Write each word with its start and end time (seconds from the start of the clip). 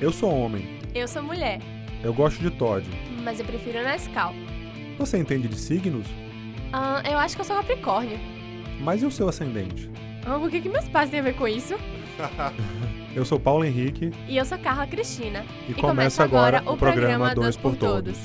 Eu 0.00 0.12
sou 0.12 0.30
homem. 0.34 0.64
Eu 0.94 1.06
sou 1.06 1.22
mulher, 1.22 1.60
Eu 2.02 2.12
gosto 2.14 2.40
de 2.40 2.50
Todd. 2.50 2.86
mas 3.22 3.38
eu 3.38 3.46
prefiro 3.46 3.82
Nescau. 3.82 4.32
Você 4.98 5.18
entende 5.18 5.48
de 5.48 5.56
signos? 5.56 6.06
Ah, 6.72 7.02
eu 7.10 7.18
acho 7.18 7.34
que 7.36 7.40
eu 7.40 7.44
sou 7.44 7.56
Capricórnio. 7.56 8.18
Mas 8.80 9.02
e 9.02 9.06
o 9.06 9.10
seu 9.10 9.28
ascendente? 9.28 9.90
Ah, 10.26 10.36
o 10.36 10.48
que, 10.50 10.60
que 10.60 10.68
meus 10.68 10.88
pais 10.88 11.10
têm 11.10 11.20
a 11.20 11.22
ver 11.22 11.34
com 11.36 11.46
isso? 11.46 11.74
Eu 13.14 13.24
sou 13.24 13.40
Paulo 13.40 13.64
Henrique 13.64 14.12
E 14.28 14.36
eu 14.36 14.44
sou 14.44 14.56
Carla 14.56 14.86
Cristina. 14.86 15.44
e, 15.68 15.74
começa 15.74 16.22
agora 16.22 16.62
o 16.64 16.76
programa 16.76 17.34
Dois 17.34 17.56
por 17.56 17.74
Todos. 17.74 18.16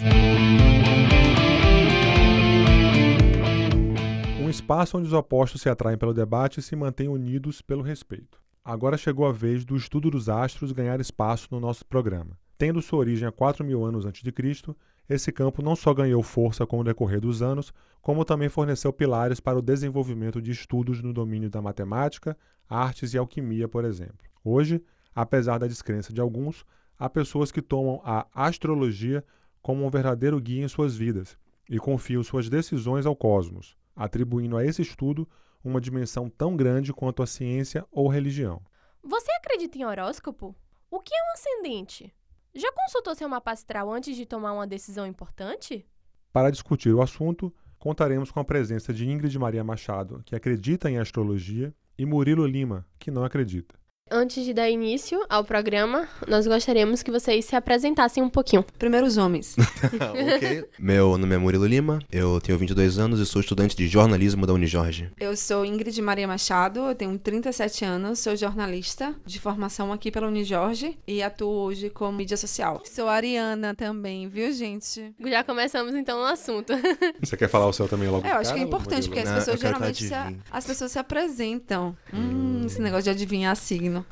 Um 4.39 4.47
espaço 4.47 4.97
onde 4.97 5.07
os 5.07 5.13
opostos 5.13 5.61
se 5.61 5.69
atraem 5.69 5.97
pelo 5.97 6.13
debate 6.13 6.59
e 6.59 6.63
se 6.63 6.75
mantêm 6.75 7.07
unidos 7.07 7.61
pelo 7.63 7.81
respeito. 7.81 8.37
Agora 8.67 8.97
chegou 8.97 9.27
a 9.27 9.31
vez 9.31 9.63
do 9.63 9.75
estudo 9.75 10.09
dos 10.09 10.27
astros 10.27 10.71
ganhar 10.71 10.99
espaço 10.99 11.47
no 11.51 11.59
nosso 11.59 11.85
programa. 11.85 12.35
Tendo 12.57 12.81
sua 12.81 12.97
origem 12.97 13.27
há 13.27 13.31
4 13.31 13.63
mil 13.63 13.85
anos 13.85 14.07
antes 14.07 14.23
de 14.23 14.31
Cristo, 14.31 14.75
esse 15.07 15.31
campo 15.31 15.61
não 15.61 15.75
só 15.75 15.93
ganhou 15.93 16.23
força 16.23 16.65
com 16.65 16.79
o 16.79 16.83
decorrer 16.83 17.21
dos 17.21 17.43
anos, 17.43 17.71
como 18.01 18.25
também 18.25 18.49
forneceu 18.49 18.91
pilares 18.91 19.39
para 19.39 19.59
o 19.59 19.61
desenvolvimento 19.61 20.41
de 20.41 20.49
estudos 20.49 20.99
no 20.99 21.13
domínio 21.13 21.47
da 21.47 21.61
matemática, 21.61 22.35
artes 22.67 23.13
e 23.13 23.19
alquimia, 23.19 23.67
por 23.67 23.85
exemplo. 23.85 24.17
Hoje, 24.43 24.81
apesar 25.13 25.59
da 25.59 25.67
descrença 25.67 26.11
de 26.11 26.19
alguns, 26.19 26.65
há 26.97 27.07
pessoas 27.07 27.51
que 27.51 27.61
tomam 27.61 28.01
a 28.03 28.25
astrologia 28.33 29.23
como 29.61 29.85
um 29.85 29.91
verdadeiro 29.91 30.41
guia 30.41 30.65
em 30.65 30.67
suas 30.67 30.95
vidas 30.95 31.37
e 31.69 31.77
confiam 31.77 32.23
suas 32.23 32.49
decisões 32.49 33.05
ao 33.05 33.15
cosmos, 33.15 33.77
atribuindo 33.95 34.57
a 34.57 34.65
esse 34.65 34.81
estudo 34.81 35.27
uma 35.67 35.81
dimensão 35.81 36.29
tão 36.29 36.55
grande 36.55 36.93
quanto 36.93 37.23
a 37.23 37.27
ciência 37.27 37.85
ou 37.91 38.07
religião. 38.07 38.61
Você 39.03 39.31
acredita 39.33 39.77
em 39.77 39.85
horóscopo? 39.85 40.55
O 40.89 40.99
que 40.99 41.13
é 41.13 41.17
um 41.17 41.33
ascendente? 41.33 42.13
Já 42.53 42.71
consultou 42.71 43.15
seu 43.15 43.27
mapa 43.27 43.51
astral 43.51 43.91
antes 43.91 44.15
de 44.15 44.25
tomar 44.25 44.53
uma 44.53 44.67
decisão 44.67 45.05
importante? 45.05 45.85
Para 46.31 46.51
discutir 46.51 46.93
o 46.93 47.01
assunto, 47.01 47.53
contaremos 47.77 48.31
com 48.31 48.39
a 48.39 48.45
presença 48.45 48.93
de 48.93 49.09
Ingrid 49.09 49.37
Maria 49.37 49.63
Machado, 49.63 50.21
que 50.25 50.35
acredita 50.35 50.89
em 50.89 50.97
astrologia, 50.97 51.73
e 51.97 52.05
Murilo 52.05 52.45
Lima, 52.45 52.85
que 52.99 53.09
não 53.09 53.23
acredita. 53.23 53.75
Antes 54.11 54.45
de 54.45 54.53
dar 54.53 54.69
início 54.69 55.25
ao 55.27 55.43
programa, 55.43 56.07
nós 56.27 56.45
gostaríamos 56.45 57.01
que 57.01 57.09
vocês 57.09 57.43
se 57.43 57.55
apresentassem 57.55 58.21
um 58.21 58.29
pouquinho. 58.29 58.63
Primeiro 58.77 59.07
os 59.07 59.17
homens. 59.17 59.55
ok. 60.35 60.63
Meu 60.77 61.17
nome 61.17 61.33
é 61.33 61.37
Murilo 61.39 61.65
Lima, 61.65 61.97
eu 62.11 62.39
tenho 62.39 62.55
22 62.55 62.99
anos 62.99 63.19
e 63.19 63.25
sou 63.25 63.41
estudante 63.41 63.75
de 63.75 63.87
jornalismo 63.87 64.45
da 64.45 64.53
Unijorge. 64.53 65.09
Eu 65.19 65.35
sou 65.35 65.65
Ingrid 65.65 65.99
Maria 66.03 66.27
Machado, 66.27 66.81
eu 66.81 66.93
tenho 66.93 67.17
37 67.17 67.83
anos, 67.83 68.19
sou 68.19 68.35
jornalista 68.35 69.15
de 69.25 69.39
formação 69.39 69.91
aqui 69.91 70.11
pela 70.11 70.27
Unijorge 70.27 70.99
e 71.07 71.23
atuo 71.23 71.49
hoje 71.49 71.89
como 71.89 72.15
mídia 72.15 72.37
social. 72.37 72.83
Sou 72.85 73.09
Ariana 73.09 73.73
também, 73.73 74.29
viu, 74.29 74.51
gente? 74.53 75.15
Já 75.19 75.43
começamos 75.43 75.95
então 75.95 76.19
no 76.19 76.25
assunto. 76.25 76.73
Você 77.19 77.35
quer 77.35 77.49
falar 77.49 77.65
o 77.65 77.73
seu 77.73 77.87
também 77.87 78.07
logo 78.07 78.27
É, 78.27 78.33
eu 78.33 78.35
acho 78.35 78.53
que 78.53 78.59
é 78.59 78.63
cara, 78.63 78.67
importante, 78.67 79.07
porque 79.07 79.21
as 79.21 79.29
Não, 79.29 79.35
pessoas 79.35 79.63
ela 79.63 79.73
geralmente 79.73 80.07
se, 80.07 80.13
as 80.51 80.63
pessoas 80.63 80.91
se 80.91 80.99
apresentam. 80.99 81.97
Hum, 82.13 82.54
esse 82.67 82.81
negócio 82.81 83.03
de 83.03 83.09
adivinhar 83.11 83.55
signo. 83.55 84.05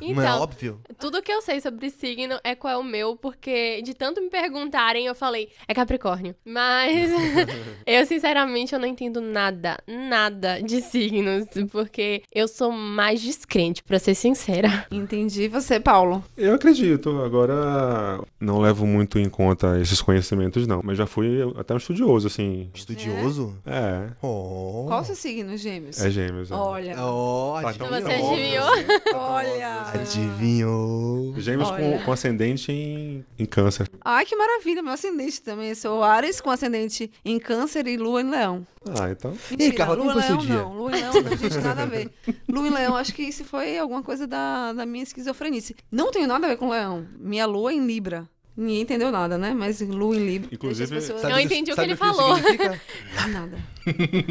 Não 0.00 0.08
é 0.08 0.10
Então, 0.10 0.40
óbvio? 0.40 0.80
tudo 0.98 1.22
que 1.22 1.32
eu 1.32 1.40
sei 1.42 1.60
sobre 1.60 1.90
signo 1.90 2.38
é 2.44 2.54
qual 2.54 2.72
é 2.74 2.76
o 2.76 2.82
meu, 2.84 3.16
porque 3.16 3.80
de 3.82 3.94
tanto 3.94 4.20
me 4.20 4.28
perguntarem, 4.30 5.06
eu 5.06 5.14
falei, 5.14 5.48
é 5.68 5.74
Capricórnio. 5.74 6.34
Mas 6.44 7.10
eu, 7.86 8.04
sinceramente, 8.06 8.72
eu 8.74 8.78
não 8.78 8.86
entendo 8.86 9.20
nada, 9.20 9.78
nada 9.86 10.60
de 10.60 10.80
signos, 10.82 11.46
porque 11.70 12.22
eu 12.32 12.46
sou 12.48 12.70
mais 12.72 13.20
descrente, 13.20 13.82
pra 13.82 13.98
ser 13.98 14.14
sincera. 14.14 14.86
Entendi. 14.90 15.48
Você, 15.48 15.78
Paulo? 15.80 16.24
Eu 16.36 16.54
acredito, 16.54 17.22
agora 17.22 18.20
não 18.40 18.58
levo 18.60 18.86
muito 18.86 19.18
em 19.18 19.28
conta 19.28 19.78
esses 19.80 20.00
conhecimentos, 20.00 20.66
não. 20.66 20.80
Mas 20.84 20.98
já 20.98 21.06
fui 21.06 21.38
até 21.56 21.74
um 21.74 21.78
estudioso, 21.78 22.26
assim. 22.26 22.70
Estudioso? 22.74 23.56
É, 23.66 24.06
Oh. 24.22 24.84
Qual 24.88 25.00
o 25.00 25.04
seu 25.04 25.14
signo, 25.14 25.56
gêmeos? 25.56 26.00
é 26.00 26.10
gêmeos. 26.10 26.50
é. 26.50 26.54
Olha. 26.54 27.65
Tá, 27.66 27.72
então 27.74 27.88
Você 27.88 28.20
óbvio. 28.20 28.62
adivinhou? 28.62 29.00
Olha. 29.14 29.82
Adivinhou. 29.94 31.34
Gêmeos 31.38 31.68
Olha. 31.70 31.98
com, 31.98 32.04
com 32.04 32.12
ascendente 32.12 32.70
em, 32.70 33.24
em 33.38 33.44
câncer. 33.46 33.88
Ai, 34.04 34.24
que 34.24 34.36
maravilha, 34.36 34.82
meu 34.82 34.92
ascendente 34.92 35.40
também. 35.42 35.70
Eu 35.70 35.76
sou 35.76 36.02
Ares 36.02 36.40
com 36.40 36.50
ascendente 36.50 37.10
em 37.24 37.38
câncer 37.38 37.86
e 37.86 37.96
lua 37.96 38.20
em 38.20 38.30
leão. 38.30 38.66
Ah, 39.00 39.10
então. 39.10 39.36
Mentira, 39.50 39.74
Carla, 39.74 39.96
como 39.96 40.10
Lua 40.12 40.20
Leão 40.22 40.38
dia? 40.38 40.54
não, 40.54 40.72
Lua 40.76 40.90
e 40.90 41.00
Leão 41.00 41.12
não, 41.12 41.36
gente, 41.36 41.58
nada 41.58 41.82
a 41.82 41.86
ver. 41.86 42.10
Lua 42.48 42.66
e 42.68 42.70
Leão, 42.70 42.96
acho 42.96 43.12
que 43.12 43.22
isso 43.22 43.44
foi 43.44 43.76
alguma 43.76 44.02
coisa 44.02 44.26
da, 44.26 44.72
da 44.72 44.86
minha 44.86 45.02
esquizofrenice. 45.02 45.74
Não 45.90 46.10
tenho 46.12 46.28
nada 46.28 46.46
a 46.46 46.50
ver 46.50 46.56
com 46.56 46.68
Leão. 46.70 47.06
Minha 47.18 47.46
Lua 47.46 47.72
é 47.72 47.74
em 47.74 47.84
Libra. 47.84 48.28
Ninguém 48.56 48.80
entendeu 48.80 49.10
nada, 49.12 49.36
né? 49.36 49.52
Mas 49.52 49.80
Lua 49.82 50.16
em 50.16 50.24
Libra. 50.26 50.48
Inclusive, 50.50 50.94
pessoas... 50.94 51.22
Eu 51.22 51.30
Sabe- 51.30 51.42
entendi 51.42 51.72
o 51.72 51.74
que 51.74 51.80
ele 51.82 51.92
que 51.92 51.96
falou. 51.96 52.36
significa? 52.36 52.80
Nada. 53.28 53.58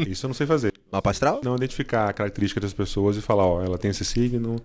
Isso 0.08 0.26
eu 0.26 0.28
não 0.28 0.34
sei 0.34 0.46
fazer. 0.46 0.72
Mapa 0.90 1.10
astral? 1.10 1.40
Não 1.44 1.54
identificar 1.54 2.08
a 2.08 2.12
característica 2.12 2.60
das 2.60 2.72
pessoas 2.72 3.16
e 3.16 3.20
falar, 3.22 3.46
ó, 3.46 3.62
ela 3.62 3.78
tem 3.78 3.90
esse 3.90 4.04
signo, 4.04 4.60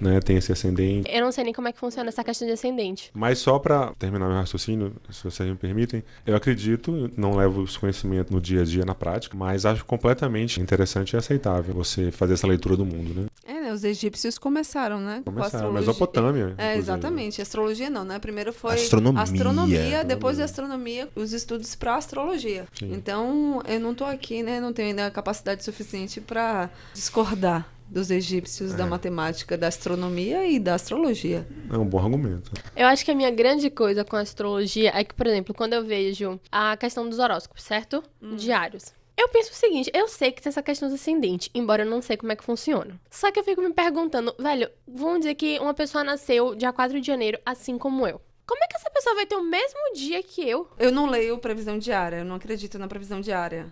né, 0.00 0.20
tem 0.20 0.36
esse 0.36 0.52
ascendente. 0.52 1.10
Eu 1.10 1.22
não 1.22 1.32
sei 1.32 1.44
nem 1.44 1.52
como 1.52 1.68
é 1.68 1.72
que 1.72 1.78
funciona 1.78 2.08
essa 2.08 2.22
questão 2.24 2.46
de 2.46 2.54
ascendente. 2.54 3.10
Mas 3.14 3.38
só 3.38 3.58
pra 3.58 3.92
terminar 3.98 4.26
meu 4.26 4.36
raciocínio, 4.36 4.92
se 5.10 5.24
vocês 5.24 5.48
me 5.48 5.56
permitem, 5.56 6.02
eu 6.26 6.36
acredito, 6.36 7.10
não 7.16 7.36
levo 7.36 7.62
os 7.62 7.76
conhecimentos 7.76 8.32
no 8.32 8.40
dia 8.40 8.62
a 8.62 8.64
dia 8.64 8.84
na 8.84 8.94
prática, 8.94 9.36
mas 9.36 9.64
acho 9.66 9.84
completamente 9.84 10.60
interessante 10.60 11.12
e 11.12 11.16
aceitável 11.16 11.74
você 11.74 12.10
fazer 12.10 12.34
essa 12.34 12.46
leitura 12.46 12.76
do 12.76 12.84
mundo, 12.84 13.14
né? 13.14 13.26
É, 13.46 13.60
né? 13.60 13.72
Os 13.72 13.84
egípcios 13.84 14.38
começaram, 14.38 15.00
né? 15.00 15.22
com 15.24 15.30
a 15.30 15.32
Começar, 15.32 15.56
astrologia. 15.58 15.80
Mesopotâmia. 15.80 16.54
É, 16.58 16.76
exatamente. 16.76 17.40
Astrologia 17.40 17.90
não, 17.90 18.04
né? 18.04 18.18
Primeiro 18.18 18.52
foi 18.52 18.74
Astronomia. 18.74 19.22
astronomia, 19.22 20.04
depois 20.04 20.38
da 20.38 20.44
astronomia, 20.44 21.08
os 21.14 21.32
estudos 21.32 21.74
para 21.74 21.96
astrologia. 21.96 22.66
Sim. 22.78 22.92
Então, 22.92 23.62
eu 23.66 23.80
não 23.80 23.94
tô 23.94 24.04
aqui, 24.04 24.42
né? 24.42 24.60
Não 24.60 24.72
tenho 24.72 24.88
ainda 24.88 25.06
a 25.06 25.10
capacidade 25.10 25.64
suficiente 25.64 26.20
para 26.20 26.70
discordar 26.92 27.73
dos 27.88 28.10
egípcios 28.10 28.72
É. 28.72 28.76
da 28.76 28.86
matemática, 28.86 29.56
da 29.56 29.68
astronomia 29.68 30.46
e 30.46 30.58
da 30.58 30.74
astrologia. 30.74 31.46
É 31.72 31.76
um 31.76 31.84
bom 31.86 31.98
argumento. 31.98 32.50
Eu 32.76 32.86
acho 32.86 33.04
que 33.04 33.10
a 33.10 33.14
minha 33.14 33.30
grande 33.30 33.70
coisa 33.70 34.04
com 34.04 34.16
a 34.16 34.20
astrologia 34.20 34.90
é 34.94 35.04
que, 35.04 35.14
por 35.14 35.26
exemplo, 35.26 35.54
quando 35.54 35.74
eu 35.74 35.84
vejo 35.84 36.40
a 36.50 36.76
questão 36.76 37.08
dos 37.08 37.18
horóscopos, 37.18 37.62
certo? 37.62 38.02
Diários. 38.36 38.92
Eu 39.16 39.28
penso 39.28 39.52
o 39.52 39.54
seguinte, 39.54 39.90
eu 39.94 40.08
sei 40.08 40.32
que 40.32 40.42
tem 40.42 40.50
essa 40.50 40.62
questão 40.62 40.88
do 40.88 40.96
ascendente, 40.96 41.48
embora 41.54 41.84
eu 41.84 41.90
não 41.90 42.02
sei 42.02 42.16
como 42.16 42.32
é 42.32 42.36
que 42.36 42.42
funciona. 42.42 43.00
Só 43.08 43.30
que 43.30 43.38
eu 43.38 43.44
fico 43.44 43.62
me 43.62 43.72
perguntando, 43.72 44.34
velho, 44.38 44.68
vamos 44.88 45.20
dizer 45.20 45.36
que 45.36 45.56
uma 45.60 45.72
pessoa 45.72 46.02
nasceu 46.02 46.54
dia 46.56 46.72
4 46.72 47.00
de 47.00 47.06
janeiro, 47.06 47.38
assim 47.46 47.78
como 47.78 48.06
eu. 48.08 48.20
Como 48.44 48.62
é 48.62 48.66
que 48.66 48.76
essa 48.76 48.90
pessoa 48.90 49.14
vai 49.14 49.24
ter 49.24 49.36
o 49.36 49.42
mesmo 49.44 49.78
dia 49.94 50.20
que 50.22 50.46
eu? 50.46 50.68
Eu 50.78 50.90
não 50.90 51.06
leio 51.06 51.38
previsão 51.38 51.78
diária, 51.78 52.16
eu 52.18 52.24
não 52.24 52.34
acredito 52.34 52.76
na 52.76 52.88
previsão 52.88 53.20
diária. 53.20 53.68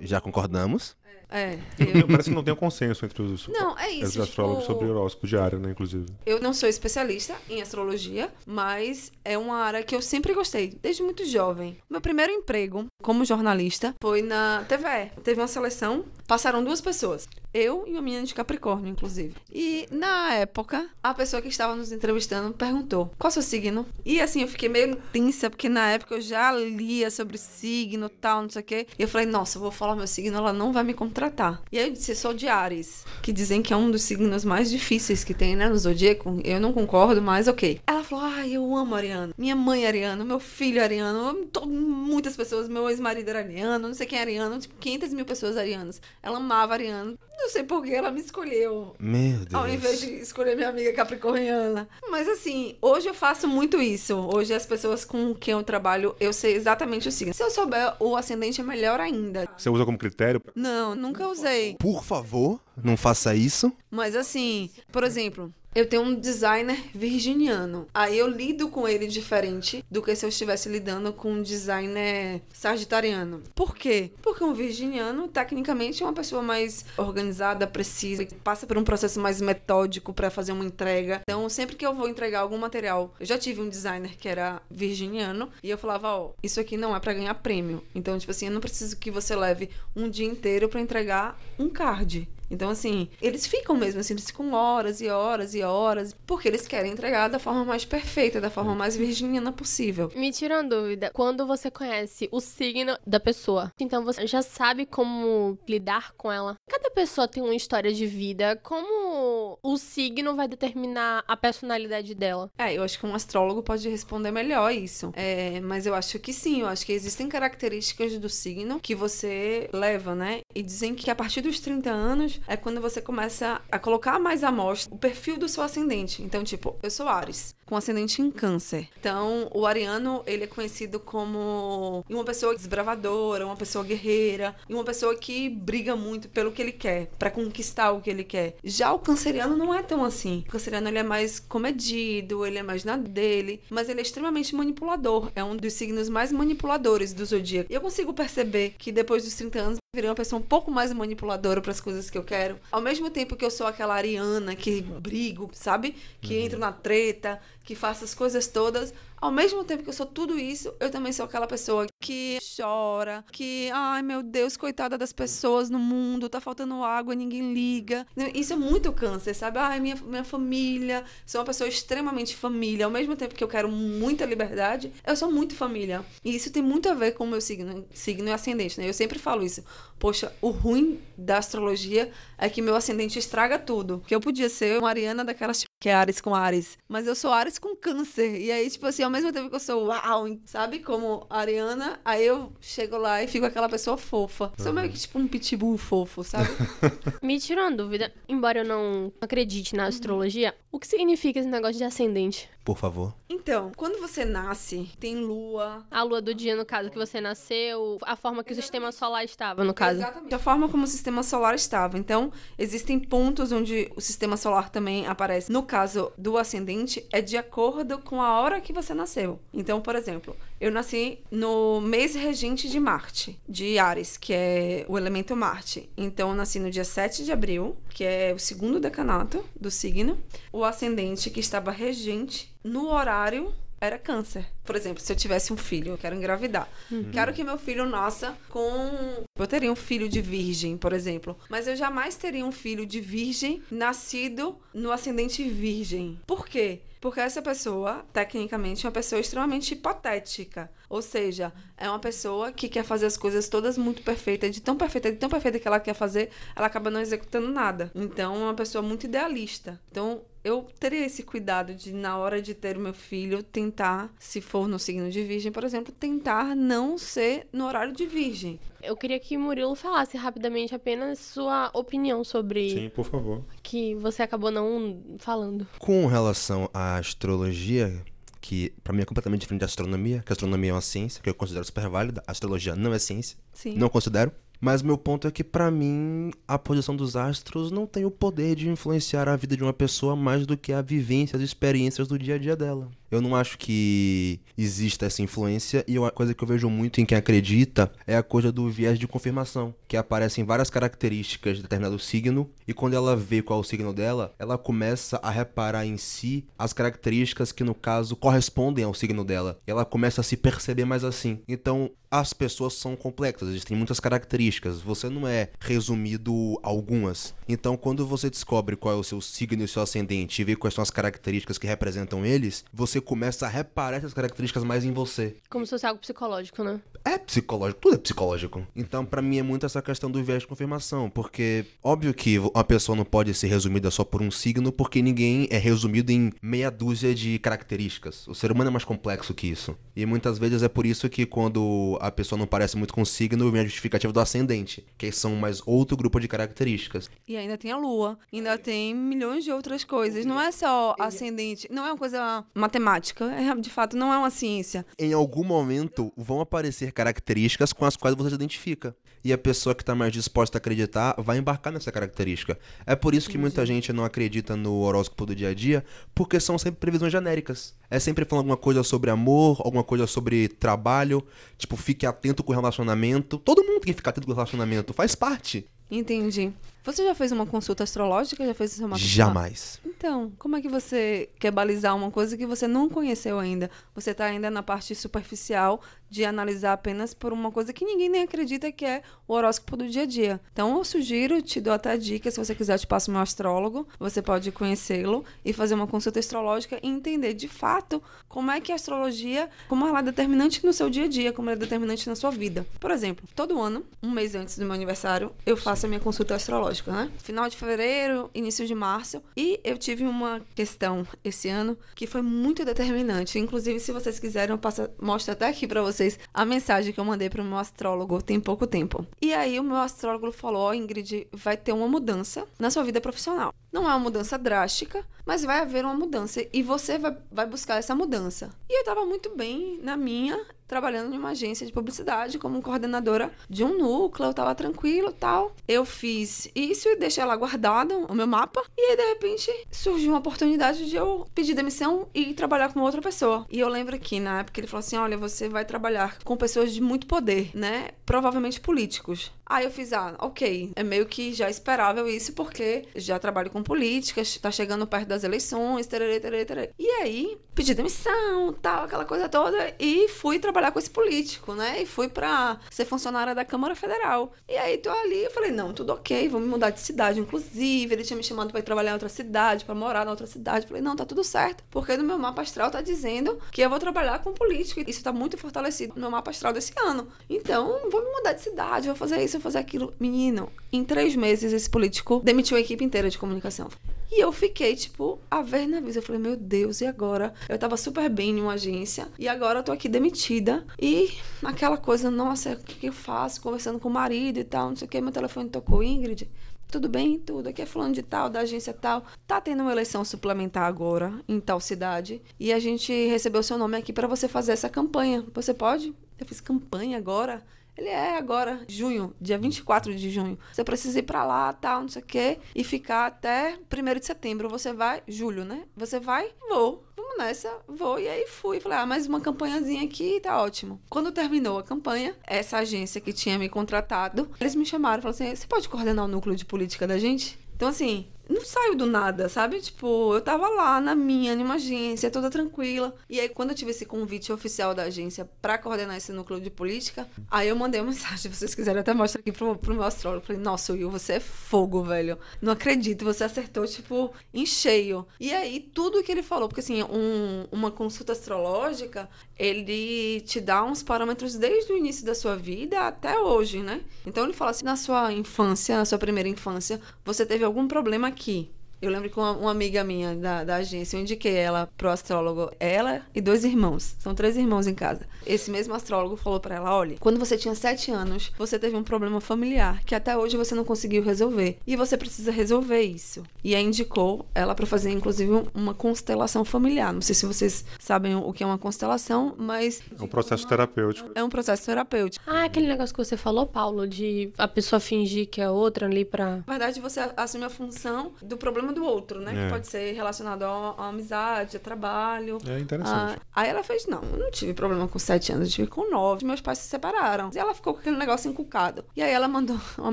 Já 0.00 0.20
concordamos? 0.20 0.96
É. 1.30 1.58
Eu, 1.78 2.06
parece 2.06 2.28
que 2.28 2.34
não 2.34 2.44
tem 2.44 2.52
um 2.52 2.56
consenso 2.56 3.04
entre 3.04 3.22
os, 3.22 3.48
Não, 3.48 3.76
é 3.78 3.88
os 4.02 4.10
isso. 4.10 4.22
astrólogos 4.22 4.64
tipo, 4.64 4.72
sobre 4.72 4.88
o 4.88 4.90
horóscopo 4.96 5.26
diário, 5.26 5.58
né, 5.58 5.70
inclusive. 5.70 6.06
Eu 6.24 6.40
não 6.40 6.54
sou 6.54 6.68
especialista 6.68 7.34
em 7.48 7.60
astrologia, 7.60 8.32
mas 8.46 9.12
é 9.24 9.36
uma 9.36 9.56
área 9.56 9.82
que 9.82 9.94
eu 9.94 10.02
sempre 10.02 10.32
gostei, 10.32 10.78
desde 10.82 11.02
muito 11.02 11.24
jovem. 11.24 11.76
Meu 11.90 12.00
primeiro 12.00 12.32
emprego 12.32 12.86
como 13.02 13.24
jornalista 13.24 13.94
foi 14.02 14.22
na 14.22 14.64
TVE. 14.68 15.10
Teve 15.22 15.40
uma 15.40 15.48
seleção, 15.48 16.04
passaram 16.26 16.62
duas 16.62 16.80
pessoas. 16.80 17.26
Eu 17.52 17.84
e 17.86 17.92
uma 17.92 18.02
menina 18.02 18.24
de 18.24 18.34
Capricórnio, 18.34 18.90
inclusive. 18.90 19.34
E 19.52 19.86
na 19.88 20.34
época, 20.34 20.88
a 21.00 21.14
pessoa 21.14 21.40
que 21.40 21.46
estava 21.46 21.76
nos 21.76 21.92
entrevistando 21.92 22.52
perguntou: 22.52 23.12
qual 23.16 23.28
é 23.28 23.30
o 23.30 23.32
seu 23.32 23.42
signo? 23.42 23.86
E 24.04 24.20
assim, 24.20 24.42
eu 24.42 24.48
fiquei 24.48 24.68
meio 24.68 24.96
tensa, 25.12 25.48
porque 25.48 25.68
na 25.68 25.90
época 25.90 26.16
eu 26.16 26.20
já 26.20 26.50
lia 26.50 27.12
sobre 27.12 27.38
signo 27.38 28.08
tal, 28.08 28.42
não 28.42 28.50
sei 28.50 28.60
o 28.60 28.64
quê. 28.64 28.86
E 28.98 29.02
eu 29.02 29.08
falei: 29.08 29.26
nossa, 29.26 29.56
eu 29.58 29.62
vou 29.62 29.70
falar 29.70 29.94
meu 29.94 30.06
signo, 30.08 30.36
ela 30.36 30.52
não 30.52 30.72
vai 30.72 30.82
me 30.82 30.94
contratar. 31.08 31.62
E 31.70 31.78
aí 31.78 31.86
eu 31.88 31.92
disse: 31.92 32.14
sou 32.14 32.32
de 32.34 32.48
Ares, 32.48 33.04
que 33.22 33.32
dizem 33.32 33.62
que 33.62 33.72
é 33.72 33.76
um 33.76 33.90
dos 33.90 34.02
signos 34.02 34.44
mais 34.44 34.70
difíceis 34.70 35.22
que 35.24 35.34
tem, 35.34 35.54
né, 35.56 35.68
no 35.68 35.78
zodíaco. 35.78 36.40
Eu 36.44 36.60
não 36.60 36.72
concordo, 36.72 37.20
mas 37.22 37.48
ok. 37.48 37.80
Ela 37.86 38.02
falou: 38.02 38.24
ai, 38.24 38.52
eu 38.52 38.76
amo 38.76 38.94
Ariano. 38.94 39.34
Minha 39.36 39.56
mãe 39.56 39.84
é 39.84 39.88
Ariano, 39.88 40.24
meu 40.24 40.40
filho 40.40 40.80
é 40.80 40.84
Ariano, 40.84 41.44
to- 41.46 41.66
muitas 41.66 42.36
pessoas, 42.36 42.68
meu 42.68 42.88
ex-marido 42.88 43.28
era 43.28 43.40
Ariano, 43.40 43.88
não 43.88 43.94
sei 43.94 44.06
quem 44.06 44.18
é 44.18 44.22
Ariano, 44.22 44.58
tipo 44.58 44.74
500 44.80 45.12
mil 45.12 45.24
pessoas 45.24 45.56
arianas. 45.56 46.00
Ela 46.22 46.38
amava 46.38 46.72
Ariano. 46.74 47.18
Não 47.36 47.48
sei 47.48 47.62
por 47.64 47.82
que 47.82 47.92
ela 47.92 48.10
me 48.10 48.20
escolheu. 48.20 48.94
Meu 48.98 49.38
Deus. 49.38 49.54
Ao 49.54 49.68
invés 49.68 50.00
de 50.00 50.10
escolher 50.14 50.56
minha 50.56 50.68
amiga 50.68 50.92
capricorniana. 50.92 51.88
Mas 52.10 52.28
assim, 52.28 52.76
hoje 52.80 53.08
eu 53.08 53.14
faço 53.14 53.46
muito 53.48 53.80
isso. 53.80 54.14
Hoje 54.14 54.54
as 54.54 54.66
pessoas 54.66 55.04
com 55.04 55.34
quem 55.34 55.52
eu 55.52 55.62
trabalho, 55.62 56.14
eu 56.20 56.32
sei 56.32 56.54
exatamente 56.54 57.08
o 57.08 57.12
signo. 57.12 57.34
Se 57.34 57.42
eu 57.42 57.50
souber 57.50 57.94
o 58.00 58.16
ascendente, 58.16 58.60
é 58.60 58.64
melhor 58.64 59.00
ainda. 59.00 59.48
Você 59.56 59.68
usa 59.68 59.84
como 59.84 59.98
critério? 59.98 60.40
Não, 60.54 60.94
nunca 60.94 61.28
usei. 61.28 61.76
Por 61.78 62.04
favor, 62.04 62.60
não 62.82 62.96
faça 62.96 63.34
isso. 63.34 63.72
Mas 63.90 64.16
assim, 64.16 64.70
por 64.90 65.04
exemplo, 65.04 65.52
eu 65.74 65.86
tenho 65.86 66.02
um 66.02 66.14
designer 66.14 66.78
virginiano. 66.94 67.86
Aí 67.92 68.16
eu 68.16 68.28
lido 68.28 68.68
com 68.68 68.86
ele 68.86 69.06
diferente 69.06 69.84
do 69.90 70.00
que 70.00 70.14
se 70.14 70.24
eu 70.24 70.28
estivesse 70.28 70.68
lidando 70.68 71.12
com 71.12 71.32
um 71.32 71.42
designer 71.42 72.40
sagitariano. 72.52 73.42
Por 73.54 73.74
quê? 73.74 74.12
Porque 74.22 74.44
um 74.44 74.54
virginiano, 74.54 75.26
tecnicamente, 75.28 76.02
é 76.02 76.06
uma 76.06 76.12
pessoa 76.12 76.42
mais 76.42 76.84
organizada, 76.96 77.66
precisa, 77.66 78.26
passa 78.44 78.66
por 78.66 78.78
um 78.78 78.84
processo 78.84 79.18
mais 79.18 79.40
metódico 79.40 80.12
para 80.12 80.30
fazer 80.30 80.52
uma 80.52 80.64
entrega. 80.64 81.20
Então, 81.22 81.48
sempre 81.48 81.74
que 81.74 81.84
eu 81.84 81.94
vou 81.94 82.08
entregar 82.08 82.40
algum 82.40 82.58
material, 82.58 83.12
eu 83.18 83.26
já 83.26 83.36
tive 83.36 83.60
um 83.60 83.68
designer 83.68 84.16
que 84.16 84.28
era 84.28 84.62
virginiano 84.70 85.50
e 85.62 85.70
eu 85.70 85.78
falava, 85.78 86.08
ó, 86.08 86.26
oh, 86.26 86.34
isso 86.42 86.60
aqui 86.60 86.76
não 86.76 86.94
é 86.94 87.00
para 87.00 87.14
ganhar 87.14 87.34
prêmio. 87.34 87.82
Então, 87.94 88.16
tipo 88.18 88.30
assim, 88.30 88.46
eu 88.46 88.52
não 88.52 88.60
preciso 88.60 88.96
que 88.96 89.10
você 89.10 89.34
leve 89.34 89.70
um 89.96 90.08
dia 90.08 90.26
inteiro 90.26 90.68
para 90.68 90.80
entregar 90.80 91.38
um 91.58 91.68
card. 91.68 92.28
Então, 92.54 92.70
assim, 92.70 93.08
eles 93.20 93.46
ficam 93.46 93.76
mesmo 93.76 94.00
assim, 94.00 94.14
eles 94.14 94.26
ficam 94.26 94.52
horas 94.52 95.00
e 95.00 95.08
horas 95.08 95.54
e 95.54 95.62
horas, 95.62 96.16
porque 96.26 96.48
eles 96.48 96.66
querem 96.66 96.92
entregar 96.92 97.28
da 97.28 97.38
forma 97.38 97.64
mais 97.64 97.84
perfeita, 97.84 98.40
da 98.40 98.50
forma 98.50 98.74
mais 98.74 98.96
virginiana 98.96 99.52
possível. 99.52 100.10
Me 100.14 100.30
tira 100.30 100.60
uma 100.60 100.68
dúvida, 100.68 101.10
quando 101.12 101.46
você 101.46 101.70
conhece 101.70 102.28
o 102.30 102.40
signo 102.40 102.96
da 103.06 103.18
pessoa, 103.20 103.72
então 103.78 104.04
você 104.04 104.26
já 104.26 104.40
sabe 104.40 104.86
como 104.86 105.58
lidar 105.68 106.12
com 106.16 106.30
ela? 106.30 106.56
Cada 106.68 106.90
pessoa 106.90 107.28
tem 107.28 107.42
uma 107.42 107.54
história 107.54 107.92
de 107.92 108.06
vida, 108.06 108.56
como 108.62 109.43
o 109.62 109.76
signo 109.76 110.34
vai 110.34 110.48
determinar 110.48 111.24
a 111.26 111.36
personalidade 111.36 112.14
dela? 112.14 112.50
É, 112.58 112.74
eu 112.74 112.82
acho 112.82 112.98
que 112.98 113.06
um 113.06 113.14
astrólogo 113.14 113.62
pode 113.62 113.88
responder 113.88 114.30
melhor 114.30 114.72
isso. 114.72 115.12
É, 115.14 115.60
mas 115.60 115.86
eu 115.86 115.94
acho 115.94 116.18
que 116.18 116.32
sim, 116.32 116.60
eu 116.60 116.66
acho 116.66 116.84
que 116.84 116.92
existem 116.92 117.28
características 117.28 118.18
do 118.18 118.28
signo 118.28 118.80
que 118.80 118.94
você 118.94 119.68
leva, 119.72 120.14
né? 120.14 120.40
E 120.54 120.62
dizem 120.62 120.94
que 120.94 121.10
a 121.10 121.14
partir 121.14 121.40
dos 121.40 121.60
30 121.60 121.90
anos 121.90 122.40
é 122.46 122.56
quando 122.56 122.80
você 122.80 123.00
começa 123.00 123.60
a 123.70 123.78
colocar 123.78 124.18
mais 124.18 124.44
à 124.44 124.50
mostra 124.50 124.94
o 124.94 124.98
perfil 124.98 125.36
do 125.36 125.48
seu 125.48 125.62
ascendente. 125.62 126.22
Então, 126.22 126.44
tipo, 126.44 126.76
eu 126.82 126.90
sou 126.90 127.08
Ares, 127.08 127.54
com 127.74 127.78
ascendente 127.78 128.22
em 128.22 128.30
câncer. 128.30 128.88
Então, 129.00 129.50
o 129.52 129.66
ariano, 129.66 130.22
ele 130.28 130.44
é 130.44 130.46
conhecido 130.46 131.00
como 131.00 132.04
uma 132.08 132.24
pessoa 132.24 132.54
desbravadora, 132.54 133.44
uma 133.44 133.56
pessoa 133.56 133.84
guerreira, 133.84 134.54
e 134.68 134.72
uma 134.72 134.84
pessoa 134.84 135.16
que 135.16 135.48
briga 135.48 135.96
muito 135.96 136.28
pelo 136.28 136.52
que 136.52 136.62
ele 136.62 136.70
quer, 136.70 137.08
para 137.18 137.32
conquistar 137.32 137.90
o 137.90 138.00
que 138.00 138.08
ele 138.08 138.22
quer. 138.22 138.54
Já 138.62 138.92
o 138.92 139.00
canceriano 139.00 139.56
não 139.56 139.74
é 139.74 139.82
tão 139.82 140.04
assim. 140.04 140.44
O 140.46 140.52
canceriano, 140.52 140.86
ele 140.86 140.98
é 140.98 141.02
mais 141.02 141.40
comedido, 141.40 142.46
ele 142.46 142.58
é 142.58 142.62
mais 142.62 142.84
na 142.84 142.96
dele, 142.96 143.60
mas 143.68 143.88
ele 143.88 143.98
é 143.98 144.02
extremamente 144.02 144.54
manipulador. 144.54 145.32
É 145.34 145.42
um 145.42 145.56
dos 145.56 145.72
signos 145.72 146.08
mais 146.08 146.30
manipuladores 146.30 147.12
do 147.12 147.26
zodíaco. 147.26 147.72
E 147.72 147.74
eu 147.74 147.80
consigo 147.80 148.14
perceber 148.14 148.76
que 148.78 148.92
depois 148.92 149.24
dos 149.24 149.34
30 149.34 149.58
anos 149.58 149.78
virei 149.94 150.10
uma 150.10 150.16
pessoa 150.16 150.40
um 150.40 150.44
pouco 150.44 150.70
mais 150.70 150.92
manipuladora 150.92 151.60
para 151.60 151.70
as 151.70 151.80
coisas 151.80 152.10
que 152.10 152.18
eu 152.18 152.24
quero. 152.24 152.56
Ao 152.70 152.80
mesmo 152.80 153.08
tempo 153.10 153.36
que 153.36 153.44
eu 153.44 153.50
sou 153.50 153.66
aquela 153.66 153.94
ariana 153.94 154.54
que 154.54 154.82
brigo, 154.82 155.50
sabe? 155.52 155.96
Que 156.20 156.34
uhum. 156.34 156.44
entro 156.44 156.58
na 156.58 156.72
treta, 156.72 157.40
que 157.64 157.74
faço 157.74 158.04
as 158.04 158.14
coisas 158.14 158.46
todas. 158.46 158.92
Ao 159.20 159.32
mesmo 159.32 159.64
tempo 159.64 159.82
que 159.82 159.88
eu 159.88 159.94
sou 159.94 160.04
tudo 160.04 160.38
isso, 160.38 160.74
eu 160.78 160.90
também 160.90 161.10
sou 161.10 161.24
aquela 161.24 161.46
pessoa 161.46 161.86
que 161.98 162.38
chora, 162.56 163.24
que, 163.32 163.70
ai 163.72 164.02
meu 164.02 164.22
Deus, 164.22 164.54
coitada 164.54 164.98
das 164.98 165.14
pessoas 165.14 165.70
no 165.70 165.78
mundo, 165.78 166.28
tá 166.28 166.42
faltando 166.42 166.84
água, 166.84 167.14
ninguém 167.14 167.54
liga. 167.54 168.06
Isso 168.34 168.52
é 168.52 168.56
muito 168.56 168.92
câncer, 168.92 169.32
sabe? 169.32 169.58
Ai, 169.58 169.80
minha, 169.80 169.96
minha 169.96 170.24
família. 170.24 171.04
Sou 171.24 171.40
uma 171.40 171.46
pessoa 171.46 171.66
extremamente 171.66 172.36
família. 172.36 172.84
Ao 172.84 172.90
mesmo 172.90 173.16
tempo 173.16 173.34
que 173.34 173.42
eu 173.42 173.48
quero 173.48 173.70
muita 173.70 174.26
liberdade, 174.26 174.92
eu 175.06 175.16
sou 175.16 175.30
muito 175.30 175.54
família. 175.54 176.04
E 176.22 176.36
isso 176.36 176.52
tem 176.52 176.62
muito 176.62 176.90
a 176.90 176.94
ver 176.94 177.12
com 177.12 177.24
o 177.24 177.26
meu 177.26 177.40
signo, 177.40 177.86
signo 177.94 178.30
ascendente, 178.30 178.78
né? 178.78 178.86
Eu 178.86 178.94
sempre 178.94 179.18
falo 179.18 179.42
isso. 179.42 179.64
Poxa, 179.98 180.34
o 180.42 180.50
ruim 180.50 181.00
da 181.16 181.38
astrologia 181.38 182.12
é 182.36 182.50
que 182.50 182.60
meu 182.60 182.76
ascendente 182.76 183.18
estraga 183.18 183.58
tudo. 183.58 184.02
Que 184.06 184.14
eu 184.14 184.20
podia 184.20 184.50
ser 184.50 184.78
uma 184.78 184.90
Ariana 184.90 185.24
daquelas 185.24 185.64
que 185.84 185.90
é 185.90 185.94
Ares 185.94 186.18
com 186.18 186.34
Ares, 186.34 186.78
mas 186.88 187.06
eu 187.06 187.14
sou 187.14 187.30
Ares 187.30 187.58
com 187.58 187.73
Câncer. 187.84 188.40
E 188.40 188.50
aí, 188.50 188.70
tipo 188.70 188.86
assim, 188.86 189.02
ao 189.02 189.10
mesmo 189.10 189.30
tempo 189.30 189.50
que 189.50 189.56
eu 189.56 189.60
sou 189.60 189.88
uau, 189.88 190.26
sabe? 190.46 190.78
Como 190.78 191.26
Ariana, 191.28 192.00
aí 192.02 192.24
eu 192.24 192.50
chego 192.58 192.96
lá 192.96 193.22
e 193.22 193.28
fico 193.28 193.44
aquela 193.44 193.68
pessoa 193.68 193.98
fofa. 193.98 194.50
Sou 194.56 194.72
meio 194.72 194.90
que 194.90 194.98
tipo 194.98 195.18
um 195.18 195.28
pitbull 195.28 195.76
fofo, 195.76 196.24
sabe? 196.24 196.48
Me 197.22 197.38
tirou 197.38 197.62
uma 197.62 197.76
dúvida, 197.76 198.10
embora 198.26 198.60
eu 198.60 198.64
não 198.64 199.12
acredite 199.20 199.76
na 199.76 199.84
astrologia, 199.84 200.54
o 200.72 200.78
que 200.80 200.86
significa 200.86 201.38
esse 201.38 201.48
negócio 201.48 201.76
de 201.76 201.84
ascendente? 201.84 202.48
Por 202.64 202.78
favor. 202.78 203.14
Então, 203.28 203.70
quando 203.76 204.00
você 204.00 204.24
nasce, 204.24 204.90
tem 204.98 205.16
lua. 205.16 205.84
A 205.90 206.02
lua 206.02 206.22
do 206.22 206.34
dia, 206.34 206.56
no 206.56 206.64
caso, 206.64 206.90
que 206.90 206.96
você 206.96 207.20
nasceu, 207.20 207.98
a 208.02 208.16
forma 208.16 208.42
que 208.42 208.52
Exatamente. 208.52 208.58
o 208.58 208.62
sistema 208.62 208.92
solar 208.92 209.22
estava, 209.22 209.62
no 209.62 209.74
caso. 209.74 209.98
Exatamente. 209.98 210.34
A 210.34 210.38
forma 210.38 210.68
como 210.70 210.84
o 210.84 210.86
sistema 210.86 211.22
solar 211.22 211.54
estava. 211.54 211.98
Então, 211.98 212.32
existem 212.58 212.98
pontos 212.98 213.52
onde 213.52 213.92
o 213.94 214.00
sistema 214.00 214.38
solar 214.38 214.70
também 214.70 215.06
aparece. 215.06 215.52
No 215.52 215.62
caso 215.62 216.10
do 216.16 216.38
ascendente, 216.38 217.06
é 217.12 217.20
de 217.20 217.36
acordo 217.36 217.73
com 218.04 218.20
a 218.20 218.40
hora 218.40 218.60
que 218.60 218.72
você 218.72 218.94
nasceu. 218.94 219.38
Então, 219.52 219.80
por 219.80 219.96
exemplo, 219.96 220.36
eu 220.60 220.70
nasci 220.70 221.18
no 221.30 221.80
mês 221.80 222.14
regente 222.14 222.68
de 222.68 222.78
Marte, 222.78 223.38
de 223.48 223.78
Ares, 223.78 224.16
que 224.16 224.32
é 224.32 224.84
o 224.88 224.96
elemento 224.96 225.34
Marte. 225.34 225.88
Então, 225.96 226.30
eu 226.30 226.34
nasci 226.34 226.58
no 226.58 226.70
dia 226.70 226.84
7 226.84 227.24
de 227.24 227.32
abril, 227.32 227.76
que 227.90 228.04
é 228.04 228.32
o 228.34 228.38
segundo 228.38 228.78
decanato 228.78 229.44
do 229.58 229.70
signo. 229.70 230.18
O 230.52 230.64
ascendente 230.64 231.30
que 231.30 231.40
estava 231.40 231.70
regente 231.70 232.54
no 232.62 232.88
horário 232.88 233.52
era 233.84 233.98
câncer. 233.98 234.46
Por 234.64 234.74
exemplo, 234.76 235.02
se 235.02 235.12
eu 235.12 235.16
tivesse 235.16 235.52
um 235.52 235.56
filho, 235.56 235.92
eu 235.92 235.98
quero 235.98 236.16
engravidar. 236.16 236.68
Uhum. 236.90 237.10
Quero 237.12 237.32
que 237.32 237.44
meu 237.44 237.58
filho 237.58 237.86
nasça 237.86 238.36
com. 238.48 239.24
Eu 239.38 239.46
teria 239.46 239.70
um 239.70 239.76
filho 239.76 240.08
de 240.08 240.20
virgem, 240.20 240.76
por 240.76 240.92
exemplo. 240.92 241.36
Mas 241.48 241.66
eu 241.66 241.76
jamais 241.76 242.16
teria 242.16 242.44
um 242.44 242.52
filho 242.52 242.86
de 242.86 243.00
virgem 243.00 243.62
nascido 243.70 244.56
no 244.72 244.90
ascendente 244.90 245.46
virgem. 245.48 246.18
Por 246.26 246.46
quê? 246.46 246.80
Porque 247.04 247.20
essa 247.20 247.42
pessoa, 247.42 248.02
tecnicamente, 248.14 248.86
é 248.86 248.88
uma 248.88 248.92
pessoa 248.94 249.20
extremamente 249.20 249.74
hipotética. 249.74 250.70
Ou 250.88 251.02
seja, 251.02 251.52
é 251.76 251.86
uma 251.86 251.98
pessoa 251.98 252.50
que 252.50 252.66
quer 252.66 252.82
fazer 252.82 253.04
as 253.04 253.14
coisas 253.14 253.46
todas 253.46 253.76
muito 253.76 254.00
perfeitas, 254.00 254.54
de 254.54 254.62
tão 254.62 254.74
perfeita, 254.74 255.12
de 255.12 255.18
tão 255.18 255.28
perfeita 255.28 255.58
que 255.58 255.68
ela 255.68 255.78
quer 255.78 255.92
fazer, 255.92 256.30
ela 256.56 256.66
acaba 256.66 256.90
não 256.90 257.02
executando 257.02 257.48
nada. 257.48 257.92
Então, 257.94 258.34
é 258.34 258.38
uma 258.44 258.54
pessoa 258.54 258.80
muito 258.80 259.04
idealista. 259.04 259.78
Então, 259.90 260.22
eu 260.44 260.66
teria 260.78 261.06
esse 261.06 261.22
cuidado 261.22 261.74
de, 261.74 261.92
na 261.92 262.18
hora 262.18 262.40
de 262.42 262.52
ter 262.52 262.76
o 262.76 262.80
meu 262.80 262.92
filho, 262.92 263.42
tentar, 263.42 264.12
se 264.18 264.42
for 264.42 264.68
no 264.68 264.78
signo 264.78 265.10
de 265.10 265.24
virgem, 265.24 265.50
por 265.50 265.64
exemplo, 265.64 265.92
tentar 265.92 266.54
não 266.54 266.98
ser 266.98 267.48
no 267.50 267.66
horário 267.66 267.94
de 267.94 268.04
virgem. 268.04 268.60
Eu 268.82 268.94
queria 268.94 269.18
que 269.18 269.38
Murilo 269.38 269.74
falasse 269.74 270.18
rapidamente 270.18 270.74
apenas 270.74 271.18
sua 271.18 271.70
opinião 271.72 272.22
sobre. 272.22 272.70
Sim, 272.70 272.88
por 272.90 273.06
favor. 273.06 273.42
Que 273.62 273.94
você 273.94 274.22
acabou 274.22 274.50
não 274.50 275.02
falando. 275.18 275.66
Com 275.78 276.06
relação 276.06 276.68
à 276.74 276.96
astrologia, 276.96 278.04
que 278.42 278.74
para 278.84 278.92
mim 278.92 279.00
é 279.00 279.06
completamente 279.06 279.40
diferente 279.40 279.60
da 279.60 279.66
astronomia, 279.66 280.22
que 280.26 280.30
a 280.30 280.34
astronomia 280.34 280.70
é 280.70 280.74
uma 280.74 280.82
ciência, 280.82 281.22
que 281.22 281.30
eu 281.30 281.34
considero 281.34 281.64
super 281.64 281.88
válida, 281.88 282.22
a 282.26 282.30
astrologia 282.30 282.76
não 282.76 282.92
é 282.92 282.98
ciência. 282.98 283.38
Sim. 283.54 283.74
Não 283.76 283.88
considero. 283.88 284.30
Mas 284.60 284.82
meu 284.82 284.96
ponto 284.96 285.28
é 285.28 285.30
que 285.30 285.44
para 285.44 285.70
mim 285.70 286.30
a 286.48 286.58
posição 286.58 286.96
dos 286.96 287.16
astros 287.16 287.70
não 287.70 287.86
tem 287.86 288.04
o 288.04 288.10
poder 288.10 288.54
de 288.54 288.68
influenciar 288.68 289.28
a 289.28 289.36
vida 289.36 289.56
de 289.56 289.62
uma 289.62 289.72
pessoa 289.72 290.16
mais 290.16 290.46
do 290.46 290.56
que 290.56 290.72
a 290.72 290.80
vivência, 290.80 291.36
as 291.36 291.42
experiências 291.42 292.08
do 292.08 292.18
dia 292.18 292.36
a 292.36 292.38
dia 292.38 292.56
dela. 292.56 292.90
Eu 293.14 293.20
não 293.20 293.36
acho 293.36 293.56
que 293.56 294.40
exista 294.58 295.06
essa 295.06 295.22
influência 295.22 295.84
e 295.86 295.96
uma 295.96 296.10
coisa 296.10 296.34
que 296.34 296.42
eu 296.42 296.48
vejo 296.48 296.68
muito 296.68 297.00
em 297.00 297.06
quem 297.06 297.16
acredita 297.16 297.92
é 298.08 298.16
a 298.16 298.24
coisa 298.24 298.50
do 298.50 298.68
viés 298.68 298.98
de 298.98 299.06
confirmação, 299.06 299.72
que 299.86 299.96
aparecem 299.96 300.42
várias 300.42 300.68
características 300.68 301.56
de 301.56 301.62
determinado 301.62 301.96
signo 302.00 302.50
e 302.66 302.74
quando 302.74 302.94
ela 302.94 303.14
vê 303.14 303.40
qual 303.40 303.60
é 303.60 303.62
o 303.62 303.64
signo 303.64 303.92
dela, 303.92 304.34
ela 304.36 304.58
começa 304.58 305.20
a 305.22 305.30
reparar 305.30 305.86
em 305.86 305.96
si 305.96 306.44
as 306.58 306.72
características 306.72 307.52
que 307.52 307.62
no 307.62 307.74
caso 307.74 308.16
correspondem 308.16 308.84
ao 308.84 308.94
signo 308.94 309.24
dela. 309.24 309.60
E 309.64 309.70
ela 309.70 309.84
começa 309.84 310.20
a 310.20 310.24
se 310.24 310.36
perceber 310.36 310.84
mais 310.84 311.04
assim. 311.04 311.40
Então, 311.46 311.90
as 312.10 312.32
pessoas 312.32 312.74
são 312.74 312.94
complexas, 312.94 313.48
existem 313.48 313.76
muitas 313.76 313.98
características. 313.98 314.80
Você 314.80 315.08
não 315.08 315.26
é 315.26 315.50
resumido 315.58 316.58
algumas. 316.62 317.34
Então, 317.48 317.76
quando 317.76 318.06
você 318.06 318.30
descobre 318.30 318.76
qual 318.76 318.94
é 318.94 318.96
o 318.96 319.02
seu 319.02 319.20
signo 319.20 319.62
e 319.62 319.64
o 319.64 319.68
seu 319.68 319.82
ascendente 319.82 320.40
e 320.40 320.44
vê 320.44 320.54
quais 320.54 320.74
são 320.74 320.82
as 320.82 320.90
características 320.90 321.58
que 321.58 321.66
representam 321.66 322.24
eles, 322.24 322.64
você 322.72 323.00
começa 323.04 323.46
a 323.46 323.48
reparar 323.48 323.98
essas 323.98 324.14
características 324.14 324.64
mais 324.64 324.84
em 324.84 324.92
você. 324.92 325.36
Como 325.50 325.64
se 325.64 325.70
fosse 325.70 325.86
algo 325.86 326.00
psicológico, 326.00 326.64
né? 326.64 326.80
É 327.04 327.18
psicológico, 327.18 327.80
tudo 327.82 327.94
é 327.96 327.98
psicológico. 327.98 328.66
Então, 328.74 329.04
para 329.04 329.20
mim, 329.20 329.38
é 329.38 329.42
muito 329.42 329.66
essa 329.66 329.82
questão 329.82 330.10
do 330.10 330.24
viés 330.24 330.42
de 330.42 330.48
confirmação, 330.48 331.10
porque 331.10 331.66
óbvio 331.82 332.14
que 332.14 332.38
uma 332.38 332.64
pessoa 332.64 332.96
não 332.96 333.04
pode 333.04 333.34
ser 333.34 333.48
resumida 333.48 333.90
só 333.90 334.04
por 334.04 334.22
um 334.22 334.30
signo, 334.30 334.72
porque 334.72 335.02
ninguém 335.02 335.46
é 335.50 335.58
resumido 335.58 336.10
em 336.10 336.32
meia 336.40 336.70
dúzia 336.70 337.14
de 337.14 337.38
características. 337.38 338.26
O 338.26 338.34
ser 338.34 338.50
humano 338.50 338.70
é 338.70 338.72
mais 338.72 338.84
complexo 338.84 339.34
que 339.34 339.46
isso. 339.46 339.76
E 339.94 340.06
muitas 340.06 340.38
vezes 340.38 340.62
é 340.62 340.68
por 340.68 340.86
isso 340.86 341.08
que 341.10 341.26
quando 341.26 341.98
a 342.00 342.10
pessoa 342.10 342.38
não 342.38 342.46
parece 342.46 342.76
muito 342.76 342.94
com 342.94 343.02
o 343.02 343.06
signo, 343.06 343.50
vem 343.50 343.60
a 343.60 343.64
justificativa 343.64 344.12
do 344.12 344.20
ascendente, 344.20 344.84
que 344.96 345.12
são 345.12 345.36
mais 345.36 345.60
outro 345.66 345.96
grupo 345.96 346.18
de 346.18 346.26
características. 346.26 347.10
E 347.28 347.36
ainda 347.36 347.58
tem 347.58 347.70
a 347.70 347.76
lua, 347.76 348.18
ainda 348.32 348.56
tem 348.56 348.94
milhões 348.94 349.44
de 349.44 349.52
outras 349.52 349.84
coisas. 349.84 350.24
Não 350.24 350.40
é 350.40 350.50
só 350.50 350.96
ascendente, 350.98 351.68
não 351.70 351.84
é 351.84 351.92
uma 351.92 351.98
coisa 351.98 352.44
matemática 352.54 352.83
matemática. 352.84 353.24
É, 353.24 353.54
de 353.56 353.70
fato, 353.70 353.96
não 353.96 354.12
é 354.12 354.18
uma 354.18 354.30
ciência. 354.30 354.84
Em 354.98 355.12
algum 355.12 355.42
momento 355.42 356.12
vão 356.16 356.40
aparecer 356.40 356.92
características 356.92 357.72
com 357.72 357.84
as 357.84 357.96
quais 357.96 358.14
você 358.14 358.30
se 358.30 358.34
identifica. 358.34 358.94
E 359.24 359.32
a 359.32 359.38
pessoa 359.38 359.74
que 359.74 359.82
está 359.82 359.94
mais 359.94 360.12
disposta 360.12 360.58
a 360.58 360.60
acreditar 360.60 361.14
vai 361.18 361.38
embarcar 361.38 361.72
nessa 361.72 361.90
característica. 361.90 362.58
É 362.84 362.94
por 362.94 363.14
isso 363.14 363.30
que 363.30 363.38
muita 363.38 363.64
gente 363.64 363.90
não 363.90 364.04
acredita 364.04 364.54
no 364.54 364.80
horóscopo 364.80 365.24
do 365.24 365.34
dia 365.34 365.48
a 365.48 365.54
dia, 365.54 365.82
porque 366.14 366.38
são 366.38 366.58
sempre 366.58 366.78
previsões 366.78 367.10
genéricas. 367.10 367.74
É 367.90 367.98
sempre 367.98 368.26
falando 368.26 368.44
alguma 368.44 368.56
coisa 368.58 368.82
sobre 368.82 369.10
amor, 369.10 369.62
alguma 369.64 369.82
coisa 369.82 370.06
sobre 370.06 370.46
trabalho, 370.48 371.26
tipo, 371.56 371.74
fique 371.74 372.04
atento 372.04 372.44
com 372.44 372.52
o 372.52 372.54
relacionamento. 372.54 373.38
Todo 373.38 373.64
mundo 373.64 373.80
tem 373.80 373.94
que 373.94 373.94
ficar 373.94 374.10
atento 374.10 374.26
com 374.26 374.32
o 374.32 374.36
relacionamento, 374.36 374.92
faz 374.92 375.14
parte. 375.14 375.66
Entendi. 375.90 376.52
Você 376.84 377.02
já 377.02 377.14
fez 377.14 377.32
uma 377.32 377.46
consulta 377.46 377.82
astrológica? 377.82 378.44
Já 378.44 378.52
fez 378.52 378.78
uma 378.78 378.98
Jamais. 378.98 379.80
Então, 379.86 380.30
como 380.38 380.56
é 380.56 380.60
que 380.60 380.68
você 380.68 381.30
quer 381.38 381.50
balizar 381.50 381.96
uma 381.96 382.10
coisa 382.10 382.36
que 382.36 382.44
você 382.44 382.68
não 382.68 382.90
conheceu 382.90 383.38
ainda? 383.38 383.70
Você 383.94 384.10
está 384.10 384.26
ainda 384.26 384.50
na 384.50 384.62
parte 384.62 384.94
superficial 384.94 385.80
de 386.10 386.26
analisar 386.26 386.74
apenas 386.74 387.14
por 387.14 387.32
uma 387.32 387.50
coisa 387.50 387.72
que 387.72 387.86
ninguém 387.86 388.10
nem 388.10 388.22
acredita 388.22 388.70
que 388.70 388.84
é 388.84 389.02
o 389.26 389.32
horóscopo 389.32 389.78
do 389.78 389.88
dia 389.88 390.02
a 390.02 390.06
dia. 390.06 390.38
Então, 390.52 390.76
eu 390.76 390.84
sugiro, 390.84 391.40
te 391.40 391.58
dou 391.58 391.72
até 391.72 391.96
dica, 391.96 392.30
se 392.30 392.36
você 392.36 392.54
quiser, 392.54 392.74
eu 392.74 392.78
te 392.78 392.86
passo 392.86 393.10
meu 393.10 393.20
astrólogo, 393.20 393.88
você 393.98 394.20
pode 394.20 394.52
conhecê-lo 394.52 395.24
e 395.42 395.54
fazer 395.54 395.74
uma 395.74 395.86
consulta 395.86 396.20
astrológica 396.20 396.78
e 396.82 396.86
entender 396.86 397.32
de 397.32 397.48
fato 397.48 398.02
como 398.28 398.50
é 398.50 398.60
que 398.60 398.70
a 398.70 398.74
astrologia, 398.74 399.48
como 399.68 399.86
ela 399.86 400.00
é 400.00 400.02
determinante 400.02 400.64
no 400.64 400.72
seu 400.74 400.90
dia 400.90 401.04
a 401.04 401.08
dia, 401.08 401.32
como 401.32 401.48
ela 401.48 401.56
é 401.56 401.60
determinante 401.60 402.06
na 402.10 402.14
sua 402.14 402.30
vida. 402.30 402.66
Por 402.78 402.90
exemplo, 402.90 403.26
todo 403.34 403.58
ano, 403.58 403.82
um 404.02 404.10
mês 404.10 404.34
antes 404.34 404.58
do 404.58 404.66
meu 404.66 404.74
aniversário, 404.74 405.32
eu 405.46 405.56
faço 405.56 405.86
a 405.86 405.88
minha 405.88 406.00
consulta 406.00 406.34
astrológica 406.34 406.73
né? 406.82 407.10
Final 407.18 407.48
de 407.48 407.56
fevereiro, 407.56 408.30
início 408.34 408.66
de 408.66 408.74
março. 408.74 409.22
E 409.36 409.60
eu 409.64 409.76
tive 409.78 410.04
uma 410.04 410.40
questão 410.54 411.06
esse 411.22 411.48
ano 411.48 411.78
que 411.94 412.06
foi 412.06 412.22
muito 412.22 412.64
determinante. 412.64 413.38
Inclusive, 413.38 413.80
se 413.80 413.92
vocês 413.92 414.18
quiserem, 414.18 414.52
eu 414.52 414.58
passo, 414.58 414.88
mostro 415.00 415.32
até 415.32 415.48
aqui 415.48 415.66
para 415.66 415.82
vocês 415.82 416.18
a 416.32 416.44
mensagem 416.44 416.92
que 416.92 417.00
eu 417.00 417.04
mandei 417.04 417.28
para 417.28 417.42
o 417.42 417.44
meu 417.44 417.58
astrólogo 417.58 418.22
tem 418.22 418.40
pouco 418.40 418.66
tempo. 418.66 419.06
E 419.20 419.32
aí, 419.32 419.58
o 419.58 419.64
meu 419.64 419.76
astrólogo 419.76 420.32
falou: 420.32 420.68
oh, 420.68 420.74
Ingrid, 420.74 421.26
vai 421.32 421.56
ter 421.56 421.72
uma 421.72 421.88
mudança 421.88 422.46
na 422.58 422.70
sua 422.70 422.84
vida 422.84 423.00
profissional. 423.00 423.54
Não 423.72 423.82
é 423.84 423.88
uma 423.88 423.98
mudança 423.98 424.38
drástica, 424.38 425.04
mas 425.26 425.42
vai 425.42 425.60
haver 425.60 425.84
uma 425.84 425.94
mudança. 425.94 426.44
E 426.52 426.62
você 426.62 426.98
vai, 426.98 427.16
vai 427.30 427.46
buscar 427.46 427.76
essa 427.76 427.94
mudança. 427.94 428.50
E 428.68 428.80
eu 428.80 428.84
tava 428.84 429.04
muito 429.04 429.34
bem 429.36 429.80
na 429.82 429.96
minha 429.96 430.40
trabalhando 430.74 431.14
em 431.14 431.18
uma 431.18 431.30
agência 431.30 431.64
de 431.64 431.72
publicidade 431.72 432.36
como 432.36 432.60
coordenadora 432.60 433.30
de 433.48 433.62
um 433.62 433.78
núcleo, 433.78 434.30
eu 434.30 434.34
tava 434.34 434.52
tranquilo 434.56 435.12
tal. 435.12 435.54
Eu 435.68 435.84
fiz 435.84 436.50
isso 436.52 436.88
e 436.88 436.96
deixei 436.96 437.24
lá 437.24 437.36
guardado 437.36 438.06
o 438.08 438.14
meu 438.14 438.26
mapa. 438.26 438.60
E 438.76 438.90
aí, 438.90 438.96
de 438.96 439.04
repente, 439.04 439.52
surgiu 439.70 440.10
uma 440.10 440.18
oportunidade 440.18 440.90
de 440.90 440.96
eu 440.96 441.28
pedir 441.32 441.54
demissão 441.54 442.08
e 442.12 442.34
trabalhar 442.34 442.72
com 442.72 442.80
outra 442.80 443.00
pessoa. 443.00 443.46
E 443.48 443.60
eu 443.60 443.68
lembro 443.68 443.96
que 444.00 444.18
na 444.18 444.40
época 444.40 444.58
ele 444.58 444.66
falou 444.66 444.80
assim: 444.80 444.96
olha, 444.96 445.16
você 445.16 445.48
vai 445.48 445.64
trabalhar 445.64 446.18
com 446.24 446.36
pessoas 446.36 446.74
de 446.74 446.80
muito 446.80 447.06
poder, 447.06 447.52
né? 447.54 447.90
Provavelmente 448.04 448.60
políticos. 448.60 449.30
Aí 449.46 449.64
eu 449.64 449.70
fiz, 449.70 449.92
ah, 449.92 450.14
ok. 450.18 450.72
É 450.74 450.82
meio 450.82 451.06
que 451.06 451.32
já 451.32 451.50
esperável 451.50 452.08
isso, 452.08 452.32
porque 452.32 452.86
já 452.94 453.18
trabalho 453.18 453.50
com 453.50 453.62
políticas, 453.62 454.36
tá 454.38 454.50
chegando 454.50 454.86
perto 454.86 455.08
das 455.08 455.24
eleições, 455.24 455.86
tererê, 455.86 456.18
tererê, 456.18 456.44
tererê. 456.44 456.70
E 456.78 456.88
aí, 457.02 457.38
pedi 457.54 457.74
demissão, 457.74 458.52
tal, 458.60 458.84
aquela 458.84 459.04
coisa 459.04 459.28
toda, 459.28 459.74
e 459.78 460.08
fui 460.08 460.38
trabalhar 460.38 460.72
com 460.72 460.78
esse 460.78 460.90
político, 460.90 461.54
né? 461.54 461.82
E 461.82 461.86
fui 461.86 462.08
pra 462.08 462.58
ser 462.70 462.84
funcionária 462.84 463.34
da 463.34 463.44
Câmara 463.44 463.74
Federal. 463.74 464.32
E 464.48 464.56
aí, 464.56 464.78
tô 464.78 464.90
ali, 464.90 465.24
eu 465.24 465.30
falei, 465.30 465.50
não, 465.50 465.72
tudo 465.72 465.92
ok, 465.92 466.28
vou 466.28 466.40
me 466.40 466.46
mudar 466.46 466.70
de 466.70 466.80
cidade, 466.80 467.20
inclusive. 467.20 467.94
Ele 467.94 468.02
tinha 468.02 468.16
me 468.16 468.24
chamado 468.24 468.50
pra 468.50 468.60
ir 468.60 468.64
trabalhar 468.64 468.90
em 468.90 468.94
outra 468.94 469.08
cidade, 469.08 469.64
pra 469.64 469.74
morar 469.74 470.04
na 470.04 470.10
outra 470.10 470.26
cidade. 470.26 470.64
Eu 470.64 470.68
falei, 470.68 470.82
não, 470.82 470.96
tá 470.96 471.04
tudo 471.04 471.22
certo, 471.22 471.62
porque 471.70 471.96
no 471.96 472.04
meu 472.04 472.18
mapa 472.18 472.42
astral 472.42 472.70
tá 472.70 472.80
dizendo 472.80 473.38
que 473.52 473.60
eu 473.60 473.70
vou 473.70 473.78
trabalhar 473.78 474.22
com 474.22 474.32
político. 474.32 474.82
Isso 474.88 475.02
tá 475.02 475.12
muito 475.12 475.36
fortalecido 475.36 475.94
no 475.94 476.00
meu 476.00 476.10
mapa 476.10 476.30
astral 476.30 476.52
desse 476.52 476.72
ano. 476.78 477.08
Então, 477.28 477.90
vou 477.90 478.02
me 478.02 478.10
mudar 478.10 478.32
de 478.32 478.42
cidade, 478.42 478.86
vou 478.86 478.96
fazer 478.96 479.22
isso 479.22 479.33
isso, 479.34 479.40
fazer 479.40 479.58
aquilo. 479.58 479.92
Menino, 479.98 480.48
em 480.72 480.84
três 480.84 481.16
meses 481.16 481.52
esse 481.52 481.68
político 481.68 482.20
demitiu 482.24 482.56
a 482.56 482.60
equipe 482.60 482.84
inteira 482.84 483.10
de 483.10 483.18
comunicação. 483.18 483.68
E 484.10 484.20
eu 484.22 484.30
fiquei, 484.30 484.76
tipo, 484.76 485.18
a 485.30 485.42
ver 485.42 485.66
na 485.66 485.80
visa. 485.80 485.98
Eu 485.98 486.02
falei, 486.02 486.20
meu 486.20 486.36
Deus, 486.36 486.80
e 486.80 486.86
agora? 486.86 487.34
Eu 487.48 487.58
tava 487.58 487.76
super 487.76 488.08
bem 488.08 488.30
em 488.30 488.40
uma 488.40 488.52
agência. 488.52 489.08
E 489.18 489.26
agora 489.26 489.58
eu 489.58 489.62
tô 489.62 489.72
aqui 489.72 489.88
demitida. 489.88 490.64
E 490.80 491.10
aquela 491.42 491.76
coisa, 491.76 492.10
nossa, 492.10 492.52
o 492.52 492.62
que, 492.62 492.74
que 492.76 492.88
eu 492.88 492.92
faço? 492.92 493.40
Conversando 493.40 493.80
com 493.80 493.88
o 493.88 493.92
marido 493.92 494.38
e 494.38 494.44
tal, 494.44 494.68
não 494.68 494.76
sei 494.76 494.86
o 494.86 494.90
que. 494.90 495.00
Meu 495.00 495.10
telefone 495.10 495.48
tocou, 495.48 495.82
Ingrid. 495.82 496.30
Tudo 496.70 496.88
bem? 496.88 497.18
Tudo. 497.18 497.48
Aqui 497.48 497.62
é 497.62 497.66
fulano 497.66 497.94
de 497.94 498.02
tal, 498.02 498.30
da 498.30 498.40
agência 498.40 498.72
tal. 498.72 499.04
Tá 499.26 499.40
tendo 499.40 499.62
uma 499.62 499.72
eleição 499.72 500.04
suplementar 500.04 500.64
agora, 500.64 501.12
em 501.26 501.40
tal 501.40 501.58
cidade. 501.58 502.22
E 502.38 502.52
a 502.52 502.58
gente 502.60 502.92
recebeu 503.08 503.42
seu 503.42 503.58
nome 503.58 503.76
aqui 503.76 503.92
para 503.92 504.06
você 504.06 504.28
fazer 504.28 504.52
essa 504.52 504.68
campanha. 504.68 505.24
Você 505.34 505.52
pode? 505.52 505.92
Eu 506.18 506.26
fiz 506.26 506.40
campanha 506.40 506.96
agora? 506.96 507.42
Ele 507.76 507.88
é 507.88 508.16
agora, 508.16 508.64
junho, 508.68 509.14
dia 509.20 509.36
24 509.36 509.94
de 509.94 510.10
junho. 510.10 510.38
Você 510.52 510.62
precisa 510.62 510.98
ir 510.98 511.02
para 511.02 511.24
lá, 511.24 511.52
tal, 511.52 511.82
não 511.82 511.88
sei 511.88 512.02
o 512.02 512.04
quê, 512.04 512.38
e 512.54 512.62
ficar 512.62 513.06
até 513.06 513.56
1 513.56 513.98
de 513.98 514.06
setembro. 514.06 514.48
Você 514.48 514.72
vai, 514.72 515.02
julho, 515.08 515.44
né? 515.44 515.64
Você 515.76 515.98
vai, 515.98 516.30
vou. 516.48 516.84
Vamos 516.96 517.18
nessa, 517.18 517.52
vou. 517.66 517.98
E 517.98 518.08
aí 518.08 518.26
fui. 518.26 518.60
Falei, 518.60 518.78
ah, 518.78 518.86
mais 518.86 519.06
uma 519.06 519.20
campanhazinha 519.20 519.84
aqui, 519.84 520.20
tá 520.20 520.40
ótimo. 520.40 520.80
Quando 520.88 521.12
terminou 521.12 521.58
a 521.58 521.62
campanha, 521.62 522.16
essa 522.24 522.58
agência 522.58 523.00
que 523.00 523.12
tinha 523.12 523.38
me 523.38 523.48
contratado, 523.48 524.30
eles 524.40 524.54
me 524.54 524.64
chamaram 524.64 525.00
e 525.00 525.02
falaram 525.02 525.24
assim: 525.24 525.34
você 525.34 525.46
pode 525.46 525.68
coordenar 525.68 526.04
o 526.04 526.08
núcleo 526.08 526.36
de 526.36 526.44
política 526.44 526.86
da 526.86 526.98
gente? 526.98 527.38
Então, 527.56 527.68
assim, 527.68 528.08
não 528.28 528.44
saiu 528.44 528.74
do 528.74 528.86
nada, 528.86 529.28
sabe? 529.28 529.60
Tipo, 529.60 530.14
eu 530.14 530.20
tava 530.20 530.48
lá 530.48 530.80
na 530.80 530.94
minha, 530.94 531.36
numa 531.36 531.54
agência, 531.54 532.10
toda 532.10 532.30
tranquila. 532.30 532.94
E 533.08 533.20
aí, 533.20 533.28
quando 533.28 533.50
eu 533.50 533.56
tive 533.56 533.70
esse 533.70 533.84
convite 533.84 534.32
oficial 534.32 534.74
da 534.74 534.84
agência 534.84 535.28
para 535.42 535.58
coordenar 535.58 535.96
esse 535.96 536.12
núcleo 536.12 536.40
de 536.40 536.50
política, 536.50 537.06
aí 537.30 537.48
eu 537.48 537.56
mandei 537.56 537.80
uma 537.80 537.88
mensagem, 537.92 538.16
se 538.16 538.28
vocês 538.28 538.54
quiserem 538.54 538.80
até 538.80 538.94
mostrar 538.94 539.20
aqui 539.20 539.32
pro, 539.32 539.56
pro 539.56 539.74
meu 539.74 539.82
astrólogo. 539.82 540.26
Falei, 540.26 540.40
nossa, 540.40 540.72
Will, 540.72 540.90
você 540.90 541.14
é 541.14 541.20
fogo, 541.20 541.82
velho. 541.82 542.18
Não 542.40 542.52
acredito, 542.52 543.04
você 543.04 543.24
acertou, 543.24 543.66
tipo, 543.66 544.12
em 544.32 544.46
cheio. 544.46 545.06
E 545.20 545.32
aí, 545.32 545.60
tudo 545.60 546.02
que 546.02 546.10
ele 546.10 546.22
falou, 546.22 546.48
porque 546.48 546.60
assim, 546.60 546.82
um, 546.82 547.46
uma 547.52 547.70
consulta 547.70 548.12
astrológica, 548.12 549.08
ele 549.38 550.20
te 550.22 550.40
dá 550.40 550.64
uns 550.64 550.82
parâmetros 550.82 551.34
desde 551.34 551.72
o 551.72 551.76
início 551.76 552.06
da 552.06 552.14
sua 552.14 552.36
vida 552.36 552.80
até 552.86 553.18
hoje, 553.18 553.60
né? 553.60 553.80
Então 554.06 554.24
ele 554.24 554.32
fala 554.32 554.52
assim, 554.52 554.64
na 554.64 554.76
sua 554.76 555.12
infância, 555.12 555.76
na 555.76 555.84
sua 555.84 555.98
primeira 555.98 556.28
infância, 556.28 556.80
você 557.04 557.26
teve 557.26 557.44
algum 557.44 557.66
problema 557.66 558.10
aqui. 558.14 558.50
Eu 558.84 558.90
lembro 558.90 559.08
que 559.08 559.18
uma, 559.18 559.32
uma, 559.32 559.50
amiga 559.50 559.82
minha 559.82 560.14
da, 560.14 560.44
da 560.44 560.56
agência, 560.56 560.98
eu 560.98 561.00
indiquei 561.00 561.34
ela 561.34 561.70
pro 561.74 561.88
astrólogo, 561.88 562.50
ela 562.60 563.00
e 563.14 563.20
dois 563.20 563.42
irmãos. 563.42 563.96
São 563.98 564.14
três 564.14 564.36
irmãos 564.36 564.66
em 564.66 564.74
casa. 564.74 565.06
Esse 565.26 565.50
mesmo 565.50 565.72
astrólogo 565.72 566.16
falou 566.16 566.38
para 566.38 566.56
ela: 566.56 566.76
olha, 566.76 566.96
quando 567.00 567.18
você 567.18 567.38
tinha 567.38 567.54
sete 567.54 567.90
anos, 567.90 568.30
você 568.36 568.58
teve 568.58 568.76
um 568.76 568.82
problema 568.82 569.22
familiar 569.22 569.82
que 569.84 569.94
até 569.94 570.14
hoje 570.14 570.36
você 570.36 570.54
não 570.54 570.64
conseguiu 570.64 571.02
resolver. 571.02 571.56
E 571.66 571.76
você 571.76 571.96
precisa 571.96 572.30
resolver 572.30 572.82
isso. 572.82 573.22
E 573.42 573.54
aí 573.54 573.64
indicou 573.64 574.26
ela 574.34 574.54
para 574.54 574.66
fazer, 574.66 574.90
inclusive, 574.90 575.48
uma 575.54 575.72
constelação 575.72 576.44
familiar. 576.44 576.92
Não 576.92 577.00
sei 577.00 577.14
se 577.14 577.24
vocês 577.24 577.64
sabem 577.78 578.14
o 578.14 578.34
que 578.34 578.42
é 578.42 578.46
uma 578.46 578.58
constelação, 578.58 579.34
mas. 579.38 579.80
É 579.98 580.02
um 580.02 580.08
processo 580.08 580.46
terapêutico. 580.46 581.10
É 581.14 581.24
um 581.24 581.30
processo 581.30 581.64
terapêutico. 581.64 582.22
Ah, 582.28 582.44
aquele 582.44 582.66
negócio 582.66 582.94
que 582.94 583.02
você 583.02 583.16
falou, 583.16 583.46
Paulo, 583.46 583.88
de 583.88 584.30
a 584.36 584.46
pessoa 584.46 584.78
fingir 584.78 585.26
que 585.26 585.40
é 585.40 585.48
outra 585.48 585.86
ali 585.86 586.04
pra. 586.04 586.42
Na 586.46 586.58
verdade, 586.58 586.80
você 586.82 587.00
assume 587.16 587.44
a 587.44 587.50
função 587.50 588.12
do 588.20 588.36
problema 588.36 588.73
do 588.74 588.84
outro, 588.84 589.20
né? 589.20 589.32
É. 589.32 589.44
Que 589.44 589.52
pode 589.52 589.66
ser 589.68 589.92
relacionado 589.92 590.42
a, 590.42 590.74
a, 590.76 590.88
amizade, 590.88 591.56
a 591.56 591.60
trabalho. 591.60 592.38
É 592.46 592.58
interessante. 592.58 593.18
Ah, 593.18 593.18
aí 593.34 593.48
ela 593.48 593.62
fez, 593.62 593.86
não, 593.86 594.02
eu 594.02 594.18
não 594.18 594.30
tive 594.30 594.52
problema 594.52 594.86
com 594.88 594.98
sete 594.98 595.32
anos, 595.32 595.48
eu 595.48 595.54
tive 595.54 595.68
com 595.68 595.90
nove. 595.90 596.24
Meus 596.24 596.40
pais 596.40 596.58
se 596.58 596.68
separaram. 596.68 597.30
E 597.34 597.38
ela 597.38 597.54
ficou 597.54 597.74
com 597.74 597.80
aquele 597.80 597.96
negócio 597.96 598.30
encucado. 598.30 598.84
E 598.96 599.02
aí 599.02 599.12
ela 599.12 599.28
mandou 599.28 599.58
uma 599.78 599.92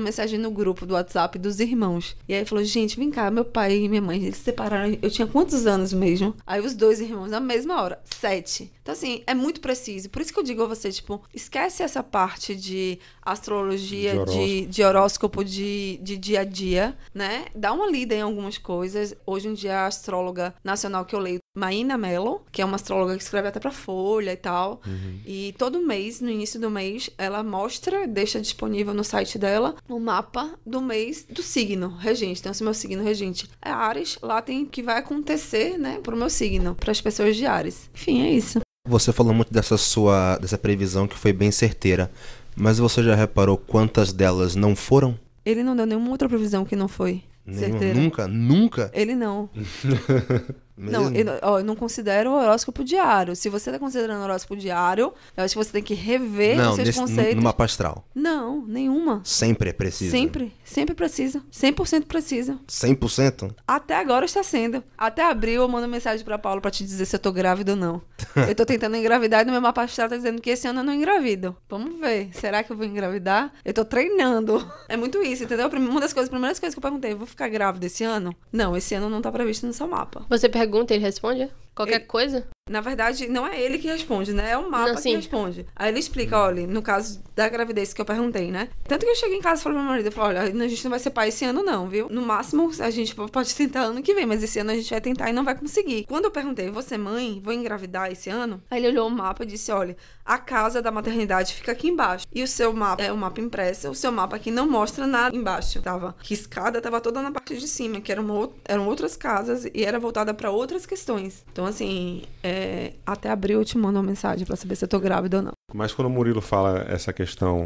mensagem 0.00 0.38
no 0.38 0.50
grupo 0.50 0.84
do 0.84 0.94
WhatsApp 0.94 1.38
dos 1.38 1.60
irmãos. 1.60 2.16
E 2.28 2.34
aí 2.34 2.44
falou, 2.44 2.64
gente, 2.64 2.96
vem 2.96 3.10
cá, 3.10 3.30
meu 3.30 3.44
pai 3.44 3.76
e 3.76 3.88
minha 3.88 4.02
mãe, 4.02 4.22
eles 4.22 4.36
se 4.36 4.44
separaram. 4.44 4.96
Eu 5.00 5.10
tinha 5.10 5.26
quantos 5.26 5.66
anos 5.66 5.92
mesmo? 5.92 6.34
Aí 6.46 6.60
os 6.60 6.74
dois 6.74 7.00
irmãos, 7.00 7.30
na 7.30 7.40
mesma 7.40 7.80
hora, 7.80 8.00
sete. 8.04 8.72
Então, 8.82 8.92
assim, 8.92 9.22
é 9.26 9.34
muito 9.34 9.60
preciso. 9.60 10.10
Por 10.10 10.20
isso 10.20 10.32
que 10.32 10.38
eu 10.38 10.42
digo 10.42 10.62
a 10.62 10.66
você, 10.66 10.90
tipo, 10.90 11.22
esquece 11.32 11.82
essa 11.82 12.02
parte 12.02 12.54
de 12.54 12.98
astrologia, 13.22 14.12
de 14.12 14.18
horóscopo, 14.18 14.46
de, 14.46 14.66
de, 14.66 14.82
horóscopo 14.82 15.44
de, 15.44 15.98
de 16.02 16.16
dia 16.16 16.40
a 16.40 16.44
dia, 16.44 16.96
né? 17.14 17.46
Dá 17.54 17.72
uma 17.72 17.88
lida 17.88 18.14
em 18.14 18.20
algumas 18.20 18.58
coisas. 18.58 19.14
Hoje 19.24 19.48
em 19.48 19.54
dia, 19.54 19.80
a 19.80 19.86
astróloga 19.86 20.54
nacional 20.64 21.04
que 21.04 21.14
eu 21.14 21.20
leio, 21.20 21.38
Maína 21.56 21.96
Mello, 21.96 22.44
que 22.50 22.60
é 22.60 22.64
uma 22.64 22.76
astróloga 22.76 23.16
que 23.16 23.22
escreve 23.22 23.48
até 23.48 23.60
pra 23.60 23.70
Folha 23.70 24.32
e 24.32 24.36
tal. 24.36 24.80
Uhum. 24.84 25.20
E 25.24 25.54
todo 25.56 25.86
mês, 25.86 26.20
no 26.20 26.30
início 26.30 26.58
do 26.58 26.70
mês, 26.70 27.10
ela 27.16 27.42
mostra, 27.42 28.06
deixa 28.06 28.40
disponível 28.40 28.92
no 28.92 29.04
site 29.04 29.38
dela, 29.38 29.76
o 29.88 30.00
mapa 30.00 30.58
do 30.66 30.80
mês 30.80 31.24
do 31.28 31.42
signo 31.42 31.88
regente. 31.88 32.40
Então, 32.40 32.52
se 32.52 32.64
meu 32.64 32.74
signo 32.74 33.02
regente 33.02 33.48
é 33.60 33.70
Ares, 33.70 34.18
lá 34.22 34.42
tem 34.42 34.64
o 34.64 34.66
que 34.66 34.82
vai 34.82 34.98
acontecer, 34.98 35.78
né, 35.78 36.00
pro 36.02 36.16
meu 36.16 36.30
signo, 36.30 36.74
para 36.74 36.90
as 36.90 37.00
pessoas 37.00 37.36
de 37.36 37.46
Ares. 37.46 37.90
Enfim, 37.94 38.22
é 38.22 38.30
isso. 38.30 38.60
Você 38.88 39.12
falou 39.12 39.32
muito 39.32 39.52
dessa 39.52 39.76
sua 39.78 40.36
dessa 40.38 40.58
previsão 40.58 41.06
que 41.06 41.16
foi 41.16 41.32
bem 41.32 41.52
certeira, 41.52 42.10
mas 42.56 42.78
você 42.78 43.00
já 43.00 43.14
reparou 43.14 43.56
quantas 43.56 44.12
delas 44.12 44.56
não 44.56 44.74
foram? 44.74 45.16
Ele 45.44 45.62
não 45.62 45.76
deu 45.76 45.86
nenhuma 45.86 46.10
outra 46.10 46.28
previsão 46.28 46.64
que 46.64 46.74
não 46.74 46.88
foi. 46.88 47.22
Nenhuma, 47.46 47.94
nunca? 47.94 48.26
Nunca? 48.26 48.90
Ele 48.92 49.14
não. 49.14 49.48
Mesmo? 50.82 51.10
Não, 51.10 51.12
eu, 51.12 51.26
ó, 51.42 51.58
eu 51.60 51.64
não 51.64 51.76
considero 51.76 52.30
o 52.30 52.34
horóscopo 52.34 52.82
diário. 52.82 53.36
Se 53.36 53.48
você 53.48 53.70
tá 53.70 53.78
considerando 53.78 54.22
horóscopo 54.24 54.56
diário, 54.56 55.12
eu 55.36 55.44
acho 55.44 55.54
que 55.54 55.64
você 55.64 55.70
tem 55.70 55.82
que 55.82 55.94
rever 55.94 56.56
não, 56.56 56.70
os 56.70 56.76
seus 56.76 56.88
nesse, 56.88 56.98
conceitos. 56.98 57.36
No 57.36 57.42
mapa 57.42 57.64
astral. 57.64 58.04
Não, 58.12 58.66
nenhuma. 58.66 59.20
Sempre 59.24 59.70
é 59.70 59.72
preciso. 59.72 60.10
Sempre, 60.10 60.52
sempre 60.64 60.94
precisa. 60.94 61.40
100% 61.52 62.06
precisa. 62.06 62.58
100%? 62.68 63.54
Até 63.66 63.96
agora 63.96 64.24
está 64.24 64.42
sendo. 64.42 64.82
Até 64.98 65.24
abril 65.24 65.62
eu 65.62 65.68
mando 65.68 65.86
mensagem 65.86 66.24
pra 66.24 66.36
Paulo 66.36 66.60
pra 66.60 66.70
te 66.70 66.84
dizer 66.84 67.04
se 67.06 67.14
eu 67.14 67.20
tô 67.20 67.30
grávida 67.30 67.72
ou 67.72 67.76
não. 67.76 68.02
eu 68.48 68.54
tô 68.54 68.66
tentando 68.66 68.96
engravidar 68.96 69.42
e 69.42 69.44
no 69.44 69.52
meu 69.52 69.60
mapa 69.60 69.82
astral 69.82 70.08
tá 70.08 70.16
dizendo 70.16 70.40
que 70.40 70.50
esse 70.50 70.66
ano 70.66 70.80
eu 70.80 70.84
não 70.84 70.92
engravido. 70.92 71.56
Vamos 71.68 72.00
ver. 72.00 72.30
Será 72.32 72.64
que 72.64 72.72
eu 72.72 72.76
vou 72.76 72.86
engravidar? 72.86 73.52
Eu 73.64 73.72
tô 73.72 73.84
treinando. 73.84 74.62
É 74.88 74.96
muito 74.96 75.22
isso, 75.22 75.44
entendeu? 75.44 75.68
Uma 75.68 76.00
das 76.00 76.12
coisas, 76.12 76.28
primeiras 76.28 76.58
coisas 76.58 76.74
que 76.74 76.78
eu 76.78 76.82
perguntei, 76.82 77.14
vou 77.14 77.26
ficar 77.26 77.48
grávida 77.48 77.86
esse 77.86 78.04
ano? 78.04 78.34
Não, 78.52 78.76
esse 78.76 78.94
ano 78.94 79.08
não 79.08 79.22
tá 79.22 79.32
previsto 79.32 79.66
no 79.66 79.72
seu 79.72 79.88
mapa. 79.88 80.26
Você 80.28 80.50
pergunta 80.50 80.71
e 80.92 80.94
ele 80.94 81.02
responde? 81.04 81.50
Qualquer 81.74 81.96
ele, 81.96 82.04
coisa? 82.04 82.46
Na 82.70 82.80
verdade, 82.80 83.28
não 83.28 83.46
é 83.46 83.60
ele 83.60 83.78
que 83.78 83.88
responde, 83.88 84.32
né? 84.32 84.52
É 84.52 84.56
o 84.56 84.70
mapa 84.70 84.92
não, 84.92 85.02
que 85.02 85.16
responde. 85.16 85.66
Aí 85.74 85.90
ele 85.90 85.98
explica, 85.98 86.38
olha, 86.38 86.66
no 86.66 86.80
caso 86.80 87.22
da 87.34 87.48
gravidez 87.48 87.92
que 87.92 88.00
eu 88.00 88.04
perguntei, 88.04 88.50
né? 88.50 88.68
Tanto 88.84 89.04
que 89.04 89.10
eu 89.10 89.16
cheguei 89.16 89.38
em 89.38 89.42
casa 89.42 89.60
e 89.60 89.64
falei 89.64 89.76
pro 89.76 89.82
meu 89.82 89.90
marido, 89.90 90.06
eu 90.06 90.12
falei, 90.12 90.42
olha, 90.42 90.64
a 90.64 90.68
gente 90.68 90.84
não 90.84 90.90
vai 90.90 91.00
ser 91.00 91.10
pai 91.10 91.28
esse 91.28 91.44
ano 91.44 91.62
não, 91.62 91.88
viu? 91.88 92.08
No 92.08 92.22
máximo, 92.22 92.70
a 92.78 92.90
gente 92.90 93.14
pode 93.14 93.54
tentar 93.54 93.82
ano 93.82 94.02
que 94.02 94.14
vem, 94.14 94.26
mas 94.26 94.42
esse 94.42 94.60
ano 94.60 94.70
a 94.70 94.74
gente 94.76 94.90
vai 94.90 95.00
tentar 95.00 95.28
e 95.28 95.32
não 95.32 95.44
vai 95.44 95.56
conseguir. 95.56 96.04
Quando 96.06 96.26
eu 96.26 96.30
perguntei, 96.30 96.70
você 96.70 96.96
mãe, 96.96 97.40
vou 97.42 97.52
engravidar 97.52 98.12
esse 98.12 98.30
ano? 98.30 98.62
Aí 98.70 98.78
ele 98.78 98.88
olhou 98.88 99.08
o 99.08 99.10
mapa 99.10 99.42
e 99.42 99.46
disse, 99.46 99.72
olha, 99.72 99.96
a 100.24 100.38
casa 100.38 100.80
da 100.80 100.90
maternidade 100.90 101.54
fica 101.54 101.72
aqui 101.72 101.88
embaixo. 101.88 102.26
E 102.32 102.42
o 102.42 102.48
seu 102.48 102.72
mapa 102.72 103.02
é 103.02 103.10
o 103.10 103.16
mapa 103.16 103.40
impresso, 103.40 103.90
o 103.90 103.94
seu 103.94 104.12
mapa 104.12 104.36
aqui 104.36 104.50
não 104.50 104.68
mostra 104.70 105.06
nada 105.06 105.34
embaixo. 105.34 105.82
Tava 105.82 106.14
riscada, 106.22 106.80
tava 106.80 107.00
toda 107.00 107.20
na 107.20 107.32
parte 107.32 107.56
de 107.56 107.66
cima, 107.66 108.00
que 108.00 108.12
eram, 108.12 108.52
eram 108.64 108.86
outras 108.86 109.16
casas 109.16 109.64
e 109.74 109.84
era 109.84 109.98
voltada 109.98 110.32
para 110.32 110.50
outras 110.50 110.86
questões. 110.86 111.44
Então, 111.50 111.61
assim, 111.64 112.22
é, 112.42 112.92
até 113.06 113.30
abril 113.30 113.60
eu 113.60 113.64
te 113.64 113.76
mando 113.78 113.98
uma 113.98 114.04
mensagem 114.04 114.46
para 114.46 114.56
saber 114.56 114.76
se 114.76 114.84
eu 114.84 114.88
tô 114.88 114.98
grávida 115.00 115.38
ou 115.38 115.42
não. 115.42 115.52
Mas 115.74 115.92
quando 115.92 116.06
o 116.06 116.10
Murilo 116.10 116.40
fala 116.40 116.86
essa 116.88 117.12
questão. 117.12 117.64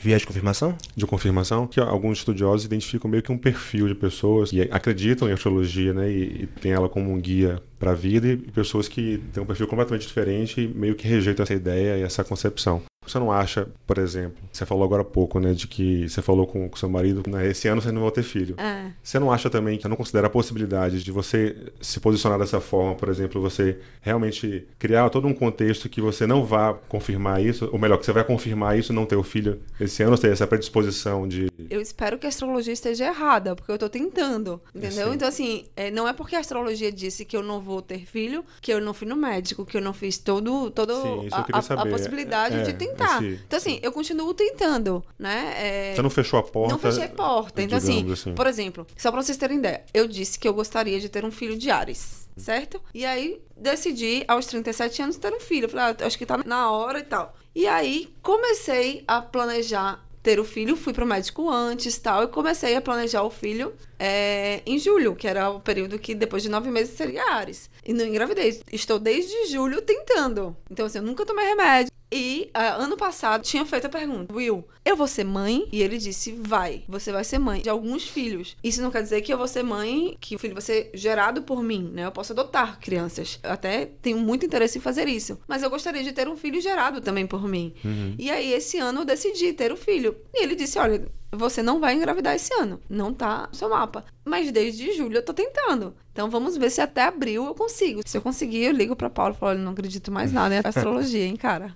Viés 0.00 0.20
de 0.20 0.26
confirmação? 0.26 0.76
De 0.96 1.06
confirmação, 1.06 1.66
que 1.66 1.80
alguns 1.80 2.18
estudiosos 2.18 2.64
identificam 2.64 3.10
meio 3.10 3.22
que 3.22 3.32
um 3.32 3.38
perfil 3.38 3.86
de 3.88 3.94
pessoas 3.94 4.52
e 4.52 4.62
acreditam 4.62 5.28
em 5.28 5.32
astrologia, 5.32 5.92
né? 5.92 6.10
E, 6.10 6.42
e 6.42 6.46
tem 6.46 6.72
ela 6.72 6.88
como 6.88 7.10
um 7.10 7.20
guia 7.20 7.62
para 7.78 7.92
a 7.92 7.94
vida, 7.94 8.28
e 8.28 8.36
pessoas 8.36 8.88
que 8.88 9.22
têm 9.32 9.42
um 9.42 9.46
perfil 9.46 9.68
completamente 9.68 10.06
diferente 10.06 10.60
e 10.60 10.68
meio 10.68 10.96
que 10.96 11.06
rejeitam 11.06 11.44
essa 11.44 11.54
ideia 11.54 11.98
e 11.98 12.02
essa 12.02 12.24
concepção. 12.24 12.82
Você 13.08 13.18
não 13.18 13.32
acha, 13.32 13.66
por 13.86 13.98
exemplo, 13.98 14.36
você 14.52 14.66
falou 14.66 14.84
agora 14.84 15.02
há 15.02 15.04
pouco, 15.04 15.40
né, 15.40 15.52
de 15.52 15.66
que 15.66 16.08
você 16.08 16.22
falou 16.22 16.46
com 16.46 16.68
o 16.72 16.76
seu 16.76 16.88
marido, 16.88 17.22
né, 17.28 17.48
esse 17.48 17.68
ano 17.68 17.80
você 17.80 17.90
não 17.90 18.02
vai 18.02 18.10
ter 18.10 18.22
filho. 18.22 18.54
É. 18.58 18.90
Você 19.02 19.18
não 19.18 19.32
acha 19.32 19.48
também 19.48 19.76
que 19.76 19.82
você 19.82 19.88
não 19.88 19.96
considera 19.96 20.26
a 20.26 20.30
possibilidade 20.30 21.02
de 21.02 21.12
você 21.12 21.56
se 21.80 22.00
posicionar 22.00 22.38
dessa 22.38 22.60
forma, 22.60 22.94
por 22.94 23.08
exemplo, 23.08 23.40
você 23.40 23.78
realmente 24.00 24.66
criar 24.78 25.10
todo 25.10 25.26
um 25.26 25.34
contexto 25.34 25.88
que 25.88 26.00
você 26.00 26.26
não 26.26 26.44
vá 26.44 26.74
confirmar 26.88 27.42
isso, 27.42 27.68
ou 27.72 27.78
melhor, 27.78 27.98
que 27.98 28.04
você 28.04 28.12
vai 28.12 28.24
confirmar 28.24 28.78
isso 28.78 28.92
não 28.92 29.06
ter 29.06 29.16
o 29.16 29.22
filho 29.22 29.60
esse 29.80 30.02
ano, 30.02 30.16
ter 30.18 30.32
essa 30.32 30.46
predisposição 30.46 31.26
de. 31.26 31.48
Eu 31.70 31.80
espero 31.80 32.18
que 32.18 32.26
a 32.26 32.28
astrologia 32.28 32.72
esteja 32.72 33.06
errada, 33.06 33.54
porque 33.54 33.70
eu 33.70 33.76
estou 33.76 33.88
tentando, 33.88 34.60
entendeu? 34.74 35.08
Sim. 35.08 35.14
Então, 35.14 35.28
assim, 35.28 35.64
é, 35.76 35.90
não 35.90 36.06
é 36.06 36.12
porque 36.12 36.36
a 36.36 36.40
astrologia 36.40 36.90
disse 36.90 37.24
que 37.24 37.36
eu 37.36 37.42
não 37.42 37.60
vou 37.60 37.80
ter 37.82 38.06
filho, 38.06 38.44
que 38.60 38.72
eu 38.72 38.80
não 38.80 38.94
fui 38.94 39.06
no 39.06 39.16
médico, 39.16 39.64
que 39.64 39.76
eu 39.76 39.80
não 39.80 39.92
fiz 39.92 40.18
todo, 40.18 40.70
todo 40.70 40.94
Sim, 40.94 41.28
a, 41.32 41.58
a, 41.58 41.82
a, 41.82 41.86
possibilidade 41.86 42.56
é, 42.56 42.62
de 42.62 42.72
tentar 42.74 42.97
tentar. 42.98 43.22
Esse... 43.22 43.40
Então, 43.46 43.56
assim, 43.56 43.80
eu 43.82 43.92
continuo 43.92 44.34
tentando, 44.34 45.04
né? 45.18 45.54
É... 45.56 45.94
Você 45.94 46.02
não 46.02 46.10
fechou 46.10 46.38
a 46.38 46.42
porta? 46.42 46.72
Não 46.72 46.78
fechei 46.78 47.04
a 47.04 47.08
porta. 47.08 47.62
Então, 47.62 47.78
assim, 47.78 48.10
assim, 48.12 48.34
por 48.34 48.46
exemplo, 48.46 48.86
só 48.96 49.10
pra 49.10 49.22
vocês 49.22 49.38
terem 49.38 49.58
ideia, 49.58 49.84
eu 49.94 50.06
disse 50.06 50.38
que 50.38 50.48
eu 50.48 50.54
gostaria 50.54 50.98
de 51.00 51.08
ter 51.08 51.24
um 51.24 51.30
filho 51.30 51.56
de 51.56 51.70
Ares, 51.70 52.28
certo? 52.36 52.80
E 52.92 53.04
aí, 53.04 53.40
decidi, 53.56 54.24
aos 54.28 54.46
37 54.46 55.02
anos, 55.02 55.16
ter 55.16 55.32
um 55.32 55.40
filho. 55.40 55.66
Eu 55.66 55.68
falei, 55.68 55.96
ah, 56.00 56.06
acho 56.06 56.18
que 56.18 56.26
tá 56.26 56.38
na 56.44 56.70
hora 56.70 56.98
e 56.98 57.04
tal. 57.04 57.34
E 57.54 57.66
aí, 57.66 58.12
comecei 58.22 59.04
a 59.06 59.20
planejar 59.20 60.04
ter 60.22 60.38
o 60.38 60.44
filho, 60.44 60.76
fui 60.76 60.92
pro 60.92 61.06
médico 61.06 61.48
antes 61.48 61.96
tal, 61.98 62.24
e 62.24 62.28
comecei 62.28 62.76
a 62.76 62.82
planejar 62.82 63.22
o 63.22 63.30
filho 63.30 63.72
é, 63.98 64.60
em 64.66 64.78
julho, 64.78 65.16
que 65.16 65.26
era 65.26 65.48
o 65.48 65.58
período 65.58 65.98
que 65.98 66.14
depois 66.14 66.42
de 66.42 66.48
nove 66.48 66.70
meses 66.70 66.96
seria 66.96 67.32
Ares. 67.32 67.70
E 67.88 67.94
não 67.94 68.04
engravidei. 68.04 68.60
Estou 68.70 68.98
desde 68.98 69.46
julho 69.46 69.80
tentando. 69.80 70.54
Então, 70.70 70.84
assim, 70.84 70.98
eu 70.98 71.04
nunca 71.04 71.24
tomei 71.24 71.46
remédio. 71.46 71.90
E 72.10 72.50
uh, 72.56 72.82
ano 72.82 72.96
passado 72.96 73.42
tinha 73.42 73.64
feito 73.66 73.86
a 73.86 73.90
pergunta: 73.90 74.34
Will, 74.34 74.66
eu 74.84 74.96
vou 74.96 75.06
ser 75.06 75.24
mãe? 75.24 75.66
E 75.70 75.82
ele 75.82 75.98
disse: 75.98 76.32
vai, 76.32 76.82
você 76.88 77.12
vai 77.12 77.24
ser 77.24 77.38
mãe 77.38 77.60
de 77.60 77.68
alguns 77.68 78.08
filhos. 78.08 78.56
Isso 78.64 78.80
não 78.80 78.90
quer 78.90 79.02
dizer 79.02 79.20
que 79.20 79.32
eu 79.32 79.38
vou 79.38 79.48
ser 79.48 79.62
mãe, 79.62 80.16
que 80.20 80.36
o 80.36 80.38
filho 80.38 80.54
vai 80.54 80.62
ser 80.62 80.90
gerado 80.94 81.42
por 81.42 81.62
mim, 81.62 81.90
né? 81.92 82.06
Eu 82.06 82.12
posso 82.12 82.32
adotar 82.32 82.78
crianças. 82.80 83.38
Eu 83.42 83.50
até 83.50 83.86
tenho 84.00 84.18
muito 84.18 84.46
interesse 84.46 84.78
em 84.78 84.80
fazer 84.80 85.06
isso. 85.06 85.38
Mas 85.46 85.62
eu 85.62 85.70
gostaria 85.70 86.02
de 86.02 86.12
ter 86.12 86.28
um 86.28 86.36
filho 86.36 86.60
gerado 86.60 87.00
também 87.00 87.26
por 87.26 87.46
mim. 87.46 87.74
Uhum. 87.84 88.14
E 88.18 88.30
aí, 88.30 88.52
esse 88.52 88.78
ano, 88.78 89.00
eu 89.00 89.04
decidi 89.04 89.52
ter 89.52 89.70
o 89.70 89.76
filho. 89.76 90.16
E 90.32 90.42
ele 90.42 90.54
disse: 90.54 90.78
olha, 90.78 91.06
você 91.32 91.62
não 91.62 91.80
vai 91.80 91.94
engravidar 91.94 92.34
esse 92.34 92.52
ano. 92.54 92.80
Não 92.88 93.12
tá 93.12 93.48
no 93.48 93.54
seu 93.54 93.68
mapa. 93.68 94.04
Mas 94.24 94.50
desde 94.50 94.92
julho 94.92 95.16
eu 95.16 95.24
tô 95.24 95.34
tentando. 95.34 95.94
Então 96.12 96.28
vamos 96.28 96.56
ver 96.56 96.70
se 96.70 96.80
até 96.80 97.04
abril 97.04 97.44
eu 97.44 97.54
consigo. 97.54 98.00
Se 98.04 98.16
eu 98.16 98.22
conseguir, 98.22 98.64
eu 98.64 98.72
ligo 98.72 98.96
pra 98.96 99.10
Paulo 99.10 99.34
e 99.34 99.38
falo, 99.38 99.58
não 99.58 99.72
acredito 99.72 100.10
mais 100.10 100.32
nada 100.32 100.54
em 100.54 100.60
astrologia, 100.64 101.24
hein, 101.24 101.36
cara. 101.36 101.74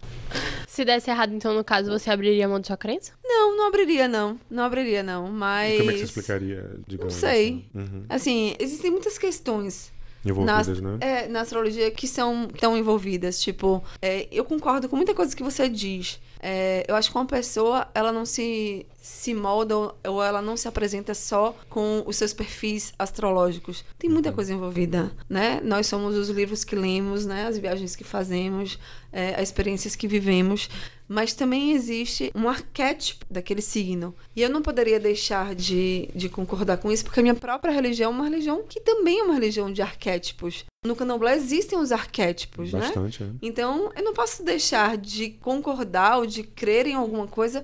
Se 0.67 0.85
desse 0.85 1.11
errado, 1.11 1.35
então, 1.35 1.55
no 1.55 1.63
caso, 1.63 1.91
você 1.91 2.11
abriria 2.11 2.47
a 2.47 2.49
mão 2.49 2.59
de 2.59 2.67
sua 2.67 2.77
crença? 2.77 3.13
Não, 3.23 3.57
não 3.57 3.69
abriria, 3.69 4.09
não. 4.09 4.41
Não 4.51 4.65
abriria, 4.65 5.03
não. 5.03 5.31
Mas. 5.31 5.75
E 5.75 5.79
como 5.79 5.91
é 5.91 5.93
que 5.93 5.99
você 5.99 6.05
explicaria, 6.05 6.81
digamos? 6.89 7.13
Não 7.13 7.21
sei. 7.21 7.47
Assim? 7.47 7.69
Uhum. 7.75 8.05
assim, 8.09 8.57
existem 8.59 8.91
muitas 8.91 9.19
questões 9.19 9.93
envolvidas, 10.25 10.81
na, 10.81 10.93
né? 10.93 10.99
É, 11.01 11.29
na 11.29 11.41
astrologia 11.43 11.91
que 11.91 12.07
são 12.07 12.49
tão 12.59 12.77
envolvidas. 12.77 13.41
Tipo, 13.41 13.85
é, 14.01 14.29
eu 14.31 14.45
concordo 14.45 14.89
com 14.89 14.97
muita 14.97 15.15
coisa 15.15 15.35
que 15.37 15.43
você 15.43 15.69
diz. 15.69 16.21
É, 16.45 16.85
eu 16.89 16.97
acho 16.97 17.09
que 17.09 17.17
uma 17.17 17.25
pessoa, 17.25 17.87
ela 17.95 18.11
não 18.11 18.27
se, 18.27 18.85
se 19.01 19.33
molda 19.33 19.77
ou 19.77 20.23
ela 20.23 20.43
não 20.43 20.57
se 20.57 20.67
apresenta 20.67 21.15
só 21.15 21.57
com 21.71 22.03
os 22.05 22.17
seus 22.17 22.33
perfis 22.33 22.93
astrológicos. 22.99 23.85
Tem 23.97 24.11
muita 24.11 24.31
uhum. 24.31 24.35
coisa 24.35 24.53
envolvida, 24.53 25.13
né? 25.29 25.61
Nós 25.63 25.87
somos 25.87 26.17
os 26.17 26.29
livros 26.29 26.65
que 26.65 26.75
lemos, 26.75 27.25
né? 27.25 27.47
As 27.47 27.57
viagens 27.57 27.95
que 27.95 28.03
fazemos, 28.03 28.77
é, 29.13 29.37
as 29.37 29.43
experiências 29.43 29.95
que 29.95 30.09
vivemos. 30.09 30.69
Mas 31.13 31.35
também 31.35 31.73
existe 31.73 32.33
um 32.35 32.49
arquétipo 32.49 33.27
daquele 33.31 33.61
signo. 33.61 34.15
E 34.35 34.41
eu 34.41 34.49
não 34.49 34.63
poderia 34.63 34.99
deixar 34.99 35.55
de, 35.55 36.09
de 36.15 36.31
concordar 36.31 36.79
com 36.79 36.91
isso, 36.91 37.05
porque 37.05 37.21
a 37.21 37.23
minha 37.23 37.35
própria 37.35 37.71
religião 37.71 38.11
é 38.11 38.15
uma 38.15 38.25
religião 38.25 38.65
que 38.67 38.81
também 38.81 39.21
é 39.21 39.23
uma 39.23 39.35
religião 39.35 39.71
de 39.71 39.83
arquétipos. 39.83 40.65
No 40.87 40.97
candomblé 40.97 41.37
existem 41.37 41.79
os 41.79 41.93
arquétipos, 41.93 42.73
né? 42.73 42.81
Bastante, 42.81 43.23
né? 43.23 43.35
É. 43.43 43.47
Então, 43.47 43.93
eu 43.95 44.03
não 44.03 44.15
posso 44.15 44.43
deixar 44.43 44.97
de 44.97 45.31
concordar 45.31 46.17
ou 46.17 46.27
de 46.27 46.43
crer 46.43 46.87
em 46.87 46.95
alguma 46.95 47.27
coisa 47.27 47.63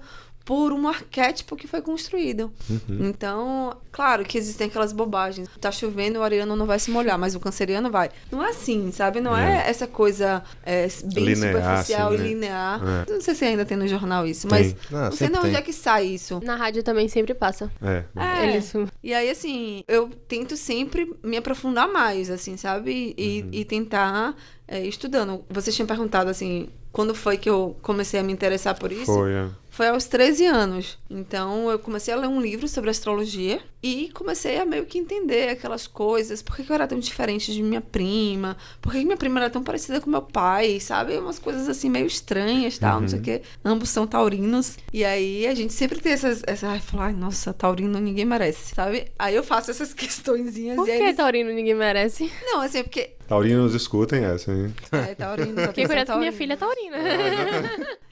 por 0.48 0.72
um 0.72 0.88
arquétipo 0.88 1.54
que 1.54 1.66
foi 1.66 1.82
construído. 1.82 2.50
Uhum. 2.70 3.06
Então, 3.06 3.76
claro 3.92 4.24
que 4.24 4.38
existem 4.38 4.68
aquelas 4.68 4.94
bobagens. 4.94 5.46
Tá 5.61 5.70
chovendo, 5.70 6.20
o 6.20 6.22
ariano 6.22 6.56
não 6.56 6.64
vai 6.64 6.78
se 6.78 6.90
molhar, 6.90 7.18
mas 7.18 7.34
o 7.34 7.40
canceriano 7.40 7.90
vai. 7.90 8.08
Não 8.32 8.42
é 8.42 8.48
assim, 8.48 8.90
sabe? 8.90 9.20
Não 9.20 9.37
é, 9.37 9.66
é 9.66 9.68
essa 9.68 9.87
coisa 9.87 10.42
é, 10.64 10.88
bem 11.12 11.26
linear, 11.26 11.52
superficial 11.52 12.08
assim, 12.08 12.14
e 12.14 12.18
né? 12.18 12.28
linear. 12.28 12.80
É. 12.82 13.12
Não 13.12 13.20
sei 13.20 13.34
se 13.34 13.44
ainda 13.44 13.66
tem 13.66 13.76
no 13.76 13.87
jornal 13.87 14.26
isso, 14.26 14.48
mas 14.50 14.74
não, 14.90 15.00
não 15.00 15.12
sei 15.12 15.28
de 15.28 15.38
onde 15.38 15.54
é 15.54 15.61
que 15.61 15.72
sai 15.74 16.06
isso. 16.06 16.40
Na 16.42 16.56
rádio 16.56 16.82
também 16.82 17.08
sempre 17.08 17.34
passa. 17.34 17.70
É. 17.82 18.04
é. 18.16 18.48
Eles... 18.48 18.72
E 19.02 19.12
aí, 19.12 19.28
assim, 19.28 19.84
eu 19.87 20.08
tento 20.26 20.56
sempre 20.56 21.14
me 21.22 21.37
aprofundar 21.37 21.92
mais, 21.92 22.30
assim, 22.30 22.56
sabe? 22.56 23.14
E, 23.18 23.42
uhum. 23.42 23.48
e 23.52 23.64
tentar 23.66 24.34
é, 24.66 24.80
estudando. 24.80 25.44
Vocês 25.50 25.76
tinham 25.76 25.87
perguntado, 25.87 26.30
assim, 26.30 26.70
quando 26.98 27.14
foi 27.14 27.38
que 27.38 27.48
eu 27.48 27.76
comecei 27.80 28.18
a 28.18 28.24
me 28.24 28.32
interessar 28.32 28.76
por 28.76 28.90
isso? 28.90 29.04
Foi, 29.04 29.32
é. 29.32 29.46
Foi 29.70 29.87
aos 29.87 30.06
13 30.06 30.46
anos. 30.46 30.98
Então 31.08 31.70
eu 31.70 31.78
comecei 31.78 32.12
a 32.12 32.16
ler 32.16 32.26
um 32.26 32.40
livro 32.40 32.66
sobre 32.66 32.90
astrologia 32.90 33.61
e 33.82 34.10
comecei 34.12 34.58
a 34.58 34.64
meio 34.64 34.84
que 34.86 34.98
entender 34.98 35.50
aquelas 35.50 35.86
coisas. 35.86 36.42
Por 36.42 36.56
que, 36.56 36.70
eu 36.70 36.74
era 36.74 36.86
tão 36.86 36.98
diferente 36.98 37.52
de 37.52 37.62
minha 37.62 37.80
prima? 37.80 38.56
Por 38.80 38.92
que, 38.92 39.04
minha 39.04 39.16
prima 39.16 39.40
era 39.40 39.50
tão 39.50 39.62
parecida 39.62 40.00
com 40.00 40.10
meu 40.10 40.22
pai? 40.22 40.80
Sabe? 40.80 41.16
Umas 41.16 41.38
coisas 41.38 41.68
assim 41.68 41.88
meio 41.88 42.06
estranhas 42.06 42.78
tal, 42.78 42.96
uhum. 42.96 43.00
não 43.02 43.08
sei 43.08 43.18
o 43.18 43.20
uhum. 43.20 43.24
quê. 43.24 43.42
Ambos 43.64 43.90
são 43.90 44.06
taurinos. 44.06 44.76
E 44.92 45.04
aí 45.04 45.46
a 45.46 45.54
gente 45.54 45.72
sempre 45.72 46.00
tem 46.00 46.12
essas. 46.12 46.42
essas 46.46 46.68
ai, 46.68 46.80
falar, 46.80 47.06
ai, 47.06 47.12
nossa, 47.12 47.52
taurino 47.52 48.00
ninguém 48.00 48.24
merece, 48.24 48.74
sabe? 48.74 49.10
Aí 49.18 49.34
eu 49.34 49.44
faço 49.44 49.70
essas 49.70 49.94
questõezinhas. 49.94 50.76
Por 50.76 50.86
que 50.86 50.92
eles... 50.92 51.16
taurino 51.16 51.50
ninguém 51.52 51.74
merece? 51.74 52.30
Não, 52.44 52.60
assim, 52.60 52.78
é 52.78 52.82
porque 52.82 53.18
Taurinos 53.28 53.74
escutem 53.74 54.24
essa, 54.24 54.50
hein? 54.50 54.74
É, 54.90 55.14
taurino. 55.14 55.54
Quem 55.74 55.86
conhece 55.86 56.16
minha 56.16 56.32
filha 56.32 56.54
é 56.54 56.56
taurina. 56.56 56.96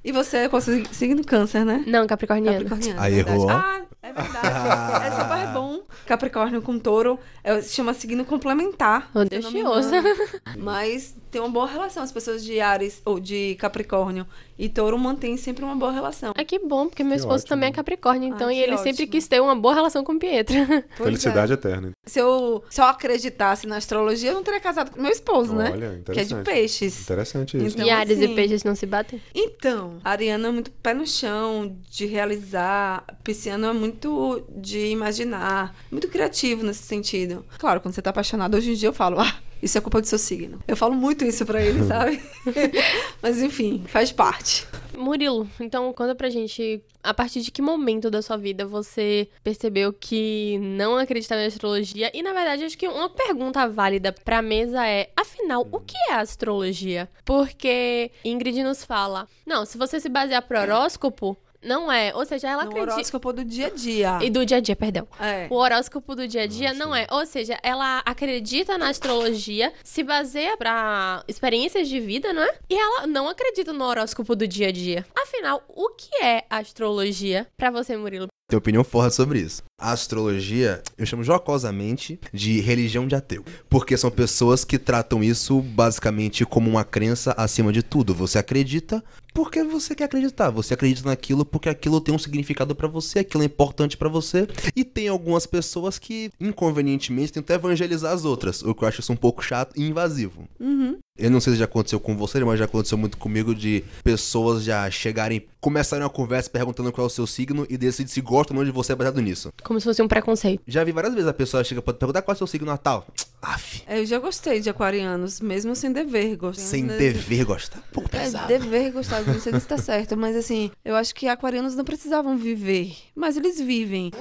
e 0.05 0.13
você 0.13 0.37
é 0.37 0.51
seguindo 0.93 1.25
câncer, 1.25 1.65
né? 1.65 1.83
Não, 1.87 2.07
capricorniano. 2.07 2.69
Capricorniano. 2.69 3.01
Aí 3.01 3.19
errou. 3.21 3.49
Ah, 3.49 3.81
é 4.03 4.13
verdade. 4.13 5.07
é 5.07 5.11
super 5.13 5.55
bom. 5.61 5.83
Capricórnio 6.07 6.63
com 6.63 6.79
touro 6.79 7.19
é, 7.43 7.61
se 7.61 7.75
chama 7.75 7.95
signo 7.95 8.25
complementar. 8.25 9.11
Audacioso. 9.15 9.91
Mas 10.59 11.15
tem 11.37 11.43
uma 11.43 11.51
boa 11.51 11.67
relação. 11.67 12.03
As 12.03 12.11
pessoas 12.11 12.43
de 12.43 12.59
Ares 12.61 13.03
ou 13.05 13.21
de 13.21 13.55
Capricórnio 13.57 14.27
e 14.59 14.69
Touro 14.71 14.99
mantêm 14.99 15.37
sempre 15.37 15.63
uma 15.65 15.77
boa 15.77 15.93
relação. 15.93 16.33
É 16.35 16.43
que 16.45 16.59
bom, 16.59 16.87
porque 16.89 17.03
meu 17.05 17.13
Que 17.13 17.19
esposo 17.19 17.43
ótimo. 17.45 17.49
também 17.51 17.69
é 17.69 17.73
Capricórnio, 17.73 18.29
então, 18.35 18.49
Ah, 18.49 18.55
e 18.55 18.59
ele 18.59 18.77
sempre 18.79 19.03
ótimo. 19.03 19.11
quis 19.13 19.29
ter 19.29 19.41
uma 19.43 19.55
boa 19.55 19.75
relação 19.75 20.03
com 20.03 20.13
o 20.15 20.19
Pietro. 20.19 20.57
Pois 20.97 21.09
Felicidade 21.09 21.53
é. 21.53 21.55
eterna. 21.55 21.91
Se 22.07 22.19
eu 22.19 22.65
só 22.71 22.85
acreditasse 22.89 23.67
na 23.67 23.77
astrologia, 23.77 24.31
eu 24.31 24.35
não 24.35 24.43
teria 24.43 24.61
casado 24.61 24.91
com 24.93 25.03
meu 25.03 25.11
esposo, 25.13 25.55
né? 25.55 25.71
Olha, 25.73 26.01
Que 26.11 26.21
é 26.21 26.25
de 26.25 26.35
peixes. 26.37 27.03
Interessante 27.03 27.57
isso. 27.59 27.77
Então, 27.77 27.87
e 27.87 27.91
Ares 27.91 28.17
assim- 28.19 28.33
e 28.33 28.35
Peixes 28.35 28.65
não 28.65 28.75
se 28.75 28.87
batem? 28.87 29.21
Então, 29.35 29.99
a 30.03 30.11
Ariana 30.13 30.49
é 30.49 30.51
muito 30.51 30.71
pé 30.71 30.95
no 30.95 31.07
chão, 31.07 31.77
de 31.91 32.07
realizar. 32.07 33.05
Pisciano 33.23 33.67
é 33.67 33.73
muito 33.75 34.43
de 34.57 34.87
imaginar, 34.87 35.75
muito 35.91 36.09
criativo 36.09 36.63
nesse 36.65 36.85
sentido. 36.85 37.45
Claro, 37.59 37.81
quando 37.81 37.93
você 37.95 38.01
tá 38.01 38.09
apaixonado, 38.11 38.55
hoje 38.57 38.71
em 38.71 38.75
dia 38.75 38.89
eu 38.89 38.93
falo, 38.95 39.21
ah, 39.21 39.35
isso 39.63 39.79
é 39.79 39.81
culpa 39.81 40.01
do 40.01 40.07
seu 40.07 40.19
signo. 40.19 40.61
Eu 40.67 40.77
falo 40.77 40.95
muito 40.95 41.25
isso 41.25 41.45
pra 41.47 41.63
ele, 41.63 41.83
sabe? 41.87 42.21
Mas 43.23 43.41
enfim, 43.41 43.85
faz 43.87 44.13
parte. 44.13 44.67
Murilo, 44.97 45.49
então 45.61 45.93
conta 45.93 46.15
pra 46.15 46.31
gente, 46.31 46.83
a 47.03 47.13
partir 47.13 47.43
de 47.43 47.51
que 47.51 47.61
momento 47.61 48.11
da 48.11 48.23
sua 48.23 48.37
vida 48.37 48.67
você 48.67 49.29
percebeu 49.45 49.93
que 49.93 50.59
não 50.59 50.97
acreditava 50.97 51.43
em 51.43 51.47
astrologia? 51.47 52.11
E 52.15 52.23
na 52.23 52.33
verdade, 52.33 52.65
acho 52.65 52.79
que 52.79 52.89
uma 52.89 53.11
pergunta 53.11 53.69
válida 53.69 54.13
pra 54.13 54.41
mesa 54.41 54.87
é, 54.87 55.11
afinal, 55.15 55.67
o 55.71 55.81
que 55.81 55.97
é 56.11 56.15
astrologia? 56.15 57.09
Porque 57.25 58.11
Ingrid 58.25 58.63
nos 58.63 58.85
fala, 58.85 59.29
não, 59.45 59.67
se 59.67 59.77
você 59.77 60.01
se 60.01 60.09
basear 60.09 60.43
pro 60.43 60.59
horóscopo, 60.59 61.37
não 61.67 61.91
é. 61.91 62.15
Ou 62.15 62.25
seja, 62.25 62.49
ela 62.49 62.65
No 62.65 62.71
acredita. 62.71 62.93
horóscopo 62.95 63.33
do 63.33 63.45
dia 63.45 63.67
a 63.67 63.71
dia. 63.71 64.19
E 64.23 64.31
do 64.31 64.47
dia 64.47 64.57
a 64.57 64.61
dia, 64.61 64.77
perdão. 64.77 65.07
É. 65.21 65.47
O 65.51 65.55
horóscopo 65.57 66.15
do 66.15 66.27
dia 66.27 66.43
a 66.43 66.47
dia 66.47 66.73
não 66.73 66.95
é. 66.95 67.07
Ou 67.11 67.27
seja, 67.27 67.59
ela 67.63 68.03
acredita 68.07 68.79
na 68.79 68.89
astrologia, 68.89 69.73
se 69.85 70.03
baseia 70.03 70.57
pra 70.57 71.23
experiências 71.29 71.89
de 71.89 72.01
vida, 72.01 72.33
não 72.33 72.43
é? 72.43 72.55
E 72.71 72.75
ela 72.79 73.07
não 73.07 73.29
acredita 73.29 73.73
no 73.73 73.85
horóscopo 73.85 74.35
do 74.35 74.47
dia 74.47 74.69
a 74.69 74.73
dia. 74.73 75.05
Afinal, 75.17 75.63
o 75.69 75.91
que 75.91 76.25
é 76.25 76.45
astrologia 76.49 77.47
pra 77.57 77.71
você, 77.71 77.97
Murilo? 77.97 78.29
Tenho 78.49 78.59
opinião 78.59 78.85
forte 78.85 79.17
sobre 79.17 79.41
isso. 79.41 79.65
A 79.81 79.91
astrologia, 79.91 80.81
eu 80.97 81.05
chamo 81.05 81.25
jocosamente 81.25 82.21
de 82.33 82.61
religião 82.61 83.05
de 83.09 83.17
ateu. 83.17 83.45
Porque 83.69 83.97
são 83.97 84.09
pessoas 84.09 84.65
que 84.65 84.79
tratam 84.79 85.21
isso 85.21 85.61
basicamente 85.61 86.45
como 86.47 86.71
uma 86.71 86.85
crença 86.85 87.35
acima 87.37 87.73
de 87.73 87.83
tudo. 87.83 88.15
Você 88.15 88.39
acredita 88.39 89.03
porque 89.37 89.63
você 89.63 89.95
quer 89.95 90.05
acreditar. 90.05 90.49
Você 90.49 90.73
acredita 90.73 91.07
naquilo 91.07 91.45
porque 91.45 91.69
aquilo 91.69 92.01
tem 92.01 92.15
um 92.15 92.19
significado 92.19 92.75
pra 92.75 92.89
você, 92.89 93.19
aquilo 93.19 93.43
é 93.43 93.47
importante 93.47 93.95
pra 93.95 94.09
você. 94.09 94.49
E 94.75 94.83
tem 94.83 95.09
algumas 95.09 95.47
pessoas 95.47 95.99
que, 95.99 96.31
inconvenientemente, 96.41 97.35
tentam 97.35 97.55
evangelizar 97.55 98.15
as 98.15 98.25
outras. 98.25 98.63
O 98.63 98.75
que 98.75 98.83
eu 98.83 98.89
acho 98.89 99.01
isso 99.01 99.13
um 99.13 99.17
pouco 99.17 99.45
chato 99.45 99.75
e 99.77 99.87
invasivo. 99.87 100.49
Uhum. 100.59 100.97
Eu 101.19 101.31
não 101.31 101.41
sei 101.41 101.53
se 101.53 101.59
já 101.59 101.67
aconteceu 101.67 102.01
com 102.01 102.17
você, 102.17 102.43
mas 102.45 102.59
já 102.59 102.65
aconteceu 102.65 102.97
muito 102.97 103.19
comigo 103.19 103.55
de 103.55 103.85
pessoas 104.03 104.65
já 104.65 104.91
chegarem, 104.91 105.47
começarem 105.67 106.05
uma 106.05 106.09
conversa 106.11 106.49
perguntando 106.49 106.93
qual 106.93 107.05
é 107.05 107.09
o 107.09 107.11
seu 107.11 107.27
signo 107.27 107.67
e 107.69 107.77
decidir 107.77 108.09
se 108.09 108.21
gostam 108.21 108.57
ou 108.57 108.63
não 108.63 108.65
de 108.65 108.71
você 108.71 108.95
baseado 108.95 109.21
nisso. 109.21 109.53
Como 109.65 109.81
se 109.81 109.85
fosse 109.85 110.01
um 110.01 110.07
preconceito. 110.07 110.63
Já 110.65 110.85
vi 110.85 110.93
várias 110.93 111.13
vezes 111.13 111.29
a 111.29 111.33
pessoa 111.35 111.65
chega 111.65 111.83
pra 111.83 111.93
perguntar 111.93 112.23
qual 112.23 112.35
é 112.35 112.37
o 112.37 112.39
seu 112.39 112.47
signo 112.47 112.69
natal. 112.69 113.05
Aff, 113.43 113.83
Eu 113.89 114.07
já 114.07 114.21
gostei 114.21 114.61
de 114.61 114.71
aquarianos, 114.71 115.41
mesmo 115.41 115.75
sem 115.75 115.91
dever. 115.93 116.37
Gostei. 116.37 116.65
sem 116.65 116.87
dever 116.87 117.45
gostar. 117.45 117.79
Um 117.79 117.93
pouco 117.95 118.09
É, 118.13 118.21
pesado. 118.21 118.47
dever 118.47 118.93
gostar, 118.93 119.23
não 119.23 119.41
sei 119.41 119.59
se 119.59 119.67
tá 119.67 119.77
certo, 119.77 120.17
mas 120.17 120.37
assim, 120.37 120.71
eu 120.85 120.95
acho 120.95 121.13
que 121.13 121.27
aquarianos 121.27 121.75
não 121.75 121.85
precisavam 121.85 122.37
viver, 122.39 122.97
mas 123.15 123.37
eles 123.37 123.61
vivem. 123.61 124.13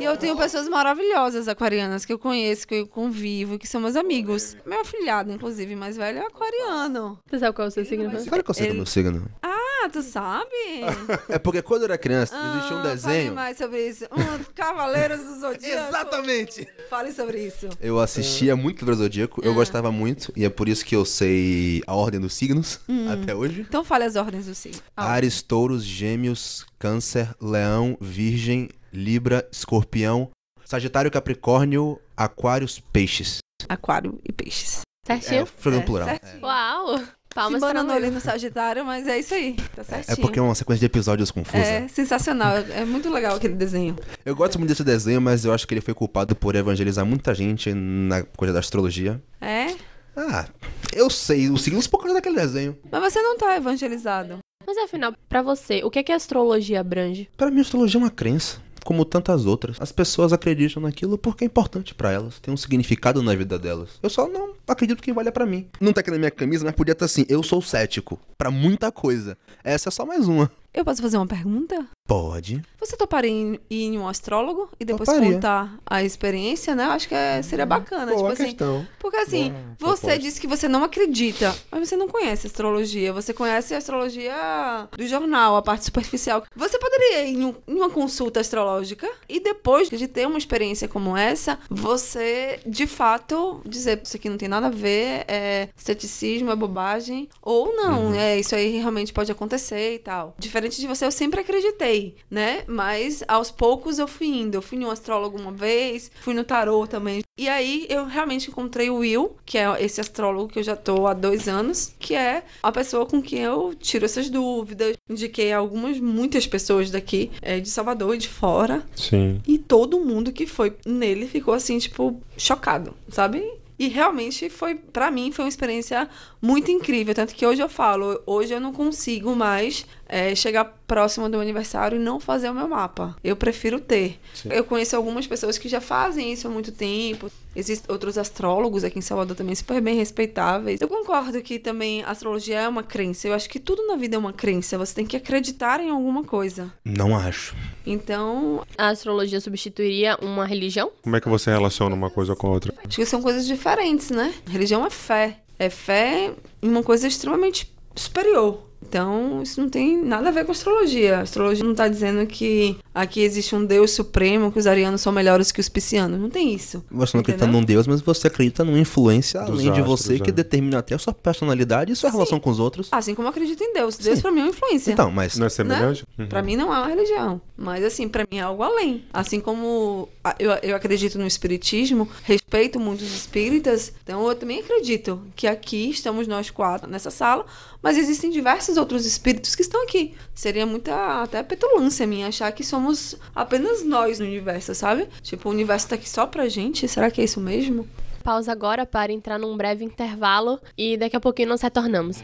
E 0.00 0.04
eu 0.04 0.16
tenho 0.16 0.36
pessoas 0.36 0.68
maravilhosas 0.68 1.48
aquarianas 1.48 2.04
que 2.06 2.12
eu 2.12 2.18
conheço, 2.18 2.66
que 2.68 2.74
eu 2.76 2.86
convivo, 2.86 3.58
que 3.58 3.66
são 3.66 3.80
meus 3.80 3.96
amigos. 3.96 4.56
Meu 4.64 4.80
afilhado, 4.80 5.32
inclusive, 5.32 5.74
mais 5.74 5.96
velho, 5.96 6.18
é 6.18 6.26
aquariano. 6.26 7.18
Você 7.28 7.38
sabe 7.40 7.54
qual 7.54 7.66
é 7.66 7.68
o 7.68 7.72
seu 7.72 7.84
signo? 7.84 8.08
Claro 8.24 8.44
que 8.44 8.50
eu 8.50 8.54
sei 8.54 8.68
do 8.68 8.74
meu 8.74 8.86
signo. 8.86 9.26
Ah, 9.42 9.56
tu 9.92 10.02
sabe? 10.02 10.46
É 11.28 11.38
porque 11.38 11.60
quando 11.62 11.82
eu 11.82 11.86
era 11.86 11.98
criança, 11.98 12.34
existia 12.34 12.76
um 12.76 12.80
Ah, 12.80 12.82
desenho. 12.82 13.22
Fale 13.24 13.30
mais 13.30 13.56
sobre 13.58 13.86
isso. 13.88 14.04
Um, 14.06 14.44
Cavaleiros 14.54 15.20
do 15.20 15.38
Zodíaco. 15.40 15.88
Exatamente! 15.88 16.68
Fale 16.90 17.12
sobre 17.12 17.46
isso. 17.46 17.68
Eu 17.80 17.98
assistia 18.00 18.56
muito 18.56 18.78
Cavaleiro 18.78 18.96
do 18.98 19.02
Zodíaco, 19.04 19.40
eu 19.44 19.54
gostava 19.54 19.92
muito, 19.92 20.32
e 20.36 20.44
é 20.44 20.48
por 20.48 20.68
isso 20.68 20.84
que 20.84 20.96
eu 20.96 21.04
sei 21.04 21.82
a 21.86 21.94
ordem 21.94 22.18
dos 22.20 22.34
signos 22.34 22.80
até 23.12 23.34
hoje. 23.34 23.60
Então 23.68 23.84
fale 23.84 24.04
as 24.04 24.16
ordens 24.16 24.46
do 24.46 24.54
signo. 24.54 24.80
Ah, 24.96 25.06
Ares, 25.12 25.42
Touros, 25.42 25.84
Gêmeos, 25.84 26.64
Câncer, 26.78 27.34
Leão, 27.40 27.96
Virgem, 28.00 28.68
Libra, 28.92 29.46
Escorpião, 29.52 30.30
Sagitário, 30.64 31.10
Capricórnio, 31.10 32.00
Aquários, 32.16 32.80
Peixes. 32.80 33.38
Aquário 33.68 34.18
e 34.26 34.32
peixes. 34.32 34.80
É, 35.06 35.18
Certinho? 35.20 35.42
É, 35.42 35.80
plural. 35.80 36.08
certinho. 36.08 36.42
Uau! 36.42 37.00
Palmas 37.34 37.60
para 37.60 37.84
Murilo. 37.84 38.10
no 38.12 38.20
Sagitário, 38.20 38.84
mas 38.84 39.06
é 39.06 39.18
isso 39.18 39.34
aí. 39.34 39.54
Tá 39.74 39.82
É 39.82 39.84
certinho. 40.02 40.18
porque 40.26 40.38
é 40.38 40.42
uma 40.42 40.54
sequência 40.54 40.80
de 40.80 40.86
episódios 40.86 41.30
confusa. 41.30 41.58
É 41.58 41.86
sensacional. 41.88 42.56
É 42.56 42.84
muito 42.84 43.08
legal 43.10 43.36
aquele 43.36 43.54
desenho. 43.54 43.96
Eu 44.24 44.34
gosto 44.34 44.58
muito 44.58 44.70
desse 44.70 44.82
desenho, 44.84 45.20
mas 45.20 45.44
eu 45.44 45.52
acho 45.52 45.66
que 45.66 45.74
ele 45.74 45.80
foi 45.80 45.94
culpado 45.94 46.34
por 46.34 46.54
evangelizar 46.56 47.04
muita 47.06 47.34
gente 47.34 47.72
na 47.72 48.22
coisa 48.22 48.52
da 48.54 48.60
astrologia. 48.60 49.22
É? 49.40 49.74
Ah, 50.16 50.46
eu 50.92 51.08
sei 51.08 51.48
os 51.48 51.62
signos 51.62 51.86
por 51.86 51.98
causa 51.98 52.14
daquele 52.14 52.34
desenho. 52.36 52.76
Mas 52.90 53.12
você 53.12 53.22
não 53.22 53.36
tá 53.38 53.56
evangelizado. 53.56 54.38
Mas 54.66 54.76
afinal, 54.78 55.14
pra 55.28 55.40
você, 55.40 55.82
o 55.84 55.90
que 55.90 55.98
é 56.00 56.02
que 56.02 56.12
a 56.12 56.16
astrologia 56.16 56.80
abrange? 56.80 57.28
Para 57.36 57.50
mim, 57.50 57.58
a 57.58 57.62
astrologia 57.62 57.98
é 57.98 58.02
uma 58.04 58.10
crença, 58.10 58.60
como 58.84 59.04
tantas 59.04 59.46
outras. 59.46 59.76
As 59.80 59.92
pessoas 59.92 60.32
acreditam 60.32 60.82
naquilo 60.82 61.18
porque 61.18 61.44
é 61.44 61.46
importante 61.46 61.94
pra 61.94 62.12
elas, 62.12 62.38
tem 62.38 62.52
um 62.52 62.56
significado 62.56 63.22
na 63.22 63.34
vida 63.34 63.58
delas. 63.58 63.90
Eu 64.02 64.10
só 64.10 64.28
não 64.28 64.54
acredito 64.66 65.02
que 65.02 65.12
valha 65.12 65.32
pra 65.32 65.46
mim. 65.46 65.66
Não 65.80 65.92
tá 65.92 66.00
aqui 66.00 66.10
na 66.10 66.18
minha 66.18 66.30
camisa, 66.30 66.64
mas 66.64 66.74
podia 66.74 66.92
estar 66.92 67.04
assim, 67.04 67.24
eu 67.28 67.42
sou 67.42 67.62
cético 67.62 68.18
pra 68.36 68.50
muita 68.50 68.90
coisa. 68.90 69.36
Essa 69.64 69.88
é 69.88 69.92
só 69.92 70.06
mais 70.06 70.28
uma. 70.28 70.50
Eu 70.78 70.84
posso 70.84 71.02
fazer 71.02 71.16
uma 71.16 71.26
pergunta? 71.26 71.84
Pode. 72.06 72.62
Você 72.78 72.96
toparia 72.96 73.30
em 73.30 73.58
ir 73.68 73.82
em 73.86 73.98
um 73.98 74.06
astrólogo 74.08 74.70
e 74.78 74.84
depois 74.84 75.08
Toparia. 75.08 75.34
contar 75.34 75.74
a 75.84 76.02
experiência, 76.04 76.74
né? 76.74 76.86
Eu 76.86 76.92
acho 76.92 77.08
que 77.08 77.14
é- 77.14 77.42
seria 77.42 77.66
bacana. 77.66 78.06
tipo 78.12 78.20
Boa 78.20 78.32
assim, 78.32 78.44
questão. 78.44 78.86
Porque 79.00 79.16
assim, 79.16 79.50
Boa 79.78 79.96
você 79.96 80.02
proposta. 80.06 80.18
disse 80.18 80.40
que 80.40 80.46
você 80.46 80.68
não 80.68 80.84
acredita, 80.84 81.54
mas 81.70 81.88
você 81.88 81.96
não 81.96 82.06
conhece 82.08 82.46
astrologia. 82.46 83.12
Você 83.12 83.34
conhece 83.34 83.74
a 83.74 83.78
astrologia 83.78 84.88
do 84.96 85.06
jornal, 85.06 85.56
a 85.56 85.62
parte 85.62 85.84
superficial. 85.84 86.44
Você 86.54 86.78
poderia 86.78 87.24
ir 87.26 87.34
em, 87.34 87.44
um- 87.44 87.54
em 87.66 87.74
uma 87.74 87.90
consulta 87.90 88.38
astrológica 88.40 89.10
e 89.28 89.40
depois 89.40 89.90
de 89.90 90.06
ter 90.08 90.26
uma 90.26 90.38
experiência 90.38 90.86
como 90.88 91.16
essa, 91.16 91.58
você 91.68 92.60
de 92.64 92.86
fato 92.86 93.60
dizer 93.66 94.00
isso 94.02 94.16
aqui 94.16 94.30
não 94.30 94.38
tem 94.38 94.48
nada 94.48 94.68
a 94.68 94.70
ver, 94.70 95.24
é 95.26 95.68
ceticismo, 95.76 96.50
é 96.52 96.56
bobagem, 96.56 97.28
ou 97.42 97.74
não, 97.76 98.14
é 98.14 98.38
isso 98.38 98.54
aí 98.54 98.78
realmente 98.78 99.12
pode 99.12 99.30
acontecer 99.32 99.96
e 99.96 99.98
tal. 99.98 100.34
Diferente 100.38 100.67
de 100.76 100.86
você, 100.86 101.04
eu 101.04 101.10
sempre 101.10 101.40
acreditei, 101.40 102.16
né? 102.30 102.64
Mas 102.66 103.22
aos 103.26 103.50
poucos 103.50 103.98
eu 103.98 104.06
fui 104.06 104.26
indo. 104.28 104.56
Eu 104.56 104.62
fui 104.62 104.78
em 104.78 104.84
um 104.84 104.90
astrólogo 104.90 105.38
uma 105.38 105.52
vez, 105.52 106.10
fui 106.20 106.34
no 106.34 106.44
tarô 106.44 106.86
também. 106.86 107.22
E 107.36 107.48
aí 107.48 107.86
eu 107.88 108.04
realmente 108.04 108.50
encontrei 108.50 108.90
o 108.90 108.96
Will, 108.96 109.36
que 109.46 109.56
é 109.56 109.82
esse 109.82 110.00
astrólogo 110.00 110.48
que 110.48 110.58
eu 110.58 110.62
já 110.62 110.74
tô 110.74 111.06
há 111.06 111.14
dois 111.14 111.48
anos, 111.48 111.94
que 111.98 112.14
é 112.14 112.42
a 112.62 112.72
pessoa 112.72 113.06
com 113.06 113.22
quem 113.22 113.40
eu 113.40 113.74
tiro 113.74 114.04
essas 114.04 114.28
dúvidas. 114.28 114.96
Indiquei 115.08 115.52
algumas, 115.52 116.00
muitas 116.00 116.46
pessoas 116.46 116.90
daqui, 116.90 117.30
é, 117.40 117.60
de 117.60 117.70
Salvador 117.70 118.14
e 118.14 118.18
de 118.18 118.28
fora. 118.28 118.84
Sim. 118.96 119.40
E 119.46 119.56
todo 119.56 120.00
mundo 120.00 120.32
que 120.32 120.46
foi 120.46 120.76
nele 120.84 121.28
ficou 121.28 121.54
assim, 121.54 121.78
tipo, 121.78 122.20
chocado, 122.36 122.94
sabe? 123.08 123.57
E 123.78 123.86
realmente 123.88 124.50
foi, 124.50 124.74
pra 124.74 125.10
mim, 125.10 125.30
foi 125.30 125.44
uma 125.44 125.48
experiência 125.48 126.08
muito 126.42 126.70
incrível. 126.70 127.14
Tanto 127.14 127.34
que 127.34 127.46
hoje 127.46 127.62
eu 127.62 127.68
falo, 127.68 128.20
hoje 128.26 128.52
eu 128.52 128.60
não 128.60 128.72
consigo 128.72 129.36
mais 129.36 129.86
é, 130.08 130.34
chegar 130.34 130.64
próximo 130.86 131.26
do 131.26 131.32
meu 131.32 131.40
aniversário 131.40 131.96
e 131.96 132.02
não 132.02 132.18
fazer 132.18 132.50
o 132.50 132.54
meu 132.54 132.66
mapa. 132.66 133.16
Eu 133.22 133.36
prefiro 133.36 133.78
ter. 133.78 134.18
Sim. 134.34 134.48
Eu 134.50 134.64
conheço 134.64 134.96
algumas 134.96 135.26
pessoas 135.26 135.58
que 135.58 135.68
já 135.68 135.80
fazem 135.80 136.32
isso 136.32 136.48
há 136.48 136.50
muito 136.50 136.72
tempo. 136.72 137.30
Existem 137.58 137.92
outros 137.92 138.16
astrólogos 138.16 138.84
aqui 138.84 139.00
em 139.00 139.02
Salvador 139.02 139.36
também 139.36 139.52
super 139.52 139.80
bem 139.80 139.96
respeitáveis. 139.96 140.80
Eu 140.80 140.86
concordo 140.86 141.42
que 141.42 141.58
também 141.58 142.04
a 142.04 142.10
astrologia 142.10 142.60
é 142.60 142.68
uma 142.68 142.84
crença. 142.84 143.26
Eu 143.26 143.34
acho 143.34 143.50
que 143.50 143.58
tudo 143.58 143.84
na 143.88 143.96
vida 143.96 144.14
é 144.14 144.18
uma 144.18 144.32
crença. 144.32 144.78
Você 144.78 144.94
tem 144.94 145.04
que 145.04 145.16
acreditar 145.16 145.80
em 145.80 145.90
alguma 145.90 146.22
coisa. 146.22 146.72
Não 146.84 147.16
acho. 147.16 147.56
Então, 147.84 148.64
A 148.76 148.90
astrologia 148.90 149.40
substituiria 149.40 150.16
uma 150.22 150.46
religião? 150.46 150.92
Como 151.02 151.16
é 151.16 151.20
que 151.20 151.28
você 151.28 151.50
relaciona 151.50 151.96
uma 151.96 152.10
coisa 152.10 152.36
com 152.36 152.46
a 152.46 152.50
outra? 152.50 152.72
Acho 152.86 152.96
que 152.96 153.04
são 153.04 153.20
coisas 153.20 153.44
diferentes, 153.44 154.10
né? 154.10 154.32
Religião 154.48 154.86
é 154.86 154.90
fé. 154.90 155.38
É 155.58 155.68
fé 155.68 156.32
em 156.62 156.68
uma 156.68 156.84
coisa 156.84 157.08
extremamente 157.08 157.74
superior. 157.96 158.67
Então, 158.88 159.42
isso 159.42 159.60
não 159.60 159.68
tem 159.68 160.02
nada 160.02 160.28
a 160.28 160.32
ver 160.32 160.46
com 160.46 160.52
astrologia. 160.52 161.18
A 161.18 161.20
astrologia 161.20 161.62
não 161.62 161.74
tá 161.74 161.86
dizendo 161.88 162.26
que 162.26 162.76
aqui 162.94 163.20
existe 163.20 163.54
um 163.54 163.64
Deus 163.64 163.90
supremo, 163.90 164.50
que 164.50 164.58
os 164.58 164.66
arianos 164.66 165.02
são 165.02 165.12
melhores 165.12 165.52
que 165.52 165.60
os 165.60 165.68
piscianos. 165.68 166.18
Não 166.18 166.30
tem 166.30 166.54
isso. 166.54 166.82
Você 166.90 167.16
não 167.16 167.20
acredita 167.20 167.46
num 167.46 167.62
Deus, 167.62 167.86
mas 167.86 168.00
você 168.00 168.28
acredita 168.28 168.64
numa 168.64 168.78
influência 168.78 169.40
Dos 169.42 169.60
além 169.60 169.72
de 169.72 169.82
você 169.82 170.18
que 170.18 170.30
é. 170.30 170.32
determina 170.32 170.78
até 170.78 170.94
a 170.94 170.98
sua 170.98 171.12
personalidade 171.12 171.92
e 171.92 171.96
sua 171.96 172.10
Sim. 172.10 172.16
relação 172.16 172.40
com 172.40 172.48
os 172.48 172.58
outros. 172.58 172.88
Assim 172.90 173.14
como 173.14 173.26
eu 173.26 173.30
acredito 173.30 173.62
em 173.62 173.74
Deus. 173.74 173.98
Deus 173.98 174.20
pra 174.22 174.32
mim 174.32 174.40
é 174.40 174.42
uma 174.44 174.50
influência. 174.50 174.90
Então, 174.90 175.10
mas. 175.10 175.36
Não 175.36 175.46
é 175.46 175.50
semelhante? 175.50 176.04
Né? 176.16 176.24
Uhum. 176.24 176.28
Pra 176.30 176.42
mim 176.42 176.56
não 176.56 176.74
é 176.74 176.78
uma 176.78 176.88
religião. 176.88 177.40
Mas 177.56 177.84
assim, 177.84 178.08
pra 178.08 178.24
mim 178.30 178.38
é 178.38 178.42
algo 178.42 178.62
além. 178.62 179.04
Assim 179.12 179.38
como 179.40 180.08
eu, 180.38 180.52
eu 180.62 180.76
acredito 180.76 181.18
no 181.18 181.26
espiritismo, 181.26 182.08
respeito 182.22 182.78
muitos 182.80 183.12
espíritas, 183.12 183.92
então 184.02 184.26
eu 184.28 184.34
também 184.34 184.60
acredito 184.60 185.20
que 185.34 185.46
aqui 185.46 185.90
estamos 185.90 186.26
nós 186.26 186.50
quatro 186.50 186.88
nessa 186.88 187.10
sala, 187.10 187.44
mas 187.82 187.96
existem 187.96 188.30
diversos 188.30 188.76
outros 188.76 189.06
espíritos 189.06 189.54
que 189.54 189.62
estão 189.62 189.82
aqui. 189.82 190.14
Seria 190.34 190.66
muita 190.66 191.22
até 191.22 191.42
petulância 191.42 192.06
minha 192.06 192.28
achar 192.28 192.50
que 192.52 192.64
somos 192.64 193.16
apenas 193.34 193.84
nós 193.84 194.18
no 194.18 194.26
universo, 194.26 194.74
sabe? 194.74 195.08
Tipo, 195.22 195.48
o 195.48 195.52
universo 195.52 195.88
tá 195.88 195.94
aqui 195.94 196.08
só 196.08 196.26
pra 196.26 196.48
gente. 196.48 196.88
Será 196.88 197.10
que 197.10 197.20
é 197.20 197.24
isso 197.24 197.40
mesmo? 197.40 197.88
Pausa 198.22 198.52
agora 198.52 198.84
para 198.84 199.12
entrar 199.12 199.38
num 199.38 199.56
breve 199.56 199.84
intervalo 199.84 200.60
e 200.76 200.96
daqui 200.96 201.16
a 201.16 201.20
pouquinho 201.20 201.48
nós 201.48 201.62
retornamos. 201.62 202.22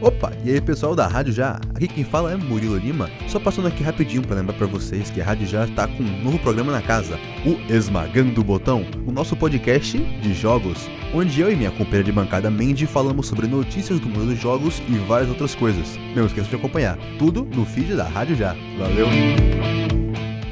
Opa, 0.00 0.32
e 0.44 0.50
aí 0.50 0.60
pessoal 0.60 0.94
da 0.94 1.06
Rádio 1.06 1.32
Já? 1.32 1.60
Aqui 1.74 1.88
quem 1.88 2.04
fala 2.04 2.32
é 2.32 2.36
Murilo 2.36 2.76
Lima. 2.76 3.10
Só 3.28 3.38
passando 3.40 3.68
aqui 3.68 3.82
rapidinho 3.82 4.22
para 4.22 4.36
lembrar 4.36 4.54
para 4.54 4.66
vocês 4.66 5.10
que 5.10 5.20
a 5.20 5.24
Rádio 5.24 5.46
Já 5.46 5.64
está 5.64 5.86
com 5.86 6.02
um 6.02 6.22
novo 6.22 6.38
programa 6.38 6.72
na 6.72 6.82
casa, 6.82 7.18
o 7.44 7.72
Esmagando 7.72 8.40
o 8.40 8.44
Botão, 8.44 8.86
o 9.06 9.12
nosso 9.12 9.36
podcast 9.36 9.98
de 9.98 10.34
jogos, 10.34 10.88
onde 11.14 11.40
eu 11.40 11.50
e 11.50 11.56
minha 11.56 11.70
companheira 11.70 12.04
de 12.04 12.12
bancada 12.12 12.50
Mandy 12.50 12.86
falamos 12.86 13.26
sobre 13.26 13.46
notícias 13.46 14.00
do 14.00 14.08
mundo 14.08 14.26
dos 14.26 14.38
jogos 14.38 14.82
e 14.88 14.98
várias 15.06 15.28
outras 15.28 15.54
coisas. 15.54 15.96
Não 16.14 16.26
esqueça 16.26 16.48
de 16.48 16.56
acompanhar, 16.56 16.98
tudo 17.18 17.44
no 17.44 17.64
feed 17.64 17.94
da 17.94 18.04
Rádio 18.04 18.36
Já. 18.36 18.54
Valeu! 18.78 19.06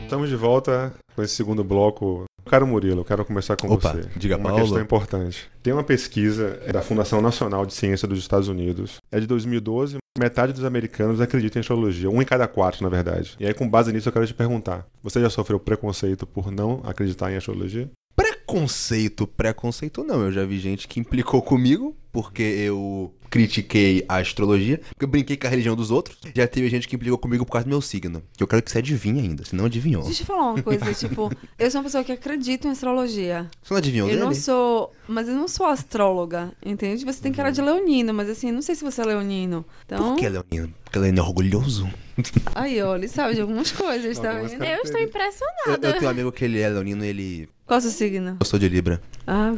Estamos 0.03 0.29
de 0.29 0.37
volta 0.37 0.93
com 1.15 1.23
esse 1.23 1.35
segundo 1.35 1.65
bloco 1.65 2.25
Caro 2.53 2.67
Murilo, 2.67 3.01
eu 3.01 3.05
quero 3.07 3.25
começar 3.25 3.57
com 3.57 3.67
Opa, 3.67 3.95
você. 3.95 4.11
Diga, 4.15 4.37
uma 4.37 4.51
Paulo. 4.51 4.61
questão 4.61 4.79
importante. 4.79 5.51
Tem 5.63 5.73
uma 5.73 5.83
pesquisa 5.83 6.61
da 6.71 6.83
Fundação 6.83 7.23
Nacional 7.23 7.65
de 7.65 7.73
Ciência 7.73 8.07
dos 8.07 8.19
Estados 8.19 8.47
Unidos. 8.47 8.99
É 9.11 9.19
de 9.19 9.27
2012. 9.27 9.97
Metade 10.19 10.53
dos 10.53 10.63
americanos 10.63 11.19
acredita 11.23 11.59
em 11.59 11.61
astrologia. 11.61 12.11
Um 12.11 12.21
em 12.21 12.27
cada 12.27 12.47
quatro, 12.47 12.83
na 12.83 12.91
verdade. 12.91 13.37
E 13.41 13.47
aí, 13.47 13.55
com 13.55 13.67
base 13.67 13.91
nisso, 13.91 14.07
eu 14.07 14.13
quero 14.13 14.27
te 14.27 14.35
perguntar: 14.35 14.87
você 15.03 15.19
já 15.19 15.31
sofreu 15.31 15.59
preconceito 15.59 16.27
por 16.27 16.51
não 16.51 16.83
acreditar 16.85 17.33
em 17.33 17.37
astrologia? 17.37 17.91
Preconceito, 18.15 19.27
preconceito 19.27 20.05
não. 20.05 20.21
Eu 20.25 20.31
já 20.31 20.45
vi 20.45 20.59
gente 20.59 20.87
que 20.87 21.01
implicou 21.01 21.41
comigo 21.41 21.97
porque 22.13 22.43
eu 22.43 23.15
critiquei 23.33 24.05
a 24.07 24.19
astrologia, 24.19 24.79
porque 24.91 25.07
eu 25.07 25.09
brinquei 25.09 25.39
com 25.39 25.47
a 25.47 25.51
religião 25.51 25.75
dos 25.75 25.91
outros. 25.91 26.19
Já 26.35 26.47
teve 26.47 26.69
gente 26.69 26.87
que 26.87 26.95
implicou 26.95 27.17
comigo 27.17 27.47
por 27.47 27.53
causa 27.53 27.65
do 27.65 27.71
meu 27.71 27.81
signo. 27.81 28.23
Que 28.37 28.43
eu 28.43 28.47
quero 28.47 28.63
que 28.63 28.71
você 28.71 28.79
adivinhe 28.79 29.21
ainda, 29.21 29.43
se 29.43 29.57
não 29.57 29.65
adivinhou. 29.65 30.05
Deixa 30.05 30.23
eu 30.23 30.27
falar 30.27 30.53
uma 30.53 30.63
coisa, 30.63 30.93
tipo, 30.93 31.33
eu 31.59 31.71
sou 31.71 31.81
uma 31.81 31.85
pessoa 31.85 32.05
que 32.05 32.13
acredita 32.13 32.69
em 32.69 32.73
astrologia. 32.73 33.51
Você 33.63 33.73
não 33.73 33.79
adivinhou 33.79 34.09
Eu 34.09 34.17
dele? 34.17 34.27
não 34.27 34.35
sou, 34.35 34.93
mas 35.09 35.29
eu 35.29 35.35
não 35.35 35.49
sou 35.49 35.65
astróloga, 35.65 36.53
entende? 36.65 37.07
Você 37.07 37.23
tem 37.23 37.33
cara 37.33 37.51
de 37.51 37.63
leonino, 37.63 38.13
mas 38.13 38.29
assim, 38.29 38.53
não 38.53 38.61
sei 38.61 38.75
se 38.75 38.85
você 38.85 39.01
é 39.01 39.07
leonino. 39.07 39.65
Então... 39.87 40.11
Por 40.11 40.19
que 40.19 40.29
leonino? 40.29 40.75
Porque 40.85 40.99
ele 40.99 41.19
é 41.19 41.23
orgulhoso. 41.23 41.89
Aí, 42.55 42.83
ó, 42.83 42.97
ele 42.97 43.09
sabe 43.09 43.35
de 43.35 43.41
algumas 43.41 43.73
coisas, 43.73 44.19
tá 44.19 44.35
vendo? 44.35 44.63
Eu 44.63 44.83
estou 44.83 45.01
impressionada. 45.01 45.89
Eu, 45.89 45.91
eu 45.91 45.93
tenho 45.95 46.05
um 46.05 46.11
amigo 46.11 46.31
que 46.31 46.45
ele 46.45 46.61
é 46.61 46.69
leonino 46.69 47.03
ele... 47.03 47.49
Qual 47.65 47.79
é 47.79 47.79
o 47.79 47.83
seu 47.83 47.91
signo? 47.91 48.37
Eu 48.39 48.45
sou 48.45 48.59
de 48.59 48.69
Libra. 48.69 49.01
Ah, 49.27 49.53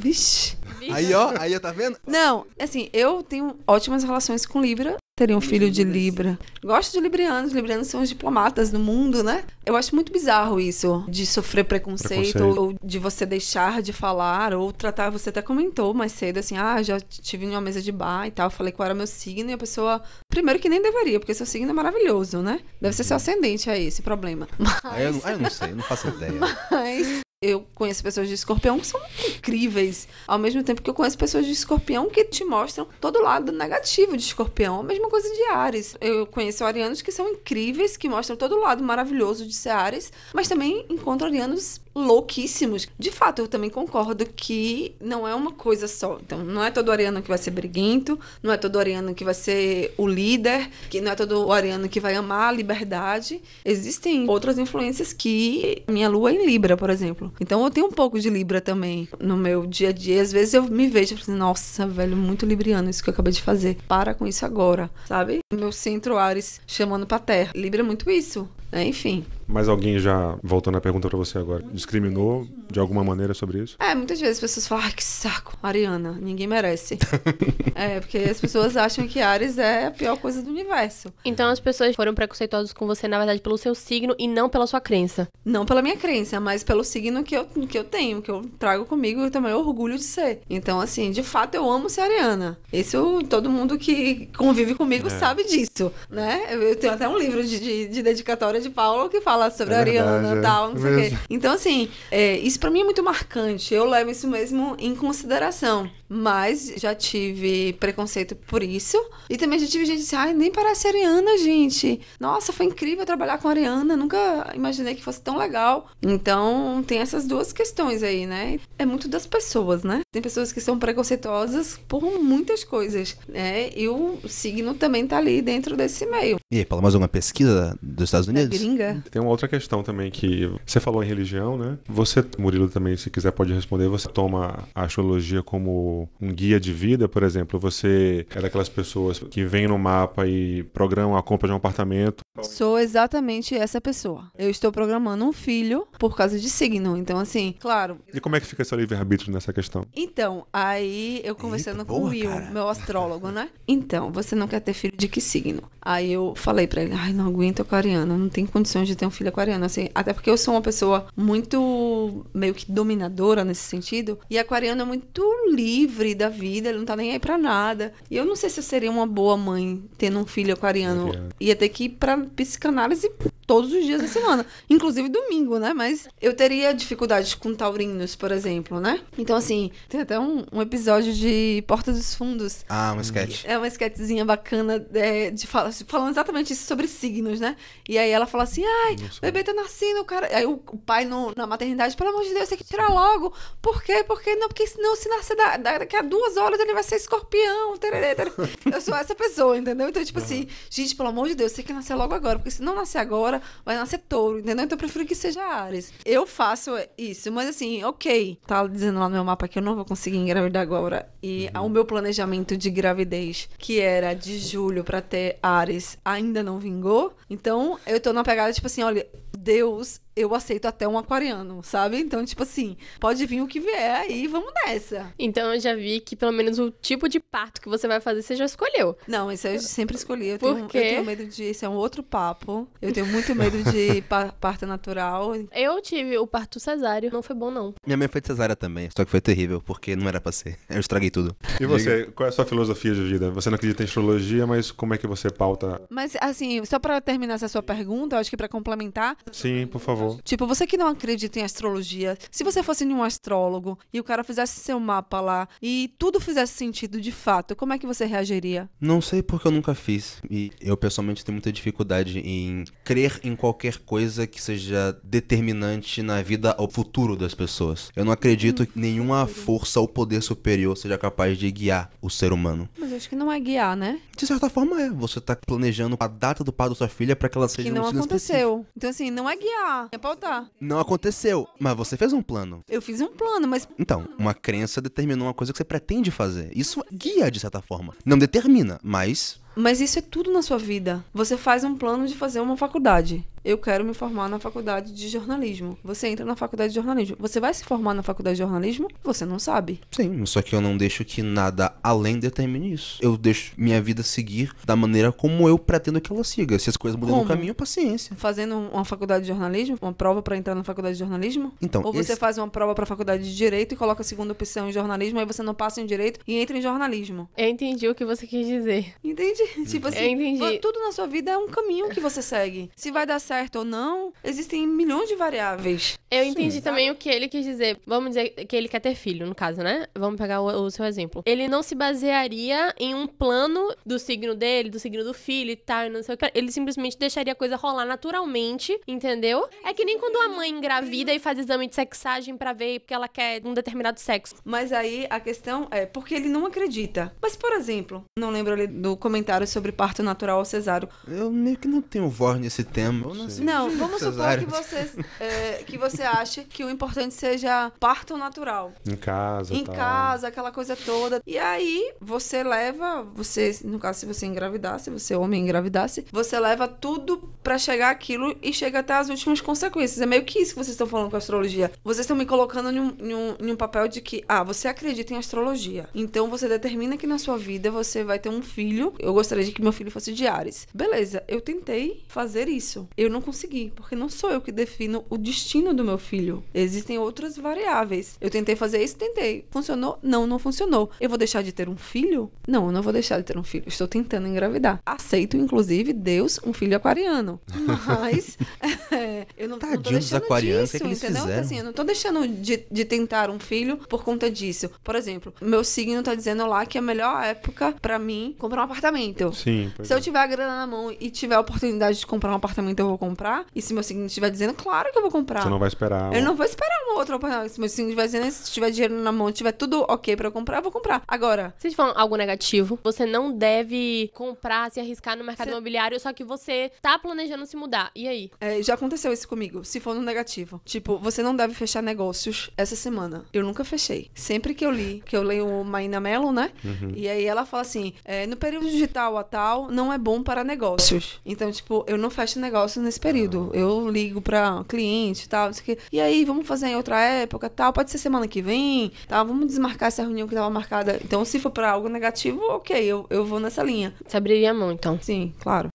Aí, 0.93 1.13
ó, 1.15 1.33
aí, 1.39 1.59
tá 1.59 1.73
vendo? 1.73 1.99
Não, 2.07 2.47
assim, 2.59 2.89
eu 2.93 3.23
tenho 3.23 3.57
ótimas 3.67 4.05
relações 4.05 4.45
com 4.47 4.61
Libra. 4.61 4.97
Teria 5.17 5.37
um 5.37 5.41
filho 5.41 5.71
de 5.71 5.85
Libra. 5.85 6.37
Gosto 6.61 6.93
de 6.93 6.99
librianos. 6.99 7.53
Librianos 7.53 7.87
são 7.87 8.03
os 8.03 8.09
diplomatas 8.09 8.71
do 8.71 8.81
mundo, 8.81 9.23
né? 9.23 9.45
Eu 9.65 9.77
acho 9.77 9.95
muito 9.95 10.13
bizarro 10.13 10.59
isso, 10.59 11.05
de 11.09 11.25
sofrer 11.25 11.65
preconceito, 11.65 12.33
preconceito. 12.33 12.61
Ou, 12.61 12.75
de 12.83 12.99
você 12.99 13.25
deixar 13.25 13.81
de 13.81 13.93
falar, 13.93 14.53
ou 14.53 14.73
tratar. 14.73 15.11
Você 15.11 15.29
até 15.29 15.41
comentou 15.41 15.95
mais 15.95 16.11
cedo, 16.11 16.39
assim, 16.39 16.57
ah, 16.57 16.83
já 16.83 16.99
tive 17.01 17.47
em 17.47 17.51
uma 17.51 17.61
mesa 17.61 17.81
de 17.81 17.93
bar 17.93 18.27
e 18.27 18.33
tal. 18.33 18.51
Falei 18.51 18.73
qual 18.73 18.87
era 18.87 18.95
meu 18.95 19.07
signo, 19.07 19.51
e 19.51 19.53
a 19.53 19.59
pessoa. 19.59 20.03
Primeiro 20.29 20.59
que 20.59 20.69
nem 20.69 20.83
deveria, 20.83 21.21
porque 21.21 21.33
seu 21.33 21.47
signo 21.47 21.71
é 21.71 21.75
maravilhoso, 21.75 22.43
né? 22.43 22.59
Deve 22.81 22.97
ser 22.97 23.05
seu 23.05 23.17
ascendente 23.17 23.71
aí, 23.71 23.87
esse 23.87 24.03
problema. 24.03 24.49
Mas... 24.59 24.81
Aí 24.83 25.05
eu, 25.05 25.21
eu 25.25 25.39
não 25.39 25.51
sei, 25.51 25.71
eu 25.71 25.77
não 25.77 25.85
faço 25.85 26.09
ideia. 26.17 26.33
Mas 26.73 27.25
eu 27.45 27.67
conheço 27.75 28.03
pessoas 28.03 28.29
de 28.29 28.35
escorpião 28.35 28.81
que 28.81 28.87
são 28.87 29.01
incríveis, 29.29 30.09
ao 30.27 30.39
mesmo 30.39 30.63
tempo 30.63 30.81
que 30.81 30.89
eu 30.89 30.95
conheço 30.95 31.19
pessoas 31.19 31.45
de 31.45 31.53
escorpião 31.53 32.09
que 32.09 32.25
te 32.25 32.45
mostram 32.45 32.87
todo 33.01 33.19
o 33.19 33.23
lado 33.23 33.53
negativo 33.53 34.17
de 34.17 34.23
escorpião. 34.23 34.81
A 34.81 34.83
mesma 34.83 35.11
coisa 35.11 35.29
de 35.29 35.43
Ares. 35.45 35.97
Eu 36.01 36.27
conheço 36.27 36.65
arianos 36.65 37.03
que 37.03 37.13
são 37.13 37.29
incríveis, 37.29 37.97
que 37.97 38.09
mostram 38.09 38.37
todo 38.37 38.57
o 38.57 38.61
lado 38.61 38.83
maravilhoso 38.83 39.47
de 39.47 39.55
ser 39.55 39.71
Ares, 39.71 40.11
mas 40.33 40.49
também 40.49 40.87
encontro 40.89 41.27
arianos 41.27 41.81
louquíssimos. 41.95 42.89
De 42.99 43.11
fato, 43.11 43.41
eu 43.41 43.49
também 43.49 43.71
concordo 43.71 44.27
que 44.27 44.95
não 45.01 45.27
é 45.27 45.35
uma 45.35 45.53
coisa 45.53 45.87
só. 45.87 46.19
Então, 46.21 46.45
não 46.45 46.63
é 46.63 46.71
todo 46.71 46.91
ariano 46.91 47.23
que 47.23 47.29
vai 47.29 47.39
ser 47.39 47.51
briguento, 47.51 48.19
não 48.43 48.53
é 48.53 48.57
todo 48.57 48.79
ariano 48.79 49.15
que 49.15 49.25
vai 49.25 49.35
ser 49.35 49.95
o 49.97 50.07
líder, 50.07 50.69
que 50.91 51.01
não 51.01 51.13
é 51.13 51.15
todo 51.15 51.51
ariano 51.53 51.89
que 51.89 52.01
vai 52.01 52.15
amar 52.15 52.49
a 52.49 52.53
liberdade. 52.53 53.41
Existem 53.65 54.29
outras 54.29 54.59
influências 54.59 55.13
que 55.13 55.83
minha 55.89 56.09
lua 56.09 56.31
é 56.31 56.35
em 56.35 56.47
Libra, 56.47 56.77
por 56.77 56.91
exemplo. 56.91 57.33
Então, 57.41 57.65
eu 57.65 57.71
tenho 57.71 57.87
um 57.87 57.93
pouco 57.93 58.19
de 58.19 58.29
Libra 58.31 58.61
também 58.61 59.09
no 59.21 59.37
meu 59.37 59.67
dia 59.67 59.91
a 59.91 59.93
dia. 59.93 60.21
Às 60.21 60.33
vezes 60.33 60.55
eu 60.55 60.65
me 60.65 60.89
vejo 60.89 61.15
assim, 61.15 61.33
nossa, 61.33 61.87
velho, 61.87 62.17
muito 62.17 62.47
libriano 62.47 62.91
isso 62.91 63.03
que 63.03 63.11
eu 63.11 63.13
acabei 63.13 63.33
de 63.33 63.43
fazer. 63.43 63.77
Para 63.89 64.15
com 64.15 64.27
isso 64.27 64.45
agora, 64.45 64.91
sabe? 65.07 65.41
Meu 65.53 65.73
centro 65.73 66.17
Ares 66.17 66.61
chamando 66.67 67.07
pra 67.07 67.19
terra. 67.19 67.53
Libra 67.55 67.81
é 67.81 67.85
muito 67.85 68.11
isso. 68.11 68.49
Né? 68.75 68.89
Enfim. 68.89 69.25
Mas 69.47 69.69
alguém 69.69 69.99
já, 69.99 70.37
voltando 70.43 70.79
à 70.79 70.81
pergunta 70.81 71.09
para 71.09 71.19
você 71.19 71.39
agora, 71.39 71.63
discriminou 71.73 72.47
de 72.71 72.81
alguma 72.81 73.05
maneira 73.05 73.35
sobre 73.35 73.63
isso? 73.63 73.77
É, 73.79 73.95
muitas 73.95 74.19
vezes 74.19 74.37
as 74.37 74.41
pessoas 74.41 74.67
falam, 74.67 74.85
ai, 74.85 74.93
que 74.93 75.05
saco, 75.05 75.57
Ariana, 75.63 76.13
ninguém 76.13 76.47
merece. 76.47 76.99
é, 77.75 78.01
porque 78.01 78.19
as 78.19 78.41
pessoas 78.41 78.77
acham 78.77 79.07
que 79.07 79.21
Ares 79.21 79.59
é 79.59 79.87
a 79.87 79.91
pior 79.91 80.17
coisa 80.17 80.43
do 80.43 80.51
universo. 80.51 81.13
Então 81.25 81.51
as 81.51 81.61
pessoas 81.61 81.95
foram 81.95 82.15
preconceituosas 82.15 82.73
com 82.73 82.87
você, 82.87 83.07
na 83.07 83.19
verdade, 83.19 83.41
pelo 83.41 83.59
seu 83.59 83.75
signo 83.75 84.15
e 84.19 84.27
não 84.27 84.49
pela 84.49 84.67
sua 84.67 84.81
crença. 84.81 85.29
Não 85.45 85.67
pela 85.67 85.83
minha 85.83 85.97
crença, 85.97 86.41
mas 86.41 86.65
pelo 86.65 86.83
signo 86.83 87.23
que 87.23 87.37
eu, 87.37 87.45
que 87.45 87.79
eu 87.79 87.85
tenho, 87.85 88.23
que 88.23 88.31
eu 88.31 88.43
trago 88.59 88.87
comigo 88.87 89.25
e 89.27 89.31
também 89.31 89.53
orgulho 89.53 89.97
de 89.97 90.05
ser. 90.05 90.41
Então, 90.49 90.81
assim, 90.81 91.11
de 91.11 91.23
fato, 91.23 91.55
eu 91.55 91.71
amo 91.71 91.91
ser 91.91 92.01
Ariana. 92.01 92.59
Isso 92.73 93.21
todo 93.29 93.51
mundo 93.51 93.79
que 93.79 94.27
convive 94.37 94.75
comigo 94.75 95.07
é. 95.07 95.11
sabe 95.11 95.45
disso, 95.45 95.93
né? 96.09 96.47
Eu 96.51 96.77
tenho 96.77 96.95
até 96.95 97.07
um 97.07 97.19
livro 97.19 97.45
de, 97.45 97.61
de, 97.61 97.89
de 97.89 98.03
dedicatória 98.03 98.64
de 98.65 98.71
Paulo 98.71 99.09
que 99.09 99.21
fala 99.21 99.51
sobre 99.51 99.75
é 99.75 99.77
a 99.77 99.81
Ariana 99.81 100.35
e 100.35 100.39
é. 100.39 100.41
tal, 100.41 100.71
não 100.73 100.81
sei 100.81 100.93
o 100.93 100.97
quê. 100.97 101.17
Então, 101.31 101.53
assim, 101.53 101.89
é, 102.11 102.37
isso 102.39 102.59
para 102.59 102.71
mim 102.71 102.81
é 102.81 102.85
muito 102.85 103.03
marcante. 103.03 103.73
Eu 103.73 103.85
levo 103.85 104.11
isso 104.11 104.27
mesmo 104.27 104.75
em 104.79 104.95
consideração. 104.95 105.89
Mas 106.09 106.73
já 106.77 106.95
tive 106.95 107.73
preconceito 107.75 108.37
por 108.37 108.63
isso. 108.63 108.99
E 109.29 109.37
também 109.37 109.59
já 109.59 109.67
tive 109.67 109.85
gente 109.85 110.03
assim, 110.03 110.17
ai, 110.17 110.35
nem 110.35 110.51
parece 110.51 110.87
Ariana, 110.87 111.39
gente. 111.39 112.01
Nossa, 112.21 112.53
foi 112.53 112.67
incrível 112.67 113.07
trabalhar 113.07 113.39
com 113.39 113.49
a 113.49 113.51
Ariana. 113.51 113.97
Nunca 113.97 114.53
imaginei 114.55 114.95
que 114.95 115.03
fosse 115.03 115.21
tão 115.21 115.37
legal. 115.37 115.91
Então, 116.03 116.85
tem 116.87 116.99
essas 116.99 117.27
duas 117.27 117.53
questões 117.53 118.03
aí, 118.03 118.27
né? 118.27 118.59
É 118.79 118.85
muito 118.85 119.09
das 119.09 119.27
pessoas, 119.27 119.83
né? 119.83 120.01
Tem 120.13 120.23
pessoas 120.23 120.53
que 120.53 120.61
são 120.61 120.79
preconceituosas 120.79 121.81
por 121.89 122.03
muitas 122.23 122.65
coisas, 122.65 123.17
né? 123.29 123.71
E 123.75 123.89
o 123.89 124.19
signo 124.29 124.75
também 124.75 125.07
tá 125.07 125.19
ali 125.19 125.41
dentro 125.41 125.77
desse 125.77 126.07
meio. 126.07 126.37
E 126.53 126.59
aí, 126.59 126.65
Paula, 126.65 126.83
mais 126.83 126.95
uma 126.95 127.09
pesquisa 127.09 127.77
dos 127.83 128.05
Estados 128.05 128.29
Unidos? 128.29 128.55
É 128.55 128.59
gringa. 128.59 129.05
Tem 129.11 129.21
uma 129.21 129.31
outra 129.31 129.49
questão 129.49 129.83
também 129.83 130.11
que 130.11 130.51
você 130.65 130.79
falou 130.81 131.03
em 131.03 131.07
religião, 131.07 131.57
né? 131.57 131.79
Você, 131.89 132.25
Murilo, 132.39 132.69
também, 132.69 132.97
se 132.97 133.11
quiser, 133.11 133.33
pode 133.33 133.53
responder. 133.53 133.89
Você 133.89 134.09
toma 134.09 134.69
a 134.75 134.85
astrologia 134.85 135.43
como 135.43 135.94
um 136.21 136.33
guia 136.33 136.59
de 136.61 136.73
vida, 136.73 137.09
por 137.09 137.23
exemplo? 137.23 137.59
Você 137.61 138.27
é 138.35 138.41
daquelas 138.41 138.69
pessoas 138.69 139.19
que 139.19 139.45
vem 139.45 139.67
no 139.67 139.79
mapa 139.79 140.27
e 140.27 140.63
programam 140.65 141.17
a 141.17 141.23
compra 141.23 141.49
de 141.49 141.53
um 141.53 141.57
apartamento? 141.57 142.25
Sou 142.43 142.79
exatamente 142.79 143.55
essa 143.55 143.81
pessoa. 143.81 144.31
Eu 144.37 144.51
estou 144.51 144.73
programando 144.73 145.25
um 145.25 145.33
filho 145.33 145.87
por 145.99 146.17
causa 146.17 146.39
de 146.39 146.51
signo. 146.51 146.97
Então, 146.97 147.19
assim, 147.19 147.55
claro. 147.61 147.99
E 148.13 148.21
como 148.21 148.35
é 148.35 148.41
que 148.41 148.47
fica 148.47 148.65
seu 148.65 148.77
livre-arbítrio 148.77 149.33
nessa 149.33 149.53
questão? 149.53 149.87
Então, 149.95 150.45
aí 150.53 151.21
eu 151.25 151.35
conversando 151.35 151.81
Eita, 151.81 151.85
com 151.85 151.95
boa, 151.95 152.07
o 152.07 152.11
Will, 152.11 152.31
cara. 152.31 152.51
meu 152.51 152.69
astrólogo, 152.69 153.31
né? 153.31 153.49
Então, 153.69 154.11
você 154.11 154.35
não 154.35 154.49
quer 154.49 154.61
ter 154.61 154.73
filho 154.73 154.97
de 154.97 155.07
que 155.07 155.21
signo? 155.21 155.63
Aí 155.81 156.13
eu 156.13 156.35
falei 156.35 156.67
para 156.67 156.83
ele, 156.83 156.95
ai, 156.95 157.13
não 157.13 157.27
aguento 157.27 157.61
aquariano, 157.61 158.17
não 158.17 158.29
tem 158.29 158.47
condições 158.47 158.89
de 158.89 158.97
ter 158.97 159.07
um 159.07 159.11
filho 159.11 159.29
aquariano, 159.29 159.65
assim, 159.65 159.89
até 159.95 160.13
porque 160.13 160.31
eu 160.31 160.39
sou 160.39 160.55
uma 160.55 160.63
pessoa 160.63 161.07
muito 161.15 162.25
meio 162.33 162.55
que 162.55 162.71
dominadora 162.71 163.45
nesse 163.45 163.63
sentido, 163.63 164.19
e 164.31 164.39
aquariano 164.39 164.81
é 164.81 164.85
muito 164.85 165.23
livre 165.53 165.84
da 166.15 166.29
vida, 166.29 166.69
ele 166.69 166.79
não 166.79 166.85
tá 166.85 166.97
nem 166.97 167.13
aí 167.13 167.19
pra 167.19 167.39
nada. 167.39 167.93
E 168.11 168.17
eu 168.17 168.25
não 168.25 168.37
sei 168.37 168.51
se 168.51 168.61
eu 168.61 168.65
seria 168.65 168.91
uma 168.91 169.07
boa 169.07 169.37
mãe 169.37 169.83
tendo 169.97 170.19
um 170.19 170.27
filho 170.27 170.55
aquariano. 170.55 171.13
Ia 171.41 171.57
ter 171.57 171.69
que 171.69 171.85
ir 171.85 171.89
pra 171.91 172.19
psicanálise 172.19 173.11
todos 173.47 173.73
os 173.73 173.85
dias 173.85 174.01
da 174.01 174.09
semana, 174.09 174.47
inclusive 174.69 175.09
domingo, 175.09 175.59
né? 175.59 175.73
Mas 175.73 176.09
eu 176.21 176.35
teria 176.35 176.73
dificuldades 176.73 177.35
com 177.35 177.55
taurinos, 177.55 178.15
por 178.15 178.33
exemplo, 178.33 178.81
né? 178.81 179.01
Então, 179.19 179.37
assim, 179.37 179.71
tem 179.89 180.01
até 180.01 180.19
um, 180.19 180.45
um 180.53 180.61
episódio 180.61 181.13
de 181.13 181.63
Porta 181.67 181.93
dos 181.93 182.15
Fundos. 182.15 182.65
Ah, 182.69 182.95
um 182.97 183.01
sketch. 183.01 183.45
É 183.45 183.57
uma 183.57 183.69
sketchzinha 183.69 184.25
bacana 184.25 184.85
é, 184.93 185.31
de 185.31 185.47
fala, 185.47 185.71
falando 185.87 186.11
exatamente 186.11 186.53
isso 186.53 186.67
sobre 186.67 186.89
signos, 186.89 187.41
né? 187.41 187.57
E 187.89 187.99
aí 187.99 188.11
ela 188.11 188.27
fala 188.27 188.45
assim: 188.45 188.65
ai, 188.65 188.97
o 189.19 189.21
bebê 189.21 189.43
tá 189.45 189.53
nascendo, 189.53 190.05
cara. 190.05 190.29
Aí 190.35 190.47
o, 190.47 190.61
o 190.73 190.79
pai 190.79 191.05
no, 191.05 191.33
na 191.37 191.47
maternidade, 191.47 191.97
pelo 191.97 192.11
amor 192.11 192.25
de 192.25 192.35
Deus, 192.35 192.49
tem 192.49 192.59
que 192.59 192.65
tirar 192.65 192.89
logo. 192.89 193.33
Por 193.61 193.83
quê? 193.83 194.05
Porque 194.07 194.35
não, 194.37 194.49
porque 194.49 194.67
senão 194.67 194.97
se 194.97 195.09
nascer 195.09 195.37
da, 195.37 195.57
da, 195.57 195.79
daqui 195.79 195.97
a 195.97 196.03
duas 196.03 196.37
horas 196.37 196.59
ele 196.61 196.73
vai 196.73 196.83
ser 196.83 196.97
escorpião. 196.97 197.77
Tererê, 197.77 198.15
tererê. 198.15 198.33
Eu 198.73 198.81
sou 198.81 198.95
essa 198.97 199.15
pessoa, 199.15 199.57
entendeu? 199.57 199.89
Então, 199.89 200.05
tipo 200.05 200.19
uhum. 200.19 200.25
assim, 200.25 200.49
gente, 200.71 200.95
pelo 200.95 201.09
amor 201.09 201.29
de 201.29 201.35
Deus, 201.35 201.53
tem 201.53 201.65
que 201.65 201.73
nascer 201.73 201.95
logo 201.95 202.15
agora, 202.15 202.39
porque 202.39 202.51
se 202.51 202.63
não 202.63 202.75
nascer 202.75 202.99
agora, 202.99 203.34
vai 203.65 203.77
nascer 203.77 203.99
touro, 203.99 204.39
entendeu? 204.39 204.65
Então 204.65 204.77
eu 204.77 204.81
prefiro 204.81 205.07
que 205.07 205.15
seja 205.15 205.43
Ares. 205.43 205.93
Eu 206.05 206.27
faço 206.27 206.73
isso, 206.97 207.31
mas 207.33 207.49
assim, 207.49 207.83
ok. 207.85 208.39
Tá 208.47 208.67
dizendo 208.67 208.99
lá 208.99 209.09
no 209.09 209.15
meu 209.15 209.25
mapa 209.25 209.49
que 209.49 209.59
eu 209.59 209.63
não 209.63 209.75
vou 209.75 209.85
conseguir 209.85 210.17
engravidar 210.17 210.63
agora. 210.63 211.09
E 211.23 211.49
uhum. 211.55 211.67
o 211.67 211.71
meu 211.71 211.85
planejamento 211.85 212.57
de 212.57 212.71
gravidez, 212.71 213.49
que 213.59 213.81
era 213.81 214.15
de 214.15 214.39
julho 214.39 214.85
para 214.85 215.01
ter 215.01 215.39
Ares, 215.43 215.99
ainda 216.05 216.43
não 216.43 216.59
vingou. 216.59 217.15
Então, 217.29 217.79
eu 217.87 218.01
tô 218.01 218.13
na 218.13 218.23
pegada, 218.23 218.53
tipo 218.53 218.67
assim, 218.67 218.83
olha, 218.83 219.07
Deus 219.37 220.01
eu 220.17 220.35
aceito 220.35 220.67
até 220.67 220.87
um 220.87 220.97
aquariano, 220.99 221.63
sabe? 221.63 221.99
Então, 221.99 222.25
tipo 222.25 222.43
assim, 222.43 222.77
pode 223.01 223.25
vir 223.27 223.43
o 223.43 223.47
que 223.47 223.61
vier 223.61 223.97
aí, 224.01 224.27
vamos 224.27 224.53
nessa. 224.65 225.13
Então 225.19 225.53
eu 225.55 225.61
já 225.61 225.75
vi 225.75 226.01
que 226.01 226.15
pelo 226.17 226.33
menos 226.33 226.59
o 226.59 226.71
tipo 226.71 227.09
de 227.09 227.19
parto 227.21 227.61
que 227.61 227.69
você 227.69 227.89
vai 227.89 228.01
fazer, 228.01 228.23
você 228.23 228.37
já 228.37 228.45
escolheu. 228.45 228.97
Não, 229.09 229.31
isso 229.31 229.47
eu 229.49 229.59
sempre 229.59 229.97
escolhi. 229.97 230.29
Eu, 230.29 230.39
Por 230.39 230.55
tenho, 230.55 230.69
quê? 230.69 230.79
eu 230.79 230.83
tenho 230.83 231.05
medo 231.05 231.27
de. 231.27 231.45
Isso 231.51 231.65
é 231.65 231.69
um 231.69 231.75
outro 231.75 232.03
papo. 232.03 232.69
Eu 232.81 232.93
tenho 232.93 233.07
muito 233.07 233.35
medo 233.35 233.63
de 233.71 234.03
parto 234.41 234.67
natural. 234.67 235.33
Eu 235.53 235.81
tive 235.83 236.17
o 236.19 236.27
parto 236.27 236.61
cesáreo, 236.61 237.11
não 237.13 237.23
foi 237.23 237.35
bom, 237.35 237.51
não. 237.51 237.75
Minha 237.87 237.97
mãe 237.97 238.09
foi 238.09 238.21
de 238.21 238.27
cesárea 238.29 238.57
também, 238.57 238.89
só 238.97 239.05
que 239.05 239.11
foi 239.11 239.21
terrível, 239.21 239.61
porque 239.65 239.97
não 239.97 240.09
era 240.09 240.21
pra 240.21 240.33
ser. 240.33 240.57
Eu 240.69 240.81
estraguei 240.81 241.11
tudo. 241.11 241.35
E 241.61 241.67
você, 241.67 242.07
qual 242.15 242.27
é 242.27 242.31
a 242.31 242.33
sua 242.33 242.45
filosofia 242.45 242.95
de 242.95 243.03
vida? 243.03 243.31
Você 243.31 243.51
não 243.51 243.57
acredita 243.57 243.83
em 243.83 243.87
astrologia, 243.87 244.47
mas 244.47 244.71
como 244.71 244.95
é 244.95 244.99
que 244.99 245.07
você 245.07 245.31
pauta? 245.31 245.81
Mas, 245.91 246.17
assim, 246.21 246.65
só 246.65 246.79
pra 246.79 247.01
terminar 247.01 247.35
essa 247.35 247.49
sua 247.49 247.63
pergunta, 247.63 248.17
eu 248.17 248.21
acho 248.21 248.31
que 248.31 248.37
pra 248.37 248.49
complementar. 248.49 249.17
Sim, 249.33 249.67
por 249.67 249.81
favor. 249.81 250.04
Tipo, 250.23 250.47
você 250.47 250.67
que 250.67 250.77
não 250.77 250.89
acredita 250.89 251.39
em 251.39 251.43
astrologia, 251.43 252.17
se 252.31 252.45
você 252.45 252.63
fosse 252.63 252.85
um 252.85 253.03
astrólogo 253.03 253.79
e 253.93 254.01
o 254.01 254.05
cara 254.05 254.25
fizesse 254.25 254.61
seu 254.61 254.79
mapa 254.79 255.21
lá 255.21 255.49
e 255.63 255.93
tudo 255.99 256.21
fizesse 256.21 256.53
sentido 256.55 257.01
de 257.01 257.13
fato, 257.13 257.57
como 257.57 257.73
é 257.73 257.79
que 257.79 257.87
você 257.87 258.05
reagiria? 258.05 258.69
Não 258.81 259.01
sei 259.01 259.23
porque 259.23 259.47
eu 259.47 259.53
nunca 259.53 259.75
fiz. 259.75 260.21
E 260.31 260.51
eu 260.61 260.77
pessoalmente 260.77 261.25
tenho 261.25 261.35
muita 261.35 261.53
dificuldade 261.53 262.19
em 262.19 262.65
crer 262.85 263.21
em 263.23 263.35
qualquer 263.35 263.79
coisa 263.79 264.27
que 264.27 264.41
seja 264.41 264.99
determinante 265.03 266.03
na 266.03 266.23
vida 266.23 266.55
ou 266.59 266.71
futuro 266.71 267.17
das 267.17 267.35
pessoas. 267.35 267.91
Eu 267.95 268.05
não 268.05 268.13
acredito 268.13 268.63
hum, 268.63 268.67
que 268.67 268.79
nenhuma 268.79 269.27
força 269.27 269.81
ou 269.81 269.89
poder 269.89 270.23
superior 270.23 270.77
seja 270.77 270.99
capaz 270.99 271.39
de 271.39 271.51
guiar 271.51 271.91
o 272.01 272.11
ser 272.11 272.33
humano. 272.33 272.69
Mas 272.79 272.91
eu 272.91 272.97
acho 272.97 273.09
que 273.09 273.17
não 273.17 273.31
é 273.31 273.39
guiar, 273.39 273.77
né? 273.77 274.01
De 274.17 274.27
certa 274.27 274.49
forma 274.49 274.81
é. 274.81 274.91
Você 274.91 275.21
tá 275.21 275.37
planejando 275.37 275.97
a 275.99 276.07
data 276.07 276.45
do 276.45 276.53
pai 276.53 276.69
da 276.69 276.75
sua 276.75 276.89
filha 276.89 277.17
para 277.17 277.29
que 277.29 277.37
ela 277.37 277.49
seja 277.49 277.69
que 277.69 277.75
não 277.75 277.87
aconteceu. 277.87 278.05
Específico. 278.15 278.67
Então 278.77 278.91
assim, 278.91 279.11
não 279.11 279.29
é 279.29 279.37
guiar, 279.37 279.89
pautar. 279.99 280.51
Não 280.61 280.75
não 280.75 280.81
aconteceu, 280.81 281.49
mas 281.57 281.77
você 281.77 281.97
fez 281.97 282.13
um 282.13 282.21
plano. 282.21 282.65
Eu 282.69 282.83
fiz 282.83 283.01
um 283.01 283.13
plano, 283.13 283.47
mas. 283.47 283.69
Então, 283.79 284.09
uma 284.19 284.35
crença 284.35 284.83
determinou 284.83 285.29
uma 285.29 285.35
coisa 285.35 285.53
que 285.53 285.57
você 285.57 285.65
pretende 285.65 286.11
fazer. 286.11 286.51
Isso 286.53 286.85
guia, 286.93 287.31
de 287.31 287.39
certa 287.39 287.63
forma. 287.63 287.95
Não 288.05 288.19
determina, 288.19 288.81
mas 288.83 289.41
mas 289.55 289.81
isso 289.81 290.01
é 290.01 290.03
tudo 290.03 290.33
na 290.33 290.43
sua 290.43 290.59
vida. 290.59 291.05
Você 291.15 291.37
faz 291.37 291.63
um 291.63 291.77
plano 291.77 292.09
de 292.09 292.17
fazer 292.17 292.41
uma 292.41 292.57
faculdade 292.57 293.25
eu 293.45 293.59
quero 293.59 293.85
me 293.85 293.93
formar 293.93 294.29
na 294.29 294.39
faculdade 294.39 294.93
de 294.93 295.09
jornalismo. 295.09 295.77
Você 295.85 296.09
entra 296.09 296.25
na 296.25 296.35
faculdade 296.35 296.71
de 296.71 296.77
jornalismo. 296.77 297.17
Você 297.21 297.39
vai 297.39 297.53
se 297.53 297.63
formar 297.65 297.93
na 297.93 298.03
faculdade 298.03 298.37
de 298.37 298.43
jornalismo? 298.43 298.89
Você 299.03 299.27
não 299.27 299.39
sabe. 299.39 299.81
Sim, 299.91 300.25
só 300.25 300.41
que 300.41 300.55
eu 300.55 300.61
não 300.61 300.77
deixo 300.77 301.05
que 301.05 301.23
nada 301.23 301.75
além 301.83 302.19
determine 302.19 302.73
isso. 302.73 302.99
Eu 303.03 303.19
deixo 303.19 303.53
minha 303.57 303.81
vida 303.83 304.03
seguir 304.03 304.51
da 304.65 304.75
maneira 304.75 305.13
como 305.13 305.47
eu 305.47 305.59
pretendo 305.59 306.01
que 306.01 306.11
ela 306.11 306.25
siga. 306.25 306.59
Se 306.59 306.71
as 306.71 306.77
coisas 306.77 306.99
mudam 306.99 307.19
no 307.19 307.27
caminho, 307.27 307.55
paciência. 307.55 308.17
Fazendo 308.17 308.57
uma 308.57 308.85
faculdade 308.85 309.27
de 309.27 309.29
jornalismo, 309.29 309.77
uma 309.83 309.93
prova 309.93 310.23
para 310.23 310.37
entrar 310.37 310.55
na 310.55 310.65
faculdade 310.65 310.95
de 310.95 311.01
jornalismo? 311.01 311.53
Então, 311.61 311.83
Ou 311.85 311.93
você 311.93 312.13
esse... 312.13 312.21
faz 312.21 312.39
uma 312.39 312.49
prova 312.49 312.75
para 312.75 312.87
faculdade 312.87 313.25
de 313.25 313.37
direito 313.37 313.75
e 313.75 313.77
coloca 313.77 314.01
a 314.01 314.05
segunda 314.05 314.33
opção 314.33 314.69
em 314.69 314.73
jornalismo, 314.73 315.19
aí 315.19 315.27
você 315.27 315.43
não 315.43 315.55
passa 315.55 315.83
em 315.83 315.87
direito 315.87 316.21
e 316.27 316.39
entra 316.39 316.57
em 316.57 316.63
jornalismo. 316.63 317.29
Eu 317.37 317.49
entendi 317.49 317.87
o 317.89 317.95
que 317.95 318.05
você 318.05 318.27
quis 318.27 318.47
dizer. 318.47 318.95
Entendi? 319.05 319.45
Tipo 319.69 319.89
assim, 319.89 319.99
eu 319.99 320.11
entendi. 320.13 320.59
tudo 320.59 320.81
na 320.81 320.93
sua 320.93 321.07
vida 321.07 321.31
é 321.31 321.37
um 321.37 321.49
caminho 321.49 321.91
que 321.91 322.01
você 322.01 322.23
segue. 322.23 322.71
Se 322.75 322.91
vai 322.91 323.07
dar 323.07 323.19
certo 323.19 323.34
certo 323.35 323.57
ou 323.57 323.65
não, 323.65 324.13
existem 324.23 324.65
milhões 324.67 325.09
de 325.09 325.17
variáveis. 325.17 325.99
Eu 326.09 326.23
entendi 326.23 326.57
Sim, 326.57 326.61
também 326.61 326.91
o 326.93 326.95
que 326.95 327.09
ele 327.09 327.29
quis 327.29 327.45
dizer. 327.45 327.81
Vamos 327.85 328.11
dizer 328.11 328.29
que 328.47 328.55
ele 328.55 328.69
quer 328.69 328.79
ter 328.79 328.95
filho, 328.95 329.27
no 329.27 329.35
caso, 329.35 329.61
né? 329.61 329.87
Vamos 329.93 330.17
pegar 330.17 330.41
o, 330.41 330.47
o, 330.47 330.71
seu 330.71 330.85
exemplo. 330.85 331.23
Ele 331.27 331.49
não 331.49 331.61
se 331.61 331.75
basearia 331.75 332.73
em 332.79 332.95
um 332.95 333.09
plano 333.09 333.75
do 333.85 333.99
signo 333.99 334.37
dele, 334.37 334.71
do 334.71 334.79
signo 334.79 335.03
do 335.03 335.13
filho 335.13 335.51
e 335.51 335.57
tal, 335.57 335.91
não 335.91 336.03
sei 336.05 336.15
o 336.15 336.19
que. 336.19 336.31
Ele 336.33 336.53
simplesmente 336.53 336.97
deixaria 336.97 337.33
a 337.33 337.37
coisa 337.37 337.57
rolar 337.57 337.85
naturalmente, 337.85 338.79
entendeu? 338.87 339.49
É 339.65 339.75
que 339.75 339.85
nem 339.85 339.99
quando 339.99 340.17
a 340.19 340.37
mãe 340.37 340.51
engravida 340.51 341.13
e 341.13 341.19
faz 341.19 341.37
exame 341.37 341.67
de 341.67 341.75
sexagem 341.75 342.37
para 342.37 342.53
ver 342.53 342.81
porque 342.81 342.95
ela 342.95 343.09
quer 343.09 343.43
um 343.45 343.53
determinado 343.53 343.99
sexo. 343.99 344.37
Mas 344.45 344.73
aí 344.73 345.09
a 345.11 345.19
questão 345.19 345.67
é 345.73 345.85
porque 345.85 346.15
ele 346.15 346.29
não 346.29 346.47
acredita. 346.47 347.13
Mas, 347.21 347.35
por 347.35 347.53
exemplo, 347.53 348.05
não 348.17 348.31
lembro 348.31 348.53
ali 348.53 348.69
do 348.69 348.97
comentário 348.97 349.47
sobre 349.49 349.73
parto 349.73 350.05
natural 350.05 350.39
ou 350.39 350.45
cesário. 350.45 350.89
Eu 351.09 351.33
meio 351.33 351.57
que 351.57 351.67
não 351.67 351.83
tenho 351.83 352.09
voz 352.09 352.39
nesse 352.39 352.63
tema. 352.63 353.09
Eu 353.09 353.15
não 353.15 353.24
não, 353.41 353.71
vamos 353.77 354.01
supor 354.01 354.39
que 354.39 354.47
você, 354.47 354.91
é, 355.21 355.63
que 355.65 355.79
você 355.79 356.03
ache 356.03 356.45
que 356.45 356.65
o 356.65 356.71
importante 356.71 357.15
seja 357.15 357.71
parto 357.81 358.17
natural. 358.17 358.73
Em 358.87 358.97
casa. 358.97 359.55
Em 359.55 359.65
tal. 359.65 359.75
casa, 359.75 360.29
aquela 360.29 360.51
coisa 360.51 360.77
toda. 360.77 361.23
E 361.27 361.39
aí, 361.39 361.93
você 362.01 362.43
leva, 362.43 363.03
você, 363.15 363.59
no 363.65 363.79
caso, 363.79 364.01
se 364.01 364.07
você 364.07 364.27
engravidasse, 364.27 364.91
você 364.91 365.15
homem 365.15 365.43
engravidasse, 365.43 366.07
você 366.13 366.39
leva 366.39 366.67
tudo 366.69 367.31
para 367.43 367.59
chegar 367.59 367.91
aquilo 367.91 368.37
e 368.43 368.53
chega 368.53 368.81
até 368.81 368.95
as 368.95 369.09
últimas 369.09 369.41
consequências. 369.41 370.01
É 370.01 370.07
meio 370.07 370.25
que 370.25 370.39
isso 370.39 370.53
que 370.53 370.59
vocês 370.59 370.75
estão 370.75 370.87
falando 370.87 371.11
com 371.11 371.17
a 371.17 371.19
astrologia. 371.19 371.71
Vocês 371.83 372.05
estão 372.05 372.17
me 372.17 372.27
colocando 372.27 372.71
em 372.71 372.81
um, 372.81 372.97
em, 372.99 373.15
um, 373.15 373.37
em 373.41 373.53
um 373.53 373.57
papel 373.57 373.89
de 373.89 374.01
que, 374.01 374.25
ah, 374.29 374.43
você 374.43 374.69
acredita 374.69 375.15
em 375.15 375.17
astrologia. 375.17 375.89
Então 375.95 376.29
você 376.29 376.49
determina 376.49 376.97
que 376.97 377.07
na 377.07 377.19
sua 377.19 377.37
vida 377.37 377.71
você 377.71 378.05
vai 378.05 378.19
ter 378.19 378.29
um 378.29 378.43
filho. 378.43 378.95
Eu 378.99 379.13
gostaria 379.13 379.45
de 379.45 379.53
que 379.53 379.63
meu 379.63 379.73
filho 379.73 379.91
fosse 379.91 380.13
de 380.13 380.27
Ares. 380.27 380.67
Beleza, 380.73 381.23
eu 381.29 381.41
tentei 381.41 382.05
fazer 382.09 382.49
isso. 382.49 382.89
Eu 382.97 383.11
não 383.15 383.23
consegui, 383.23 383.73
porque 383.75 383.95
não 383.95 384.09
sou 384.09 384.31
eu 384.31 384.41
que 384.41 384.53
defino 384.53 385.05
o 385.09 385.17
destino 385.17 385.73
do 385.73 385.85
meu 385.85 385.99
filho. 385.99 386.43
Existem 386.53 386.99
outras 386.99 387.37
variáveis. 387.37 388.17
Eu 388.21 388.29
tentei 388.29 388.57
fazer 388.57 388.83
isso, 388.83 388.97
tentei. 388.97 389.45
Funcionou? 389.51 389.99
Não, 390.03 390.27
não 390.27 390.39
funcionou. 390.39 390.91
Eu 391.01 391.09
vou 391.09 391.17
deixar 391.17 391.43
de 391.43 391.53
ter 391.53 391.69
um 391.69 391.77
filho? 391.77 392.31
Não, 392.47 392.67
eu 392.67 392.73
não 392.73 392.83
vou 392.83 392.93
deixar 392.93 393.19
de 393.19 393.25
ter 393.25 393.39
um 393.39 393.45
filho. 393.45 393.65
Estou 393.67 393.87
tentando 393.87 394.27
engravidar. 394.27 394.81
Aceito, 394.85 395.37
inclusive, 395.37 395.93
Deus, 395.93 396.41
um 396.45 396.53
filho 396.53 396.77
aquariano. 396.77 397.41
Mas 397.87 398.37
é, 398.91 399.27
eu 399.37 399.49
não, 399.49 399.59
Tadinho 399.59 399.77
não 399.77 399.83
tô 399.83 399.91
deixando 399.91 400.25
aquarianos, 400.25 400.71
disso, 400.73 400.85
que 400.85 400.91
é 400.91 400.93
entendeu? 400.93 401.41
Assim, 401.41 401.59
eu 401.59 401.65
não 401.65 401.73
tô 401.73 401.85
deixando 401.85 402.27
de, 402.27 402.65
de 402.71 402.85
tentar 402.85 403.31
um 403.31 403.39
filho 403.39 403.77
por 403.77 404.03
conta 404.03 404.31
disso. 404.31 404.71
Por 404.83 404.97
exemplo, 404.97 405.33
meu 405.41 405.63
signo 405.63 406.03
tá 406.03 406.15
dizendo 406.15 406.47
lá 406.47 406.67
que 406.67 406.77
é 406.77 406.81
a 406.81 406.83
melhor 406.83 407.23
época 407.25 407.73
para 407.81 407.99
mim 407.99 408.35
comprar 408.39 408.63
um 408.63 408.65
apartamento. 408.65 409.33
Sim. 409.33 409.73
Se 409.83 409.93
é. 409.93 409.97
eu 409.97 410.01
tiver 410.01 410.19
a 410.19 410.27
grana 410.27 410.57
na 410.57 410.67
mão 410.67 410.95
e 410.99 411.11
tiver 411.11 411.37
a 411.37 411.41
oportunidade 411.41 412.01
de 412.01 412.07
comprar 412.07 412.33
um 412.33 412.37
apartamento, 412.37 412.81
eu 412.81 412.89
vou 412.89 412.99
comprar. 413.05 413.47
E 413.55 413.61
se 413.61 413.75
meu 413.75 413.83
signo 413.83 414.07
estiver 414.07 414.31
dizendo, 414.31 414.55
claro 414.55 414.91
que 414.91 414.99
eu 414.99 415.03
vou 415.03 415.11
comprar. 415.11 415.43
Você 415.43 415.49
não 415.49 415.59
vai 415.59 415.69
esperar. 415.69 416.15
Eu 416.15 416.23
não 416.23 416.35
vou 416.35 416.47
esperar 416.47 416.77
uma 416.89 416.99
outra 416.99 417.17
oportunidade. 417.17 417.53
Se 417.53 417.61
meu 417.61 417.69
signo 417.69 417.91
estiver 417.91 418.07
dizendo, 418.07 418.31
se 418.31 418.53
tiver 418.53 418.71
dinheiro 418.71 418.95
na 418.95 419.13
mão, 419.13 419.31
tiver 419.31 419.53
tudo 419.53 419.85
ok 419.89 420.17
pra 420.17 420.29
eu 420.29 420.33
comprar, 420.33 420.59
eu 420.59 420.63
vou 420.63 420.73
comprar. 420.73 421.03
Agora. 421.07 421.55
Se 421.59 421.71
falam 421.73 421.95
algo 421.97 422.17
negativo, 422.17 422.79
você 422.83 423.05
não 423.05 423.37
deve 423.37 424.11
comprar, 424.15 424.71
se 424.71 424.81
arriscar 424.81 425.17
no 425.17 425.25
mercado 425.25 425.51
imobiliário, 425.51 425.99
só 426.01 426.13
que 426.13 426.25
você 426.25 426.71
tá 426.81 426.99
planejando 426.99 427.47
se 427.47 427.57
mudar. 427.57 427.91
E 427.95 428.09
aí? 428.09 428.31
É, 428.41 428.63
já 428.63 428.75
aconteceu 428.75 429.13
isso 429.13 429.29
comigo, 429.29 429.65
se 429.65 429.81
for 429.81 429.95
no 429.95 430.03
negativo. 430.03 430.61
Tipo, 430.65 430.99
você 430.99 431.23
não 431.23 431.35
deve 431.35 431.55
fechar 431.55 431.83
negócios 431.83 432.51
essa 432.57 432.77
semana. 432.77 433.25
Eu 433.33 433.43
nunca 433.45 433.65
fechei. 433.65 434.11
Sempre 434.15 434.55
que 434.55 434.65
eu 434.65 434.71
li, 434.71 435.03
que 435.05 435.17
eu 435.17 435.23
leio 435.23 435.47
o 435.47 435.65
Maína 435.65 436.01
Mello, 436.01 436.33
né? 436.33 436.51
Uhum. 436.65 436.93
E 436.95 437.09
aí 437.09 437.25
ela 437.25 437.45
fala 437.45 437.63
assim: 437.63 437.93
é, 438.05 438.27
no 438.27 438.37
período 438.37 438.69
digital 438.69 439.17
a 439.19 439.25
tal, 439.25 439.69
não 439.71 439.93
é 439.93 439.99
bom 439.99 440.23
para 440.23 440.45
negócios. 440.45 441.21
Então, 441.25 441.51
tipo, 441.51 441.85
eu 441.87 441.97
não 441.97 442.11
fecho 442.11 442.39
negócios 442.39 442.83
nesse 442.85 442.94
período. 443.01 443.51
Eu 443.53 443.89
ligo 443.89 444.21
pra 444.21 444.65
cliente 444.69 445.27
e 445.27 445.29
tal, 445.29 445.47
não 445.47 445.53
sei 445.53 445.63
o 445.63 445.65
quê. 445.65 445.79
E 445.93 446.01
aí, 446.01 446.25
vamos 446.25 446.47
fazer 446.47 446.69
em 446.69 446.77
outra 446.77 447.01
época 447.01 447.49
tal. 447.51 447.73
Pode 447.73 447.91
ser 447.91 447.99
semana 447.99 448.29
que 448.29 448.43
vem, 448.43 448.93
tá? 449.09 449.23
Vamos 449.23 449.47
desmarcar 449.47 449.89
essa 449.89 450.03
reunião 450.03 450.29
que 450.29 450.35
tava 450.35 450.51
marcada. 450.51 450.99
Então, 451.05 451.25
se 451.25 451.39
for 451.39 451.51
pra 451.51 451.71
algo 451.71 451.89
negativo, 451.89 452.41
ok, 452.51 452.85
eu, 452.85 453.07
eu 453.11 453.25
vou 453.25 453.41
nessa 453.41 453.63
linha. 453.63 453.95
Você 454.07 454.17
abriria 454.17 454.51
a 454.51 454.55
mão, 454.55 454.73
então? 454.73 454.99
Sim, 455.01 455.33
claro. 455.41 455.74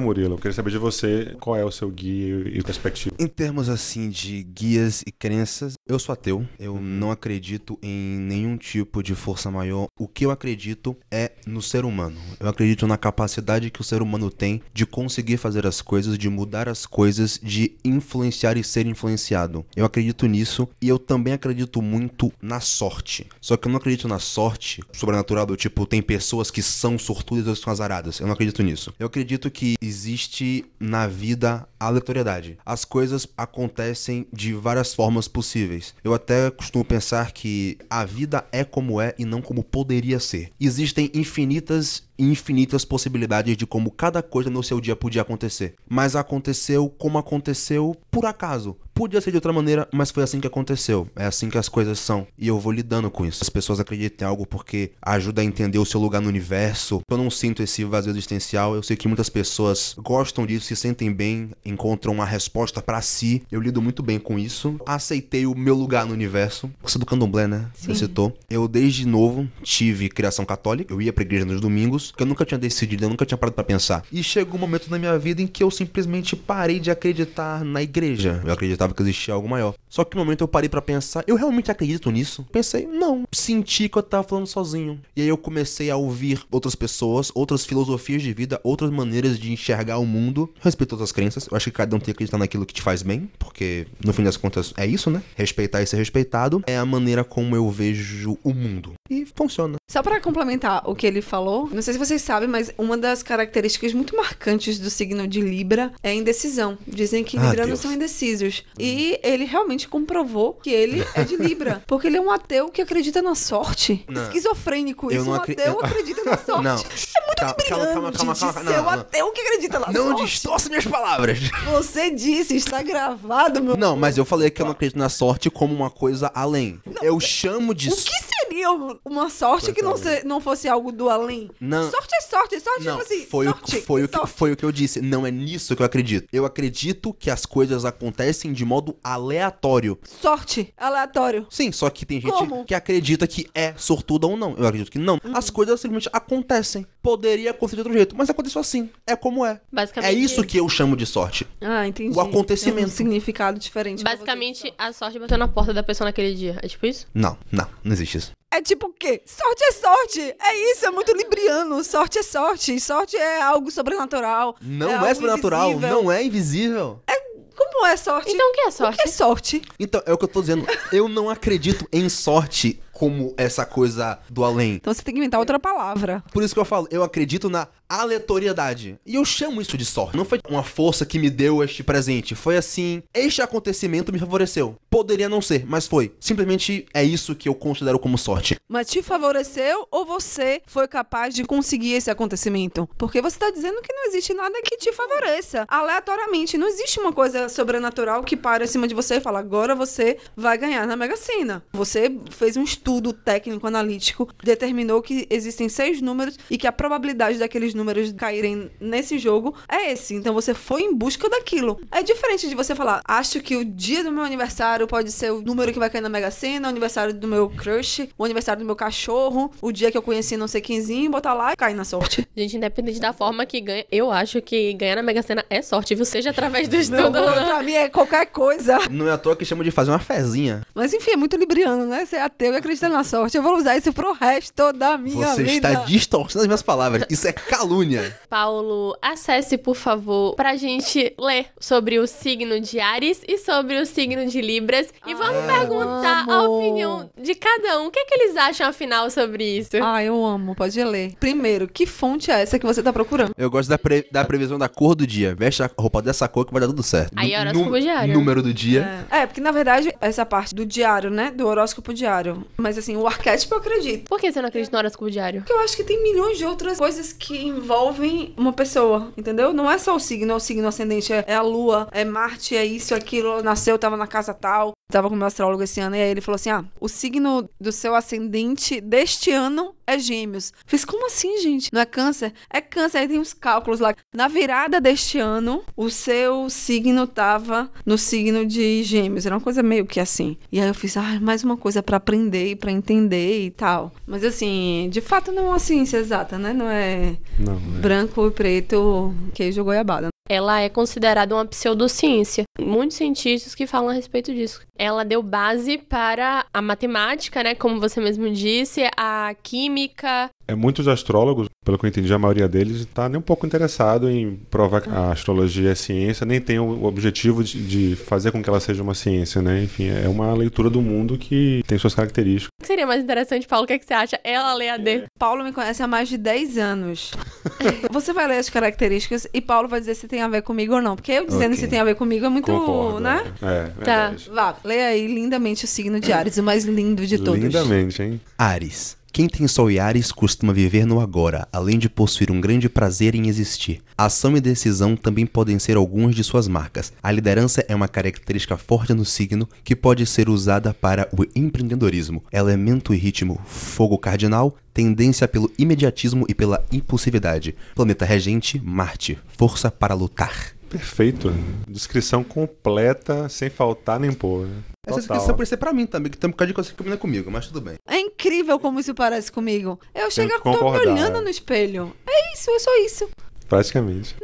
Murilo, 0.00 0.34
eu 0.34 0.38
queria 0.38 0.52
saber 0.52 0.72
de 0.72 0.78
você 0.78 1.36
qual 1.38 1.56
é 1.56 1.64
o 1.64 1.70
seu 1.70 1.88
guia 1.88 2.48
e 2.48 2.60
perspectiva. 2.64 3.14
Em 3.16 3.28
termos 3.28 3.68
assim 3.68 4.08
de 4.08 4.42
guias 4.42 5.04
e 5.06 5.12
crenças, 5.12 5.74
eu 5.88 6.00
sou 6.00 6.12
ateu. 6.12 6.44
Eu 6.58 6.80
não 6.80 7.12
acredito 7.12 7.78
em 7.80 8.18
nenhum 8.18 8.56
tipo 8.56 9.04
de 9.04 9.14
força 9.14 9.52
maior. 9.52 9.86
O 9.96 10.08
que 10.08 10.26
eu 10.26 10.32
acredito 10.32 10.96
é 11.12 11.30
no 11.46 11.62
ser 11.62 11.84
humano. 11.84 12.16
Eu 12.40 12.48
acredito 12.48 12.88
na 12.88 12.98
capacidade 12.98 13.70
que 13.70 13.80
o 13.80 13.84
ser 13.84 14.02
humano 14.02 14.32
tem 14.32 14.60
de 14.72 14.84
conseguir 14.84 15.36
fazer 15.36 15.64
as 15.64 15.80
coisas, 15.80 16.18
de 16.18 16.28
mudar 16.28 16.68
as 16.68 16.86
coisas, 16.86 17.38
de 17.40 17.76
influenciar 17.84 18.56
e 18.56 18.64
ser 18.64 18.86
influenciado. 18.86 19.64
Eu 19.76 19.84
acredito 19.84 20.26
nisso 20.26 20.68
e 20.82 20.88
eu 20.88 20.98
também 20.98 21.34
acredito 21.34 21.80
muito 21.80 22.32
na 22.42 22.58
sorte. 22.58 23.28
Só 23.40 23.56
que 23.56 23.68
eu 23.68 23.70
não 23.70 23.78
acredito 23.78 24.08
na 24.08 24.18
sorte 24.18 24.82
sobrenatural 24.92 25.46
do 25.46 25.56
tipo 25.56 25.86
tem 25.86 26.02
pessoas 26.02 26.50
que 26.50 26.62
são 26.62 26.98
sortudas 26.98 27.46
ou 27.46 27.54
são 27.54 27.72
azaradas. 27.72 28.18
Eu 28.18 28.26
não 28.26 28.34
acredito 28.34 28.60
nisso. 28.60 28.92
Eu 28.98 29.06
acredito 29.06 29.48
que 29.52 29.76
existe 29.84 30.64
na 30.80 31.06
vida 31.06 31.68
aleatoriedade. 31.78 32.58
As 32.64 32.84
coisas 32.84 33.26
acontecem 33.36 34.26
de 34.32 34.54
várias 34.54 34.94
formas 34.94 35.28
possíveis. 35.28 35.94
Eu 36.02 36.14
até 36.14 36.50
costumo 36.50 36.84
pensar 36.84 37.32
que 37.32 37.78
a 37.88 38.04
vida 38.04 38.44
é 38.50 38.64
como 38.64 39.00
é 39.00 39.14
e 39.18 39.24
não 39.24 39.42
como 39.42 39.62
poderia 39.62 40.18
ser. 40.18 40.50
Existem 40.58 41.10
infinitas 41.14 42.02
infinitas 42.18 42.84
possibilidades 42.84 43.56
de 43.56 43.66
como 43.66 43.90
cada 43.90 44.22
coisa 44.22 44.50
no 44.50 44.62
seu 44.62 44.80
dia 44.80 44.96
podia 44.96 45.22
acontecer. 45.22 45.74
Mas 45.88 46.16
aconteceu 46.16 46.88
como 46.88 47.18
aconteceu 47.18 47.96
por 48.10 48.26
acaso. 48.26 48.76
Podia 48.94 49.20
ser 49.20 49.32
de 49.32 49.38
outra 49.38 49.52
maneira, 49.52 49.88
mas 49.92 50.12
foi 50.12 50.22
assim 50.22 50.38
que 50.38 50.46
aconteceu. 50.46 51.08
É 51.16 51.26
assim 51.26 51.50
que 51.50 51.58
as 51.58 51.68
coisas 51.68 51.98
são. 51.98 52.28
E 52.38 52.46
eu 52.46 52.60
vou 52.60 52.70
lidando 52.70 53.10
com 53.10 53.26
isso. 53.26 53.42
As 53.42 53.48
pessoas 53.48 53.80
acreditam 53.80 54.24
em 54.24 54.30
algo 54.30 54.46
porque 54.46 54.92
ajuda 55.02 55.42
a 55.42 55.44
entender 55.44 55.78
o 55.78 55.84
seu 55.84 55.98
lugar 55.98 56.22
no 56.22 56.28
universo. 56.28 57.02
Eu 57.10 57.16
não 57.16 57.28
sinto 57.28 57.60
esse 57.60 57.82
vazio 57.82 58.12
existencial. 58.12 58.76
Eu 58.76 58.84
sei 58.84 58.96
que 58.96 59.08
muitas 59.08 59.28
pessoas 59.28 59.96
gostam 59.98 60.46
disso, 60.46 60.66
se 60.66 60.76
sentem 60.76 61.12
bem, 61.12 61.50
encontram 61.64 62.12
uma 62.12 62.24
resposta 62.24 62.80
para 62.80 63.02
si. 63.02 63.42
Eu 63.50 63.60
lido 63.60 63.82
muito 63.82 64.00
bem 64.00 64.20
com 64.20 64.38
isso. 64.38 64.80
Aceitei 64.86 65.44
o 65.44 65.56
meu 65.56 65.74
lugar 65.74 66.06
no 66.06 66.12
universo. 66.12 66.70
Você 66.80 66.96
é 66.96 67.00
do 67.00 67.06
candomblé, 67.06 67.48
né? 67.48 67.68
Sim. 67.74 67.88
Você 67.88 68.06
citou. 68.06 68.32
Eu, 68.48 68.68
desde 68.68 69.04
novo, 69.04 69.48
tive 69.64 70.08
criação 70.08 70.44
católica. 70.44 70.94
Eu 70.94 71.02
ia 71.02 71.12
pra 71.12 71.22
igreja 71.22 71.44
nos 71.44 71.60
domingos, 71.60 72.03
que 72.12 72.22
eu 72.22 72.26
nunca 72.26 72.44
tinha 72.44 72.58
decidido, 72.58 73.04
eu 73.04 73.08
nunca 73.08 73.26
tinha 73.26 73.38
parado 73.38 73.54
para 73.54 73.64
pensar. 73.64 74.04
E 74.12 74.22
chegou 74.22 74.56
um 74.56 74.60
momento 74.60 74.90
na 74.90 74.98
minha 74.98 75.18
vida 75.18 75.42
em 75.42 75.46
que 75.46 75.62
eu 75.62 75.70
simplesmente 75.70 76.36
parei 76.36 76.80
de 76.80 76.90
acreditar 76.90 77.64
na 77.64 77.82
igreja. 77.82 78.42
Eu 78.44 78.52
acreditava 78.52 78.94
que 78.94 79.02
existia 79.02 79.34
algo 79.34 79.48
maior. 79.48 79.74
Só 79.88 80.04
que 80.04 80.16
no 80.16 80.24
momento 80.24 80.42
eu 80.42 80.48
parei 80.48 80.68
para 80.68 80.82
pensar, 80.82 81.22
eu 81.26 81.36
realmente 81.36 81.70
acredito 81.70 82.10
nisso? 82.10 82.44
Pensei, 82.50 82.86
não. 82.86 83.24
Senti 83.32 83.88
que 83.88 83.96
eu 83.96 84.02
tava 84.02 84.26
falando 84.26 84.46
sozinho. 84.46 85.00
E 85.14 85.22
aí 85.22 85.28
eu 85.28 85.36
comecei 85.36 85.90
a 85.90 85.96
ouvir 85.96 86.42
outras 86.50 86.74
pessoas, 86.74 87.30
outras 87.34 87.64
filosofias 87.64 88.22
de 88.22 88.32
vida, 88.32 88.60
outras 88.64 88.90
maneiras 88.90 89.38
de 89.38 89.52
enxergar 89.52 89.98
o 89.98 90.06
mundo. 90.06 90.52
Respeito 90.60 90.92
outras 90.92 91.12
crenças. 91.12 91.46
Eu 91.50 91.56
acho 91.56 91.66
que 91.70 91.76
cada 91.76 91.94
um 91.94 91.98
tem 91.98 92.06
que 92.06 92.10
acreditar 92.12 92.38
naquilo 92.38 92.66
que 92.66 92.74
te 92.74 92.82
faz 92.82 93.02
bem, 93.02 93.30
porque 93.38 93.86
no 94.04 94.12
fim 94.12 94.24
das 94.24 94.36
contas 94.36 94.74
é 94.76 94.86
isso, 94.86 95.10
né? 95.10 95.22
Respeitar 95.36 95.82
e 95.82 95.86
ser 95.86 95.96
respeitado 95.96 96.62
é 96.66 96.76
a 96.76 96.84
maneira 96.84 97.22
como 97.22 97.54
eu 97.54 97.70
vejo 97.70 98.38
o 98.42 98.52
mundo. 98.52 98.94
E 99.08 99.26
funciona. 99.34 99.76
Só 99.88 100.02
para 100.02 100.20
complementar 100.20 100.82
o 100.86 100.94
que 100.94 101.06
ele 101.06 101.22
falou, 101.22 101.68
não 101.72 101.82
sei 101.82 101.93
se 101.94 101.98
vocês 101.98 102.22
sabem, 102.22 102.48
mas 102.48 102.72
uma 102.76 102.98
das 102.98 103.22
características 103.22 103.92
muito 103.92 104.16
marcantes 104.16 104.80
do 104.80 104.90
signo 104.90 105.28
de 105.28 105.40
Libra 105.40 105.92
é 106.02 106.10
a 106.10 106.14
indecisão. 106.14 106.76
Dizem 106.88 107.22
que 107.22 107.38
ah, 107.38 107.42
libranos 107.42 107.78
são 107.78 107.92
indecisos. 107.92 108.64
E 108.76 109.16
ele 109.22 109.44
realmente 109.44 109.86
comprovou 109.86 110.54
que 110.54 110.70
ele 110.70 111.06
é 111.14 111.22
de 111.22 111.36
Libra. 111.36 111.82
Porque 111.86 112.08
ele 112.08 112.16
é 112.16 112.20
um 112.20 112.32
ateu 112.32 112.68
que 112.68 112.82
acredita 112.82 113.22
na 113.22 113.36
sorte. 113.36 114.04
Não. 114.08 114.24
Esquizofrênico. 114.24 115.12
Isso, 115.12 115.30
um 115.30 115.34
ateu 115.34 115.56
eu... 115.56 115.84
acredita 115.84 116.24
na 116.24 116.36
sorte. 116.44 116.64
Não. 116.64 116.74
É 116.74 117.26
muito 117.26 117.38
calma, 117.38 117.54
calma, 117.54 117.86
calma, 117.86 118.12
calma, 118.12 118.34
calma, 118.34 118.72
calma. 118.72 118.82
Um 118.82 119.00
ateu 119.00 119.30
que 119.30 119.40
acredita 119.40 119.78
na 119.78 119.86
não 119.86 119.92
sorte. 119.92 120.08
Não 120.08 120.24
distorce 120.24 120.68
minhas 120.68 120.86
palavras. 120.86 121.38
Você 121.70 122.10
disse, 122.10 122.56
está 122.56 122.82
gravado, 122.82 123.62
meu 123.62 123.76
Não, 123.76 123.94
mas 123.94 124.18
eu 124.18 124.24
falei 124.24 124.50
que 124.50 124.60
eu 124.60 124.66
não 124.66 124.72
acredito 124.72 124.98
na 124.98 125.08
sorte 125.08 125.48
como 125.48 125.72
uma 125.72 125.90
coisa 125.90 126.28
além. 126.34 126.80
Não, 126.84 127.04
eu 127.04 127.20
chamo 127.20 127.72
de... 127.72 127.88
O 127.88 127.96
que 127.96 128.23
seria 128.64 128.98
uma 129.04 129.28
sorte 129.28 129.72
que 129.72 129.82
não, 129.82 129.96
se, 129.96 130.24
não 130.24 130.40
fosse 130.40 130.68
algo 130.68 130.90
do 130.90 131.08
além? 131.08 131.50
Não. 131.60 131.90
Sorte 131.90 132.14
é 132.14 132.20
sorte, 132.22 132.60
sorte 132.60 132.84
não, 132.84 132.98
tipo 132.98 133.02
assim. 133.02 133.26
Foi, 133.26 133.46
sorte, 133.46 133.76
o, 133.76 133.82
foi, 133.82 134.04
o 134.04 134.08
que, 134.08 134.26
foi 134.26 134.52
o 134.52 134.56
que 134.56 134.64
eu 134.64 134.72
disse. 134.72 135.00
Não 135.00 135.26
é 135.26 135.30
nisso 135.30 135.76
que 135.76 135.82
eu 135.82 135.86
acredito. 135.86 136.28
Eu 136.32 136.44
acredito 136.44 137.12
que 137.12 137.30
as 137.30 137.44
coisas 137.44 137.84
acontecem 137.84 138.52
de 138.52 138.64
modo 138.64 138.96
aleatório. 139.02 139.98
Sorte, 140.20 140.72
aleatório. 140.76 141.46
Sim, 141.50 141.70
só 141.72 141.90
que 141.90 142.06
tem 142.06 142.20
gente 142.20 142.32
Como? 142.32 142.64
que 142.64 142.74
acredita 142.74 143.26
que 143.26 143.48
é 143.54 143.74
sortuda 143.76 144.26
ou 144.26 144.36
não. 144.36 144.54
Eu 144.56 144.66
acredito 144.66 144.90
que 144.90 144.98
não. 144.98 145.18
Uhum. 145.24 145.36
As 145.36 145.50
coisas 145.50 145.80
simplesmente 145.80 146.08
acontecem. 146.12 146.86
Poderia 147.04 147.50
acontecer 147.50 147.76
de 147.76 147.80
outro 147.82 147.92
jeito, 147.92 148.16
mas 148.16 148.30
aconteceu 148.30 148.62
assim. 148.62 148.88
É 149.06 149.14
como 149.14 149.44
é. 149.44 149.60
Basicamente... 149.70 150.10
É 150.10 150.14
isso 150.14 150.42
que 150.42 150.56
eu 150.56 150.66
chamo 150.70 150.96
de 150.96 151.04
sorte. 151.04 151.46
Ah, 151.60 151.86
entendi. 151.86 152.16
O 152.16 152.18
acontecimento. 152.18 152.80
É 152.80 152.86
um 152.86 152.88
significado 152.88 153.58
diferente. 153.58 154.02
Basicamente, 154.02 154.72
a 154.78 154.90
sorte 154.90 155.18
bateu 155.18 155.36
na 155.36 155.46
porta 155.46 155.74
da 155.74 155.82
pessoa 155.82 156.06
naquele 156.06 156.34
dia. 156.34 156.58
É 156.62 156.66
tipo 156.66 156.86
isso? 156.86 157.06
Não, 157.12 157.36
não, 157.52 157.68
não 157.84 157.92
existe 157.92 158.16
isso. 158.16 158.32
É 158.50 158.62
tipo 158.62 158.86
o 158.86 158.92
quê? 158.94 159.20
Sorte 159.26 159.64
é 159.64 159.72
sorte. 159.72 160.34
É 160.40 160.72
isso, 160.72 160.86
é 160.86 160.90
muito 160.90 161.14
libriano. 161.14 161.84
Sorte 161.84 162.20
é 162.20 162.22
sorte. 162.22 162.80
Sorte 162.80 163.18
é 163.18 163.42
algo 163.42 163.70
sobrenatural. 163.70 164.56
Não 164.62 165.04
é, 165.06 165.10
é 165.10 165.14
sobrenatural, 165.14 165.72
invisível. 165.72 165.90
não 165.90 166.10
é 166.10 166.24
invisível. 166.24 167.02
É 167.06 167.14
como 167.54 167.86
é 167.86 167.96
sorte? 167.98 168.30
Então 168.30 168.50
o 168.50 168.52
que 168.52 168.60
é 168.62 168.70
sorte? 168.70 168.94
O 168.94 169.02
que 169.02 169.08
é 169.08 169.12
sorte? 169.12 169.62
Então, 169.78 170.02
é 170.06 170.12
o 170.12 170.16
que 170.16 170.24
eu 170.24 170.28
tô 170.28 170.40
dizendo. 170.40 170.66
Eu 170.90 171.06
não 171.06 171.28
acredito 171.28 171.86
em 171.92 172.08
sorte 172.08 172.80
como 172.94 173.34
essa 173.36 173.66
coisa 173.66 174.18
do 174.30 174.44
além. 174.44 174.74
Então 174.74 174.94
você 174.94 175.02
tem 175.02 175.12
que 175.12 175.20
inventar 175.20 175.40
outra 175.40 175.58
palavra. 175.58 176.22
Por 176.32 176.42
isso 176.42 176.54
que 176.54 176.60
eu 176.60 176.64
falo, 176.64 176.88
eu 176.90 177.02
acredito 177.02 177.50
na 177.50 177.68
aleatoriedade. 177.88 178.98
E 179.04 179.16
eu 179.16 179.24
chamo 179.24 179.60
isso 179.60 179.76
de 179.76 179.84
sorte. 179.84 180.16
Não 180.16 180.24
foi 180.24 180.40
uma 180.48 180.62
força 180.62 181.04
que 181.04 181.18
me 181.18 181.28
deu 181.28 181.62
este 181.62 181.82
presente. 181.82 182.34
Foi 182.34 182.56
assim, 182.56 183.02
este 183.12 183.42
acontecimento 183.42 184.12
me 184.12 184.18
favoreceu. 184.18 184.76
Poderia 184.88 185.28
não 185.28 185.42
ser, 185.42 185.66
mas 185.66 185.86
foi. 185.86 186.14
Simplesmente 186.18 186.86
é 186.94 187.04
isso 187.04 187.34
que 187.34 187.48
eu 187.48 187.54
considero 187.54 187.98
como 187.98 188.16
sorte. 188.16 188.56
Mas 188.68 188.88
te 188.88 189.02
favoreceu 189.02 189.86
ou 189.90 190.06
você 190.06 190.62
foi 190.66 190.88
capaz 190.88 191.34
de 191.34 191.44
conseguir 191.44 191.92
esse 191.92 192.10
acontecimento? 192.10 192.88
Porque 192.96 193.20
você 193.20 193.38
tá 193.38 193.50
dizendo 193.50 193.82
que 193.82 193.92
não 193.92 194.06
existe 194.06 194.32
nada 194.32 194.60
que 194.64 194.76
te 194.76 194.92
favoreça. 194.92 195.66
Aleatoriamente, 195.68 196.56
não 196.56 196.68
existe 196.68 196.98
uma 196.98 197.12
coisa 197.12 197.48
sobrenatural 197.48 198.22
que 198.24 198.36
para 198.36 198.64
em 198.64 198.68
cima 198.68 198.88
de 198.88 198.94
você 198.94 199.16
e 199.16 199.20
fala, 199.20 199.38
agora 199.38 199.74
você 199.74 200.16
vai 200.34 200.56
ganhar 200.56 200.86
na 200.86 200.96
Mega 200.96 201.16
Sena. 201.16 201.62
Você 201.72 202.18
fez 202.30 202.56
um 202.56 202.62
estudo 202.62 202.83
técnico 203.12 203.66
analítico, 203.66 204.28
determinou 204.42 205.00
que 205.02 205.26
existem 205.30 205.68
seis 205.68 206.00
números 206.00 206.38
e 206.50 206.58
que 206.58 206.66
a 206.66 206.72
probabilidade 206.72 207.38
daqueles 207.38 207.74
números 207.74 208.12
caírem 208.12 208.70
nesse 208.80 209.18
jogo 209.18 209.54
é 209.68 209.92
esse. 209.92 210.14
Então 210.14 210.34
você 210.34 210.54
foi 210.54 210.82
em 210.82 210.94
busca 210.94 211.28
daquilo. 211.28 211.80
É 211.90 212.02
diferente 212.02 212.48
de 212.48 212.54
você 212.54 212.74
falar, 212.74 213.02
acho 213.04 213.40
que 213.40 213.56
o 213.56 213.64
dia 213.64 214.04
do 214.04 214.12
meu 214.12 214.22
aniversário 214.22 214.86
pode 214.86 215.10
ser 215.10 215.32
o 215.32 215.40
número 215.40 215.72
que 215.72 215.78
vai 215.78 215.88
cair 215.88 216.02
na 216.02 216.08
Mega 216.08 216.30
Sena, 216.30 216.68
o 216.68 216.70
aniversário 216.70 217.14
do 217.14 217.26
meu 217.26 217.48
crush, 217.48 218.08
o 218.18 218.24
aniversário 218.24 218.62
do 218.62 218.66
meu 218.66 218.76
cachorro, 218.76 219.50
o 219.60 219.72
dia 219.72 219.90
que 219.90 219.96
eu 219.96 220.02
conheci 220.02 220.36
não 220.36 220.46
sei 220.46 220.60
quemzinho, 220.60 221.10
botar 221.10 221.34
lá 221.34 221.52
e 221.52 221.56
cair 221.56 221.74
na 221.74 221.84
sorte. 221.84 222.26
Gente, 222.36 222.56
independente 222.56 223.00
da 223.00 223.12
forma 223.12 223.46
que 223.46 223.60
ganha, 223.60 223.86
eu 223.90 224.10
acho 224.10 224.42
que 224.42 224.72
ganhar 224.74 224.96
na 224.96 225.02
Mega 225.02 225.22
Sena 225.22 225.44
é 225.48 225.62
sorte, 225.62 225.94
viu? 225.94 226.04
Seja 226.04 226.30
através 226.30 226.68
do 226.68 226.76
estudo. 226.76 227.10
Não, 227.10 227.32
pra 227.46 227.62
mim 227.62 227.72
é 227.72 227.88
qualquer 227.88 228.26
coisa. 228.26 228.78
Não 228.90 229.08
é 229.08 229.12
à 229.12 229.18
toa 229.18 229.36
que 229.36 229.44
chama 229.44 229.64
de 229.64 229.70
fazer 229.70 229.90
uma 229.90 229.98
fezinha. 229.98 230.62
Mas 230.74 230.92
enfim, 230.92 231.12
é 231.12 231.16
muito 231.16 231.36
libriano, 231.36 231.86
né? 231.86 232.04
Ser 232.04 232.18
ateu 232.18 232.52
e 232.52 232.56
acreditar 232.56 232.73
na 232.82 233.04
sorte. 233.04 233.36
Eu 233.36 233.42
vou 233.42 233.56
usar 233.56 233.76
isso 233.76 233.92
pro 233.92 234.12
resto 234.12 234.72
da 234.72 234.96
minha 234.96 235.26
Você 235.28 235.42
vida. 235.42 235.68
Você 235.68 235.74
está 235.74 235.84
distorcendo 235.84 236.42
as 236.42 236.46
minhas 236.46 236.62
palavras. 236.62 237.04
Isso 237.08 237.26
é 237.28 237.32
calúnia. 237.32 238.16
Paulo, 238.28 238.96
acesse, 239.00 239.56
por 239.58 239.74
favor, 239.74 240.34
pra 240.34 240.56
gente 240.56 241.14
ler 241.18 241.46
sobre 241.58 241.98
o 241.98 242.06
signo 242.06 242.60
de 242.60 242.80
Ares 242.80 243.22
e 243.26 243.38
sobre 243.38 243.80
o 243.80 243.86
signo 243.86 244.26
de 244.26 244.40
Libras. 244.40 244.88
E 245.06 245.14
vamos 245.14 245.48
ah, 245.48 245.58
perguntar 245.58 246.26
a 246.28 246.42
opinião 246.42 247.10
de 247.20 247.34
cada 247.34 247.80
um. 247.80 247.86
O 247.86 247.90
que, 247.90 247.98
é 248.00 248.04
que 248.04 248.14
eles 248.14 248.36
acham, 248.36 248.68
afinal, 248.68 249.10
sobre 249.10 249.44
isso? 249.58 249.76
Ah, 249.82 250.02
eu 250.02 250.24
amo. 250.24 250.54
Pode 250.54 250.82
ler. 250.82 251.14
Primeiro, 251.18 251.68
que 251.68 251.86
fonte 251.86 252.30
é 252.30 252.42
essa 252.42 252.58
que 252.58 252.66
você 252.66 252.82
tá 252.82 252.92
procurando? 252.92 253.32
Eu 253.36 253.50
gosto 253.50 253.68
da, 253.68 253.78
pre 253.78 254.06
da 254.10 254.24
previsão 254.24 254.58
da 254.58 254.68
cor 254.68 254.94
do 254.94 255.06
dia. 255.06 255.34
Veste 255.34 255.62
a 255.62 255.70
roupa 255.78 256.00
dessa 256.02 256.28
cor 256.28 256.44
que 256.44 256.52
vai 256.52 256.60
dar 256.60 256.66
tudo 256.66 256.82
certo. 256.82 257.12
Aí 257.16 257.32
é 257.32 257.40
horóscopo 257.40 257.80
diário. 257.80 258.14
Número 258.14 258.42
do 258.42 258.52
dia. 258.52 259.06
É. 259.10 259.20
é, 259.20 259.26
porque 259.26 259.40
na 259.40 259.50
verdade, 259.50 259.94
essa 260.00 260.24
parte 260.24 260.54
do 260.54 260.64
diário, 260.64 261.10
né? 261.10 261.30
Do 261.30 261.46
horóscopo 261.46 261.92
diário. 261.92 262.44
Mas 262.64 262.78
assim, 262.78 262.96
o 262.96 263.06
arquétipo 263.06 263.54
eu 263.54 263.58
acredito. 263.58 264.08
Por 264.08 264.18
que 264.18 264.32
você 264.32 264.40
não 264.40 264.48
acredita 264.48 264.74
no 264.74 264.78
horóscopo 264.78 265.10
diário? 265.10 265.42
Porque 265.42 265.52
eu 265.52 265.60
acho 265.60 265.76
que 265.76 265.84
tem 265.84 266.02
milhões 266.02 266.38
de 266.38 266.46
outras 266.46 266.78
coisas 266.78 267.12
que 267.12 267.36
envolvem 267.36 268.32
uma 268.38 268.54
pessoa, 268.54 269.12
entendeu? 269.18 269.52
Não 269.52 269.70
é 269.70 269.76
só 269.76 269.94
o 269.94 270.00
signo, 270.00 270.32
é 270.32 270.34
o 270.34 270.40
signo 270.40 270.66
ascendente, 270.66 271.12
é, 271.12 271.22
é 271.28 271.34
a 271.34 271.42
lua, 271.42 271.86
é 271.92 272.06
Marte, 272.06 272.56
é 272.56 272.64
isso, 272.64 272.94
aquilo, 272.94 273.42
nasceu, 273.42 273.78
tava 273.78 273.98
na 273.98 274.06
casa 274.06 274.32
tal. 274.32 274.72
Tava 274.94 275.08
com 275.08 275.14
o 275.16 275.18
meu 275.18 275.26
astrólogo 275.26 275.62
esse 275.64 275.80
ano, 275.80 275.96
e 275.96 276.00
aí 276.00 276.10
ele 276.10 276.20
falou 276.20 276.36
assim: 276.36 276.50
ah, 276.50 276.64
o 276.80 276.88
signo 276.88 277.48
do 277.60 277.72
seu 277.72 277.96
ascendente 277.96 278.80
deste 278.80 279.32
ano 279.32 279.74
é 279.86 279.98
gêmeos. 279.98 280.52
Fiz, 280.66 280.84
como 280.84 281.06
assim, 281.06 281.36
gente? 281.42 281.68
Não 281.72 281.80
é 281.80 281.84
câncer? 281.84 282.32
É 282.48 282.60
câncer. 282.60 282.98
Aí 282.98 283.08
tem 283.08 283.18
uns 283.18 283.34
cálculos 283.34 283.80
lá. 283.80 283.92
Na 284.14 284.28
virada 284.28 284.80
deste 284.80 285.18
ano, 285.18 285.62
o 285.76 285.90
seu 285.90 286.48
signo 286.48 287.06
tava 287.06 287.70
no 287.84 287.98
signo 287.98 288.46
de 288.46 288.82
gêmeos. 288.84 289.26
Era 289.26 289.34
uma 289.34 289.40
coisa 289.40 289.62
meio 289.62 289.84
que 289.84 289.98
assim. 289.98 290.36
E 290.50 290.60
aí 290.60 290.68
eu 290.68 290.74
fiz, 290.74 290.96
ah, 290.96 291.18
mais 291.20 291.42
uma 291.42 291.56
coisa 291.56 291.82
para 291.82 291.96
aprender 291.96 292.50
e 292.50 292.56
pra 292.56 292.70
entender 292.70 293.44
e 293.44 293.50
tal. 293.50 293.92
Mas 294.06 294.24
assim, 294.24 294.88
de 294.92 295.00
fato 295.00 295.32
não 295.32 295.46
é 295.46 295.48
uma 295.48 295.58
ciência 295.58 295.96
exata, 295.98 296.38
né? 296.38 296.52
Não 296.52 296.68
é, 296.70 297.16
Não, 297.38 297.54
é. 297.54 297.80
branco 297.80 298.26
e 298.28 298.30
preto, 298.30 299.12
queijo 299.34 299.64
goiabada. 299.64 300.13
Ela 300.26 300.62
é 300.62 300.70
considerada 300.70 301.34
uma 301.34 301.44
pseudociência. 301.44 302.44
Muitos 302.58 302.96
cientistas 302.96 303.54
que 303.54 303.66
falam 303.66 303.90
a 303.90 303.92
respeito 303.92 304.32
disso. 304.32 304.62
Ela 304.78 305.04
deu 305.04 305.22
base 305.22 305.76
para 305.76 306.46
a 306.52 306.62
matemática, 306.62 307.42
né? 307.42 307.54
Como 307.54 307.78
você 307.78 308.00
mesmo 308.00 308.30
disse, 308.32 308.88
a 308.96 309.34
química. 309.42 310.30
É, 310.48 310.54
muitos 310.54 310.88
astrólogos, 310.88 311.48
pelo 311.62 311.78
que 311.78 311.84
eu 311.84 311.88
entendi, 311.88 312.12
a 312.12 312.18
maioria 312.18 312.48
deles 312.48 312.80
está 312.80 313.06
nem 313.06 313.18
um 313.18 313.22
pouco 313.22 313.44
interessado 313.44 314.08
em 314.08 314.36
provar 314.50 314.80
que 314.80 314.88
a 314.88 315.12
astrologia 315.12 315.72
é 315.72 315.74
ciência, 315.74 316.24
nem 316.24 316.40
tem 316.40 316.58
o 316.58 316.84
objetivo 316.84 317.44
de, 317.44 317.62
de 317.66 317.96
fazer 317.96 318.30
com 318.30 318.42
que 318.42 318.48
ela 318.48 318.60
seja 318.60 318.82
uma 318.82 318.94
ciência, 318.94 319.42
né? 319.42 319.62
Enfim, 319.62 319.88
é 319.90 320.08
uma 320.08 320.32
leitura 320.32 320.70
do 320.70 320.80
mundo 320.80 321.18
que 321.18 321.62
tem 321.66 321.76
suas 321.76 321.94
características. 321.94 322.48
O 322.58 322.62
que 322.62 322.66
seria 322.66 322.86
mais 322.86 323.02
interessante, 323.02 323.46
Paulo? 323.46 323.64
O 323.64 323.66
que, 323.66 323.74
é 323.74 323.78
que 323.78 323.84
você 323.84 323.94
acha? 323.94 324.18
Ela 324.24 324.54
lê 324.54 324.70
a 324.70 324.78
D. 324.78 325.04
Paulo 325.18 325.44
me 325.44 325.52
conhece 325.52 325.82
há 325.82 325.86
mais 325.86 326.08
de 326.08 326.16
10 326.16 326.56
anos. 326.56 327.10
Você 327.90 328.12
vai 328.12 328.26
ler 328.26 328.38
as 328.38 328.48
características 328.48 329.26
e 329.32 329.40
Paulo 329.40 329.68
vai 329.68 329.80
dizer 329.80 329.94
se 329.94 330.08
tem 330.08 330.22
a 330.22 330.28
ver 330.28 330.42
comigo 330.42 330.74
ou 330.74 330.82
não. 330.82 330.96
Porque 330.96 331.12
eu 331.12 331.26
dizendo 331.26 331.52
Ok. 331.52 331.56
se 331.56 331.68
tem 331.68 331.78
a 331.78 331.84
ver 331.84 331.94
comigo 331.94 332.24
é 332.26 332.28
muito, 332.28 332.46
Concordo. 332.46 333.00
né? 333.00 333.22
É, 333.42 333.64
Tá. 333.84 334.08
verdade. 334.08 334.30
Vá, 334.32 334.56
leia 334.64 334.86
aí 334.88 335.06
lindamente 335.06 335.64
o 335.64 335.68
signo 335.68 336.00
de 336.00 336.12
Ares, 336.12 336.36
o 336.38 336.42
mais 336.42 336.64
lindo 336.64 337.06
de 337.06 337.18
todos. 337.18 337.40
Lindamente, 337.42 338.02
hein? 338.02 338.20
Ares. 338.38 338.96
Quem 339.14 339.28
tem 339.28 339.46
Sol 339.46 339.70
e 339.70 339.78
Ares 339.78 340.10
costuma 340.10 340.52
viver 340.52 340.84
no 340.84 340.98
agora, 340.98 341.46
além 341.52 341.78
de 341.78 341.88
possuir 341.88 342.32
um 342.32 342.40
grande 342.40 342.68
prazer 342.68 343.14
em 343.14 343.28
existir. 343.28 343.80
Ação 343.96 344.36
e 344.36 344.40
decisão 344.40 344.96
também 344.96 345.24
podem 345.24 345.56
ser 345.56 345.76
algumas 345.76 346.16
de 346.16 346.24
suas 346.24 346.48
marcas. 346.48 346.92
A 347.00 347.12
liderança 347.12 347.64
é 347.68 347.76
uma 347.76 347.86
característica 347.86 348.56
forte 348.56 348.92
no 348.92 349.04
signo 349.04 349.48
que 349.62 349.76
pode 349.76 350.04
ser 350.04 350.28
usada 350.28 350.74
para 350.74 351.08
o 351.12 351.24
empreendedorismo. 351.36 352.24
Elemento 352.32 352.92
e 352.92 352.96
ritmo 352.96 353.40
fogo 353.46 353.96
cardinal, 353.98 354.56
tendência 354.72 355.28
pelo 355.28 355.48
imediatismo 355.56 356.26
e 356.28 356.34
pela 356.34 356.66
impulsividade. 356.72 357.54
Planeta 357.76 358.04
regente, 358.04 358.60
Marte. 358.60 359.16
Força 359.38 359.70
para 359.70 359.94
lutar. 359.94 360.56
Perfeito. 360.68 361.32
Descrição 361.68 362.24
completa, 362.24 363.28
sem 363.28 363.48
faltar 363.48 364.00
nem 364.00 364.12
pôr. 364.12 364.48
Né? 364.86 364.92
Essa 364.92 365.00
Total. 365.00 365.16
descrição 365.16 365.36
pode 365.36 365.48
ser 365.48 365.56
pra 365.56 365.72
mim 365.72 365.86
também, 365.86 366.10
que 366.10 366.18
tem 366.18 366.28
um 366.28 366.32
bocado 366.32 366.48
de 366.48 366.54
coisa 366.54 366.70
que 366.70 366.76
combina 366.76 366.96
comigo, 366.96 367.30
mas 367.30 367.46
tudo 367.46 367.60
bem. 367.60 367.76
É 367.86 367.98
incrível 367.98 368.58
como 368.58 368.78
isso 368.78 368.94
parece 368.94 369.32
comigo. 369.32 369.78
Eu 369.94 370.10
chego 370.10 370.34
a 370.34 370.40
tô 370.40 370.70
me 370.70 370.78
olhando 370.78 371.20
no 371.20 371.28
espelho. 371.28 371.92
É 372.06 372.34
isso, 372.34 372.50
é 372.50 372.58
só 372.58 372.76
isso. 372.78 373.08
Praticamente. 373.54 374.16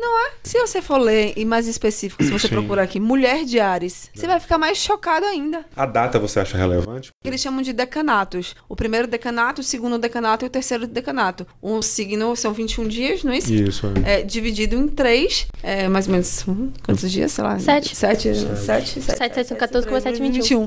Se 0.42 0.58
você 0.58 0.82
for 0.82 0.98
ler 0.98 1.34
e 1.36 1.44
mais 1.44 1.68
específico, 1.68 2.24
se 2.24 2.30
você 2.30 2.48
Sim. 2.48 2.54
procurar 2.54 2.82
aqui, 2.82 2.98
mulher 2.98 3.44
de 3.44 3.60
Ares, 3.60 4.10
você 4.12 4.26
vai 4.26 4.40
ficar 4.40 4.58
mais 4.58 4.76
chocado 4.78 5.24
ainda. 5.24 5.64
A 5.76 5.86
data 5.86 6.18
você 6.18 6.40
acha 6.40 6.56
relevante? 6.56 7.12
Eles 7.24 7.40
chamam 7.40 7.62
de 7.62 7.72
decanatos. 7.72 8.56
O 8.68 8.74
primeiro 8.74 9.06
decanato, 9.06 9.60
o 9.60 9.64
segundo 9.64 9.98
decanato 9.98 10.44
e 10.44 10.48
o 10.48 10.50
terceiro 10.50 10.86
decanato. 10.86 11.46
Um 11.62 11.80
signo 11.82 12.34
são 12.34 12.52
21 12.52 12.88
dias, 12.88 13.22
não 13.22 13.32
é 13.32 13.38
isso? 13.38 13.52
Isso. 13.52 13.86
é. 14.04 14.20
É 14.20 14.22
dividido 14.22 14.74
em 14.74 14.88
três, 14.88 15.46
é, 15.62 15.86
mais 15.88 16.06
ou 16.06 16.12
menos, 16.12 16.44
hum, 16.48 16.72
quantos 16.84 17.08
dias, 17.12 17.30
sei 17.30 17.44
lá? 17.44 17.58
Sete. 17.58 17.94
Sete, 17.94 18.34
sete, 18.34 19.00
Sete, 19.00 19.00
sete, 19.34 19.44
são 19.46 19.56
14, 19.56 19.86
com 19.86 20.00
7, 20.00 20.20
21. 20.20 20.64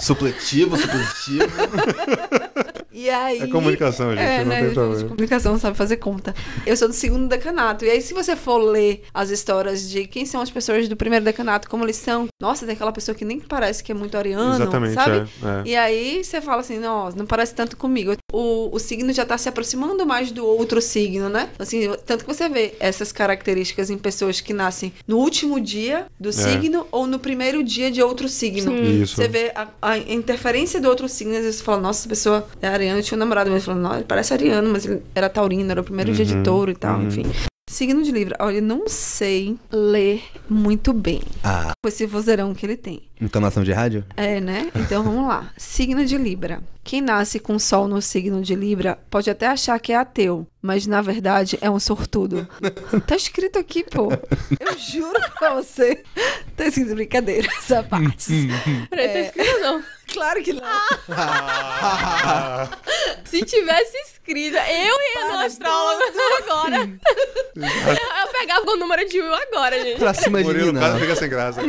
Supletivo, 0.00 0.76
supletivo. 0.76 1.46
E 2.92 3.08
aí... 3.08 3.40
É 3.42 3.46
comunicação, 3.46 4.10
gente, 4.10 4.20
É, 4.20 4.38
não 4.40 4.46
né? 4.46 4.56
tem 4.56 4.64
gente, 4.66 4.74
problema. 4.74 5.08
comunicação 5.08 5.58
sabe 5.58 5.76
fazer 5.76 5.96
conta. 5.96 6.34
Eu 6.66 6.76
sou 6.76 6.88
do 6.88 6.94
segundo 6.94 7.28
decanato. 7.28 7.84
E 7.84 7.90
aí, 7.90 8.00
se 8.00 8.12
você 8.14 8.36
for 8.36 8.58
ler 8.58 9.02
as 9.12 9.30
histórias 9.30 9.88
de 9.88 10.06
quem 10.06 10.26
são 10.26 10.40
as 10.40 10.50
pessoas 10.50 10.88
do 10.88 10.96
primeiro 10.96 11.24
decanato, 11.24 11.68
como 11.68 11.84
eles 11.84 11.96
são, 11.96 12.28
nossa, 12.40 12.66
tem 12.66 12.74
aquela 12.74 12.92
pessoa 12.92 13.14
que 13.14 13.24
nem 13.24 13.40
parece 13.40 13.82
que 13.82 13.92
é 13.92 13.94
muito 13.94 14.16
ariano, 14.16 14.54
Exatamente, 14.54 14.94
sabe? 14.94 15.16
é, 15.18 15.22
é. 15.22 15.62
E 15.64 15.76
aí 15.76 16.24
você 16.24 16.40
fala 16.40 16.60
assim, 16.60 16.78
não, 16.78 17.10
não 17.10 17.26
parece 17.26 17.54
tanto 17.54 17.76
comigo. 17.76 18.14
O, 18.32 18.74
o 18.74 18.78
signo 18.78 19.12
já 19.12 19.24
tá 19.24 19.36
se 19.38 19.48
aproximando 19.48 20.06
mais 20.06 20.30
do 20.30 20.44
outro 20.44 20.80
signo, 20.80 21.28
né? 21.28 21.48
Assim, 21.58 21.90
tanto 22.06 22.24
que 22.24 22.32
você 22.32 22.48
vê 22.48 22.74
essas 22.78 23.12
características 23.12 23.90
em 23.90 23.98
pessoas 23.98 24.40
que 24.40 24.52
nascem 24.52 24.92
no 25.06 25.18
último 25.18 25.60
dia 25.60 26.06
do 26.18 26.32
signo 26.32 26.86
ou 26.90 27.06
no 27.06 27.18
primeiro 27.18 27.62
dia 27.62 27.90
de 27.90 28.02
outro 28.02 28.28
signo. 28.28 28.76
Isso. 28.76 29.16
Você 29.16 29.28
vê 29.28 29.52
a, 29.54 29.68
a 29.82 29.98
interferência 29.98 30.80
do 30.80 30.88
outro 30.88 31.08
signo, 31.08 31.34
às 31.34 31.42
vezes 31.42 31.56
você 31.56 31.64
fala, 31.64 31.80
nossa, 31.80 32.00
essa 32.00 32.08
pessoa 32.08 32.46
é 32.60 32.68
ariano. 32.68 32.98
Eu 32.98 33.02
tinha 33.02 33.16
um 33.16 33.18
namorado 33.18 33.50
mesmo, 33.50 33.66
falando, 33.66 33.82
não, 33.82 33.94
ele 33.94 34.04
parece 34.04 34.32
ariano, 34.32 34.70
mas 34.70 34.86
ele 34.86 35.02
era 35.14 35.28
taurino, 35.28 35.70
era 35.70 35.80
o 35.80 35.84
primeiro 35.84 36.12
dia 36.12 36.24
de 36.24 36.39
Uhum, 36.40 36.44
touro 36.44 36.70
e 36.70 36.74
tal, 36.74 36.98
uhum. 36.98 37.06
enfim. 37.08 37.22
Signo 37.68 38.02
de 38.02 38.10
Libra, 38.10 38.36
olha, 38.40 38.56
eu 38.56 38.62
não 38.62 38.88
sei 38.88 39.56
ler 39.70 40.24
muito 40.48 40.92
bem 40.92 41.22
Ah, 41.44 41.70
com 41.80 41.88
esse 41.88 42.04
vozeirão 42.04 42.52
que 42.52 42.66
ele 42.66 42.76
tem. 42.76 43.02
entonação 43.20 43.62
de 43.62 43.70
rádio? 43.72 44.04
É, 44.16 44.40
né? 44.40 44.72
Então 44.74 45.04
vamos 45.04 45.28
lá. 45.28 45.52
Signo 45.56 46.04
de 46.04 46.18
Libra. 46.18 46.60
Quem 46.82 47.00
nasce 47.00 47.38
com 47.38 47.58
Sol 47.60 47.86
no 47.86 48.02
signo 48.02 48.42
de 48.42 48.56
Libra 48.56 48.98
pode 49.08 49.30
até 49.30 49.46
achar 49.46 49.78
que 49.78 49.92
é 49.92 49.96
ateu, 49.96 50.48
mas 50.62 50.86
na 50.86 51.00
verdade 51.00 51.58
é 51.60 51.70
um 51.70 51.80
sortudo. 51.80 52.46
Tá 53.06 53.16
escrito 53.16 53.58
aqui, 53.58 53.84
pô. 53.84 54.08
Eu 54.58 54.78
juro 54.78 55.20
pra 55.38 55.54
você. 55.54 56.02
Tá 56.56 56.66
escrito 56.66 56.94
brincadeira 56.94 57.48
essa 57.58 57.82
parte. 57.82 58.48
Peraí, 58.90 59.08
tá 59.08 59.20
escrito 59.20 59.60
não. 59.60 59.82
Claro 60.12 60.42
que 60.42 60.52
não. 60.52 60.62
Se 63.24 63.44
tivesse 63.44 63.96
escrito, 63.98 64.56
eu 64.56 64.96
ia 65.14 65.32
no 65.32 65.38
astrólogo 65.38 66.02
agora. 66.42 66.90
eu, 67.56 68.32
pegava 68.32 68.70
o 68.70 68.76
número 68.76 69.08
de 69.08 69.20
um 69.20 69.32
agora, 69.32 69.80
gente. 69.82 69.98
Pra 69.98 70.12
cima 70.14 70.38
de 70.42 70.48
mim, 70.48 70.52
Murilo, 70.52 70.78
quase 70.78 71.00
fica 71.00 71.16
sem 71.16 71.28
graça. 71.28 71.62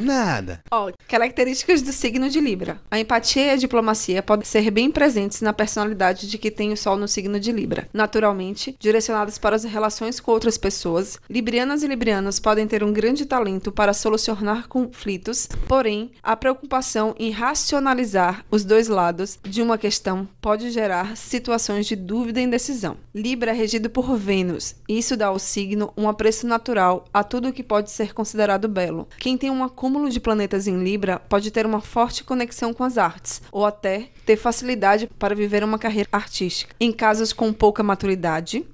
Nada. 0.00 0.60
Ó, 0.70 0.92
características 1.08 1.82
do 1.82 1.92
signo 1.92 2.28
de 2.28 2.40
Libra. 2.40 2.80
A 2.90 3.00
empatia 3.00 3.46
e 3.46 3.50
a 3.50 3.56
diplomacia 3.56 4.22
podem 4.22 4.44
ser 4.44 4.70
bem 4.70 4.90
presentes 4.90 5.40
na 5.40 5.52
personalidade 5.52 6.28
de 6.28 6.38
que 6.38 6.50
tem 6.50 6.72
o 6.72 6.76
Sol 6.76 6.96
no 6.96 7.08
signo 7.08 7.40
de 7.40 7.50
Libra. 7.50 7.88
Naturalmente, 8.22 8.76
direcionadas 8.78 9.36
para 9.36 9.56
as 9.56 9.64
relações 9.64 10.20
com 10.20 10.30
outras 10.30 10.56
pessoas, 10.56 11.18
librianas 11.28 11.82
e 11.82 11.88
librianos 11.88 12.38
podem 12.38 12.68
ter 12.68 12.84
um 12.84 12.92
grande 12.92 13.26
talento 13.26 13.72
para 13.72 13.92
solucionar 13.92 14.68
conflitos, 14.68 15.48
porém, 15.66 16.12
a 16.22 16.36
preocupação 16.36 17.16
em 17.18 17.32
racionalizar 17.32 18.44
os 18.48 18.64
dois 18.64 18.86
lados 18.86 19.40
de 19.42 19.60
uma 19.60 19.76
questão 19.76 20.28
pode 20.40 20.70
gerar 20.70 21.16
situações 21.16 21.84
de 21.84 21.96
dúvida 21.96 22.40
e 22.40 22.44
indecisão. 22.44 22.96
Libra 23.12 23.50
é 23.50 23.54
regido 23.54 23.90
por 23.90 24.16
Vênus, 24.16 24.76
e 24.88 24.98
isso 24.98 25.16
dá 25.16 25.26
ao 25.26 25.38
signo 25.40 25.92
um 25.96 26.08
apreço 26.08 26.46
natural 26.46 27.04
a 27.12 27.24
tudo 27.24 27.48
o 27.48 27.52
que 27.52 27.64
pode 27.64 27.90
ser 27.90 28.14
considerado 28.14 28.68
belo. 28.68 29.08
Quem 29.18 29.36
tem 29.36 29.50
um 29.50 29.64
acúmulo 29.64 30.08
de 30.08 30.20
planetas 30.20 30.68
em 30.68 30.80
Libra 30.80 31.18
pode 31.18 31.50
ter 31.50 31.66
uma 31.66 31.80
forte 31.80 32.22
conexão 32.22 32.72
com 32.72 32.84
as 32.84 32.98
artes, 32.98 33.42
ou 33.50 33.66
até 33.66 34.10
ter 34.24 34.36
facilidade 34.36 35.10
para 35.18 35.34
viver 35.34 35.64
uma 35.64 35.76
carreira 35.76 36.08
artística. 36.12 36.72
Em 36.78 36.92
casos 36.92 37.32
com 37.32 37.52
pouca 37.52 37.82
maturidade, 37.82 38.11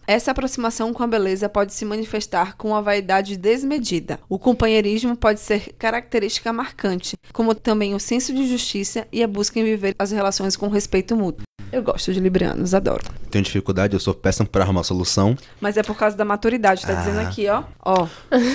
essa 0.07 0.31
aproximação 0.31 0.93
com 0.93 1.03
a 1.03 1.07
beleza 1.07 1.49
pode 1.49 1.73
se 1.73 1.85
manifestar 1.85 2.57
com 2.57 2.69
uma 2.69 2.83
vaidade 2.83 3.37
desmedida. 3.37 4.21
O 4.29 4.39
companheirismo 4.39 5.17
pode 5.17 5.41
ser 5.41 5.73
característica 5.79 6.53
marcante, 6.53 7.17
como 7.33 7.55
também 7.55 7.95
o 7.95 8.01
senso 8.01 8.35
de 8.35 8.47
justiça 8.47 9.07
e 9.13 9.23
a 9.23 9.29
busca 9.29 9.59
em 9.59 9.65
viver 9.65 9.95
as 9.99 10.11
relações 10.11 10.57
com 10.57 10.69
respeito 10.69 11.17
mútuo. 11.17 11.48
Eu 11.73 11.83
gosto 11.83 12.13
de 12.13 12.21
librianos, 12.21 12.75
adoro. 12.75 13.03
Tenho 13.31 13.45
dificuldade, 13.45 13.95
eu 13.95 14.01
sou 14.01 14.15
péssimo 14.15 14.49
pra 14.49 14.65
arrumar 14.65 14.83
solução. 14.85 15.37
Mas 15.61 15.77
é 15.77 15.83
por 15.83 15.97
causa 15.97 16.17
da 16.17 16.25
maturidade, 16.25 16.83
tá 16.87 16.93
Ah. 16.93 16.97
dizendo 16.97 17.21
aqui, 17.21 17.47
ó. 17.49 17.63
Ó. 17.85 18.07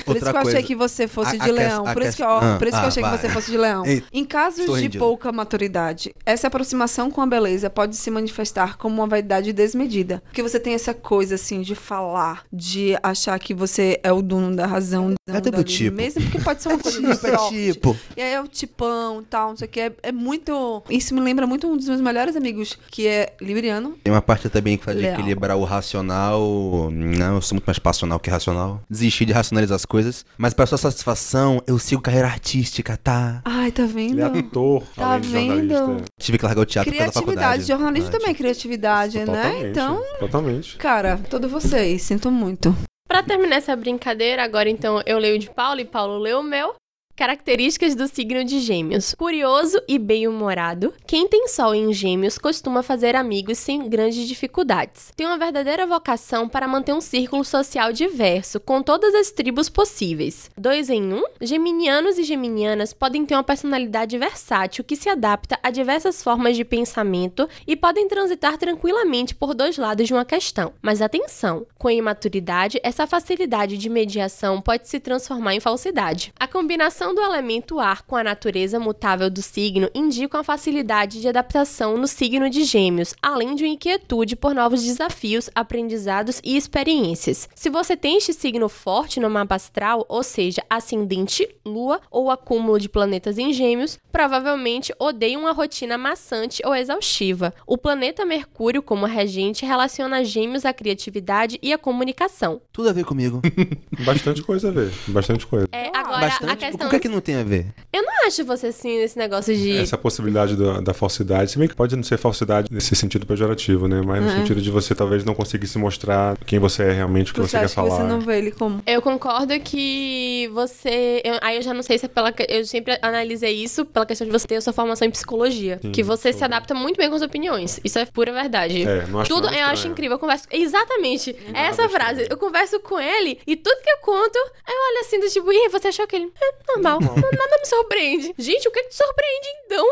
Por 0.05 0.15
isso 0.15 0.25
que 0.25 0.31
eu 0.31 0.37
achei 0.37 0.41
coisa. 0.53 0.63
que 0.63 0.75
você 0.75 1.07
fosse 1.07 1.35
A- 1.35 1.43
de 1.43 1.49
a 1.49 1.53
leão. 1.53 1.83
Por 1.93 2.01
isso 2.01 2.17
que, 2.17 2.23
ó, 2.23 2.39
Ah, 2.39 2.55
por 2.57 2.67
isso 2.67 2.77
que 2.77 2.81
eu 2.81 2.85
ah, 2.85 2.87
achei 2.87 3.03
que 3.03 3.09
vai. 3.09 3.17
você 3.17 3.29
fosse 3.29 3.51
de 3.51 3.57
leão. 3.57 3.85
Eita, 3.85 4.07
Em 4.11 4.25
casos 4.25 4.65
de 4.65 4.71
rendido. 4.71 4.99
pouca 4.99 5.31
maturidade, 5.31 6.13
essa 6.25 6.47
aproximação 6.47 7.11
com 7.11 7.21
a 7.21 7.25
beleza 7.27 7.69
pode 7.69 7.95
se 7.95 8.09
manifestar 8.09 8.77
como 8.77 8.95
uma 9.01 9.07
vaidade 9.07 9.53
desmedida. 9.53 10.21
Porque 10.25 10.41
você 10.41 10.59
tem 10.59 10.73
essa 10.73 10.93
coisa, 10.93 11.35
assim, 11.35 11.61
de 11.61 11.75
falar, 11.75 12.43
de 12.51 12.97
achar 13.03 13.37
que 13.39 13.53
você 13.53 13.99
é 14.03 14.11
o 14.11 14.21
dono 14.21 14.55
da 14.55 14.65
razão. 14.65 15.13
É 15.27 15.33
tudo 15.39 15.51
dali 15.51 15.63
tipo. 15.63 15.95
Mesmo 15.95 16.21
porque 16.23 16.39
pode 16.39 16.61
ser 16.61 16.69
uma 16.69 16.77
coisa 16.79 16.99
de 16.99 17.13
Tipo, 17.13 17.27
é 17.27 17.37
sorte. 17.37 17.73
tipo. 17.73 17.97
E 18.17 18.21
aí 18.21 18.33
é 18.33 18.41
o 18.41 18.47
tipão 18.47 19.21
e 19.21 19.25
tal, 19.25 19.49
não 19.49 19.57
sei 19.57 19.67
o 19.67 19.71
que. 19.71 19.79
É, 19.79 19.91
é 20.03 20.11
muito. 20.11 20.81
Isso 20.89 21.13
me 21.13 21.21
lembra 21.21 21.45
muito 21.45 21.67
um 21.67 21.77
dos 21.77 21.87
meus 21.87 22.01
melhores 22.01 22.35
amigos, 22.35 22.77
que 22.89 23.02
é 23.07 23.33
libriano. 23.41 23.97
Tem 24.03 24.13
uma 24.13 24.21
parte 24.21 24.49
também 24.49 24.77
que 24.77 24.83
faz 24.85 24.97
de 24.97 25.03
Leal. 25.03 25.13
equilibrar 25.15 25.57
o 25.57 25.63
racional. 25.63 26.89
Não, 26.91 27.35
eu 27.35 27.41
sou 27.41 27.55
muito 27.55 27.65
mais 27.65 27.79
passional 27.79 28.19
que 28.19 28.29
racional. 28.29 28.81
Desistir 28.89 29.25
de 29.25 29.33
racionalizar 29.33 29.75
as 29.75 29.85
coisas. 29.85 30.25
Mas 30.37 30.53
pra 30.53 30.65
sua 30.65 30.77
satisfação, 30.77 31.61
eu 31.67 31.77
sigo 31.79 32.01
carreira 32.01 32.27
artística, 32.27 32.97
tá? 32.97 33.41
Ai, 33.45 33.71
tá 33.71 33.85
vendo? 33.85 34.13
Ele 34.13 34.21
é 34.21 34.39
ator, 34.39 34.83
Tá 34.95 35.13
além 35.13 35.21
de 35.21 35.27
vendo? 35.29 36.03
Tive 36.19 36.37
que 36.37 36.45
largar 36.45 36.61
o 36.61 36.65
teatro 36.65 36.91
por 36.91 36.97
causa 36.97 37.11
da 37.13 37.21
Criatividade, 37.21 37.51
faculdade. 37.61 37.67
jornalismo 37.67 38.11
também 38.11 38.29
é 38.29 38.33
criatividade, 38.33 39.19
né? 39.25 39.69
Então, 39.69 40.01
Totalmente. 40.19 40.77
cara, 40.77 41.19
todo 41.29 41.47
vocês, 41.49 42.01
sinto 42.01 42.29
muito. 42.31 42.75
Pra 43.07 43.21
terminar 43.21 43.57
essa 43.57 43.75
brincadeira, 43.75 44.43
agora 44.43 44.69
então 44.69 45.01
eu 45.05 45.19
leio 45.19 45.35
o 45.35 45.39
de 45.39 45.49
Paulo 45.49 45.79
e 45.79 45.85
Paulo 45.85 46.17
leu 46.17 46.39
o 46.39 46.43
meu. 46.43 46.73
Características 47.15 47.93
do 47.93 48.07
signo 48.07 48.43
de 48.43 48.59
Gêmeos: 48.59 49.13
curioso 49.13 49.79
e 49.87 49.99
bem-humorado. 49.99 50.91
Quem 51.05 51.27
tem 51.27 51.47
Sol 51.47 51.75
em 51.75 51.93
Gêmeos 51.93 52.39
costuma 52.39 52.81
fazer 52.81 53.15
amigos 53.15 53.59
sem 53.59 53.87
grandes 53.87 54.27
dificuldades. 54.27 55.11
Tem 55.15 55.27
uma 55.27 55.37
verdadeira 55.37 55.85
vocação 55.85 56.49
para 56.49 56.67
manter 56.67 56.91
um 56.91 56.99
círculo 56.99 57.45
social 57.45 57.93
diverso, 57.93 58.59
com 58.59 58.81
todas 58.81 59.13
as 59.13 59.29
tribos 59.29 59.69
possíveis. 59.69 60.49
Dois 60.57 60.89
em 60.89 61.13
um, 61.13 61.23
geminianos 61.39 62.17
e 62.17 62.23
geminianas 62.23 62.93
podem 62.93 63.23
ter 63.27 63.35
uma 63.35 63.43
personalidade 63.43 64.17
versátil 64.17 64.83
que 64.83 64.95
se 64.95 65.07
adapta 65.07 65.59
a 65.61 65.69
diversas 65.69 66.23
formas 66.23 66.57
de 66.57 66.65
pensamento 66.65 67.47
e 67.67 67.75
podem 67.75 68.07
transitar 68.07 68.57
tranquilamente 68.57 69.35
por 69.35 69.53
dois 69.53 69.77
lados 69.77 70.07
de 70.07 70.13
uma 70.15 70.25
questão. 70.25 70.73
Mas 70.81 70.99
atenção, 70.99 71.67
com 71.77 71.87
a 71.87 71.93
imaturidade, 71.93 72.79
essa 72.81 73.05
facilidade 73.05 73.77
de 73.77 73.87
mediação 73.87 74.59
pode 74.59 74.89
se 74.89 74.99
transformar 74.99 75.53
em 75.53 75.59
falsidade. 75.59 76.33
A 76.39 76.47
combinação 76.47 77.02
do 77.11 77.21
elemento 77.21 77.79
ar 77.79 78.03
com 78.03 78.15
a 78.15 78.23
natureza 78.23 78.79
mutável 78.79 79.31
do 79.31 79.41
signo 79.41 79.89
indica 79.95 80.37
uma 80.37 80.43
facilidade 80.43 81.19
de 81.19 81.27
adaptação 81.27 81.97
no 81.97 82.05
signo 82.05 82.51
de 82.51 82.63
Gêmeos, 82.63 83.15
além 83.19 83.55
de 83.55 83.63
uma 83.63 83.73
inquietude 83.73 84.35
por 84.35 84.53
novos 84.53 84.83
desafios, 84.83 85.49
aprendizados 85.55 86.39
e 86.43 86.55
experiências. 86.55 87.49
Se 87.55 87.71
você 87.71 87.97
tem 87.97 88.17
este 88.17 88.31
signo 88.31 88.69
forte 88.69 89.19
no 89.19 89.27
mapa 89.27 89.55
astral, 89.55 90.05
ou 90.07 90.21
seja, 90.21 90.61
ascendente, 90.69 91.49
lua 91.65 91.99
ou 92.11 92.29
acúmulo 92.29 92.79
de 92.79 92.87
planetas 92.87 93.39
em 93.39 93.51
Gêmeos, 93.51 93.97
provavelmente 94.11 94.93
odeia 94.99 95.39
uma 95.39 95.51
rotina 95.51 95.97
maçante 95.97 96.61
ou 96.63 96.75
exaustiva. 96.75 97.51
O 97.65 97.77
planeta 97.77 98.23
Mercúrio, 98.23 98.83
como 98.83 99.07
regente, 99.07 99.65
relaciona 99.65 100.23
Gêmeos 100.23 100.65
à 100.65 100.73
criatividade 100.73 101.57
e 101.63 101.73
à 101.73 101.77
comunicação. 101.79 102.61
Tudo 102.71 102.89
a 102.89 102.93
ver 102.93 103.05
comigo. 103.05 103.41
Bastante 104.05 104.43
coisa 104.43 104.69
a 104.69 104.71
ver. 104.71 104.91
Bastante 105.07 105.47
coisa. 105.47 105.67
É, 105.71 105.89
agora, 106.13 106.27
Bastante. 106.31 106.51
a 106.51 106.55
questão. 106.55 106.87
O 106.87 106.89
que 106.89 106.95
é 106.95 106.99
que 106.99 107.09
não 107.09 107.21
tem 107.21 107.35
a 107.35 107.43
ver? 107.43 107.65
Eu 107.91 108.03
não 108.03 108.27
acho 108.27 108.43
você 108.45 108.67
assim 108.67 108.99
nesse 108.99 109.17
negócio 109.17 109.55
de. 109.55 109.77
Essa 109.77 109.97
possibilidade 109.97 110.55
da, 110.55 110.79
da 110.81 110.93
falsidade, 110.93 111.51
se 111.51 111.57
bem 111.59 111.67
que 111.67 111.75
pode 111.75 111.95
não 111.95 112.03
ser 112.03 112.17
falsidade 112.17 112.67
nesse 112.71 112.95
sentido 112.95 113.25
pejorativo, 113.25 113.87
né? 113.87 114.01
Mas 114.05 114.21
no 114.23 114.29
Uhum. 114.29 114.37
sentido 114.37 114.61
de 114.61 114.71
você 114.71 114.95
talvez 114.95 115.23
não 115.23 115.33
conseguir 115.35 115.67
se 115.67 115.77
mostrar 115.77 116.37
quem 116.45 116.59
você 116.59 116.83
é 116.83 116.91
realmente, 116.91 117.31
o 117.31 117.33
que 117.35 117.41
Você, 117.41 117.47
você, 117.51 117.57
quer 117.59 117.65
acha 117.65 117.75
falar. 117.75 117.89
que 117.89 117.95
você 117.97 118.03
não 118.07 118.19
vê 118.21 118.37
ele 118.37 118.51
como? 118.51 118.81
Eu 118.85 119.01
concordo 119.01 119.53
que 119.59 120.49
você. 120.53 121.21
eu- 121.23 121.37
aí 121.41 121.55
eu 121.57 121.61
já 121.61 121.73
não 121.73 121.81
sei 121.83 121.97
se 121.97 122.05
é 122.05 122.09
pela. 122.09 122.31
que- 122.31 122.45
Eu 122.49 122.65
sempre 122.65 122.97
analisei 123.01 123.53
isso 123.53 123.85
pela 123.85 124.05
questão 124.05 124.25
de 124.25 124.31
você 124.31 124.47
ter 124.47 124.55
a 124.55 124.61
sua 124.61 124.73
formação 124.73 125.07
em 125.07 125.11
psicologia. 125.11 125.79
Sim, 125.81 125.91
que 125.91 126.03
você 126.03 126.31
se 126.31 126.39
tudo. 126.39 126.45
adapta 126.45 126.73
muito 126.73 126.97
bem 126.97 127.09
com 127.09 127.15
as 127.15 127.21
opiniões. 127.21 127.79
Isso 127.83 127.99
é 127.99 128.05
pura 128.05 128.31
verdade. 128.31 128.83
É, 128.83 129.05
não 129.07 129.19
acho 129.19 129.29
Tudo 129.29 129.45
nada 129.45 129.57
eu 129.57 129.65
acho 129.67 129.87
incrível. 129.87 130.15
Eu 130.15 130.19
converso. 130.19 130.45
Exatamente. 130.51 131.35
É 131.53 131.61
essa 131.63 131.83
estranho. 131.83 131.89
frase. 131.89 132.27
Eu 132.29 132.37
converso 132.37 132.79
com 132.79 132.99
ele 132.99 133.39
e 133.45 133.55
tudo 133.55 133.81
que 133.81 133.89
eu 133.89 133.97
conto, 133.97 134.35
eu 134.37 134.73
olho 134.89 134.99
assim 135.01 135.19
do 135.19 135.27
tipo, 135.29 135.51
e 135.51 135.69
você 135.69 135.87
achou 135.89 136.02
que 136.07 136.15
ele. 136.15 136.31
É 136.41 136.73
normal. 136.73 136.99
Nada 137.01 137.57
me 137.59 137.65
surpreende. 137.65 138.35
Gente, 138.37 138.67
o 138.67 138.71
que 138.71 138.83
que 138.83 138.89
te 138.89 138.95
surpreende 138.95 139.47
então? 139.65 139.87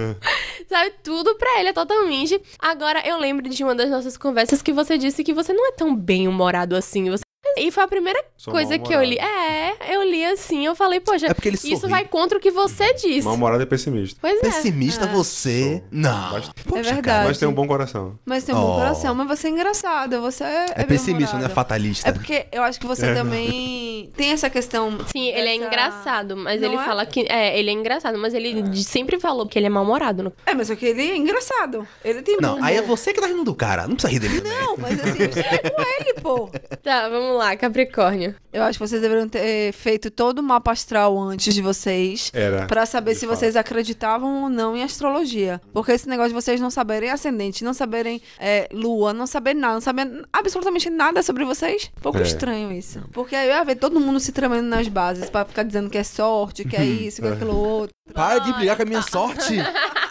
Sabe? 0.68 0.94
Tudo 1.02 1.34
pra 1.36 1.60
ele 1.60 1.70
é 1.70 1.72
totalmente. 1.72 2.40
Agora, 2.58 3.06
eu 3.06 3.18
lembro 3.18 3.48
de 3.48 3.62
uma 3.64 3.74
das 3.74 3.90
nossas 3.90 4.16
conversas 4.16 4.62
que 4.62 4.72
você 4.72 4.96
disse 4.98 5.24
que 5.24 5.34
você 5.34 5.52
não 5.52 5.66
é 5.66 5.72
tão 5.72 5.94
bem-humorado 5.94 6.76
assim. 6.76 7.10
Você... 7.10 7.22
E 7.56 7.70
foi 7.70 7.82
a 7.84 7.88
primeira 7.88 8.22
Sou 8.36 8.52
coisa 8.52 8.78
que 8.78 8.92
eu 8.92 9.02
li. 9.02 9.18
É, 9.18 9.94
eu 9.94 10.02
li 10.02 10.24
assim, 10.24 10.64
eu 10.66 10.74
falei, 10.74 11.00
poxa, 11.00 11.26
É 11.26 11.34
porque 11.34 11.48
ele 11.48 11.56
isso 11.56 11.76
sorri. 11.78 11.90
vai 11.90 12.04
contra 12.04 12.38
o 12.38 12.40
que 12.40 12.50
você 12.50 12.94
disse. 12.94 13.22
Mal-humorado 13.22 13.62
e 13.62 13.66
pessimista. 13.66 14.18
Pois 14.20 14.38
é. 14.38 14.40
Pessimista 14.40 15.06
você? 15.06 15.80
Sou. 15.80 15.88
Não. 15.90 16.32
Mas- 16.32 16.50
Poxa, 16.66 16.80
É 16.80 16.82
cara. 16.82 16.94
verdade. 16.94 17.28
Mas 17.28 17.38
tem 17.38 17.48
um 17.48 17.52
bom 17.52 17.66
coração. 17.66 18.18
Mas 18.24 18.44
tem 18.44 18.54
um 18.54 18.60
bom 18.60 18.72
Oh. 18.72 18.76
coração, 18.76 19.14
mas 19.14 19.26
você 19.28 19.46
é 19.48 19.50
engraçado, 19.50 20.20
você 20.20 20.44
é. 20.44 20.66
É 20.76 20.84
pessimista, 20.84 21.10
não 21.36 21.44
é 21.44 21.48
bem-humorado. 21.48 21.54
fatalista. 21.54 22.08
É 22.08 22.12
porque 22.12 22.46
eu 22.52 22.62
acho 22.62 22.78
que 22.80 22.86
você 22.86 23.06
É. 23.06 23.14
também 23.14 24.10
tem 24.16 24.30
essa 24.30 24.48
questão. 24.50 24.98
Sim, 25.10 25.28
ele 25.28 25.48
é 25.48 25.54
engraçado, 25.56 26.36
mas 26.36 26.60
Não 26.60 26.68
ele 26.72 26.80
é? 26.80 26.84
fala 26.84 27.04
que. 27.06 27.26
É, 27.28 27.58
ele 27.58 27.70
é 27.70 27.72
engraçado, 27.72 28.18
mas 28.18 28.34
ele 28.34 28.62
de- 28.62 28.84
sempre 28.84 29.18
falou 29.18 29.46
que 29.46 29.58
ele 29.58 29.66
é 29.66 29.70
mal-humorado. 29.70 30.22
no- 30.22 30.32
É, 30.46 30.54
mas 30.54 30.66
só 30.68 30.74
que 30.76 30.86
ele 30.86 31.02
é 31.02 31.16
engraçado. 31.16 31.86
Ele 32.04 32.22
tem 32.22 32.36
Não, 32.40 32.56
bom 32.58 32.64
aí 32.64 32.76
é 32.76 32.82
você 32.82 33.12
que 33.12 33.20
tá 33.20 33.26
rindo 33.26 33.44
do 33.44 33.54
cara. 33.54 33.86
Não 33.86 33.94
precisa 33.96 34.12
rir 34.12 34.18
dele. 34.20 34.40
Não, 34.48 34.76
mas 34.76 34.98
assim, 35.00 35.28
você 35.28 35.40
é 35.40 35.58
com 35.70 35.80
ele, 35.82 36.14
pô. 36.20 36.50
Tá, 36.82 37.08
vamos 37.08 37.36
lá, 37.36 37.39
Capricórnio. 37.58 38.34
Eu 38.52 38.62
acho 38.64 38.78
que 38.78 38.86
vocês 38.88 39.00
deveriam 39.00 39.28
ter 39.28 39.72
feito 39.72 40.10
todo 40.10 40.40
o 40.40 40.42
mapa 40.42 40.72
astral 40.72 41.16
antes 41.18 41.54
de 41.54 41.62
vocês. 41.62 42.30
Era. 42.34 42.66
Pra 42.66 42.84
saber 42.84 43.14
se 43.14 43.26
fato. 43.26 43.36
vocês 43.38 43.54
acreditavam 43.56 44.42
ou 44.44 44.48
não 44.48 44.76
em 44.76 44.82
astrologia. 44.82 45.60
Porque 45.72 45.92
esse 45.92 46.08
negócio 46.08 46.30
de 46.30 46.34
vocês 46.34 46.60
não 46.60 46.70
saberem 46.70 47.10
ascendente, 47.10 47.62
não 47.64 47.72
saberem 47.72 48.20
é, 48.38 48.68
lua, 48.72 49.12
não 49.12 49.26
saberem 49.26 49.60
nada, 49.60 49.74
não 49.74 49.80
saberem 49.80 50.22
absolutamente 50.32 50.90
nada 50.90 51.22
sobre 51.22 51.44
vocês. 51.44 51.90
Um 51.98 52.00
pouco 52.00 52.18
É. 52.18 52.22
estranho 52.22 52.72
isso. 52.72 53.00
Porque 53.12 53.36
aí 53.36 53.48
eu 53.48 53.54
ia 53.54 53.64
ver 53.64 53.76
todo 53.76 54.00
mundo 54.00 54.18
se 54.18 54.32
tremendo 54.32 54.66
nas 54.68 54.88
bases 54.88 55.30
pra 55.30 55.44
ficar 55.44 55.62
dizendo 55.62 55.88
que 55.88 55.98
é 55.98 56.04
sorte, 56.04 56.64
que 56.64 56.76
é 56.76 56.84
isso, 56.84 57.22
que 57.22 57.28
é 57.28 57.32
aquilo 57.32 57.56
outro. 57.56 57.94
Para 58.12 58.40
de 58.40 58.52
brigar 58.54 58.76
com 58.76 58.82
a 58.82 58.86
minha 58.86 59.02
sorte. 59.02 59.54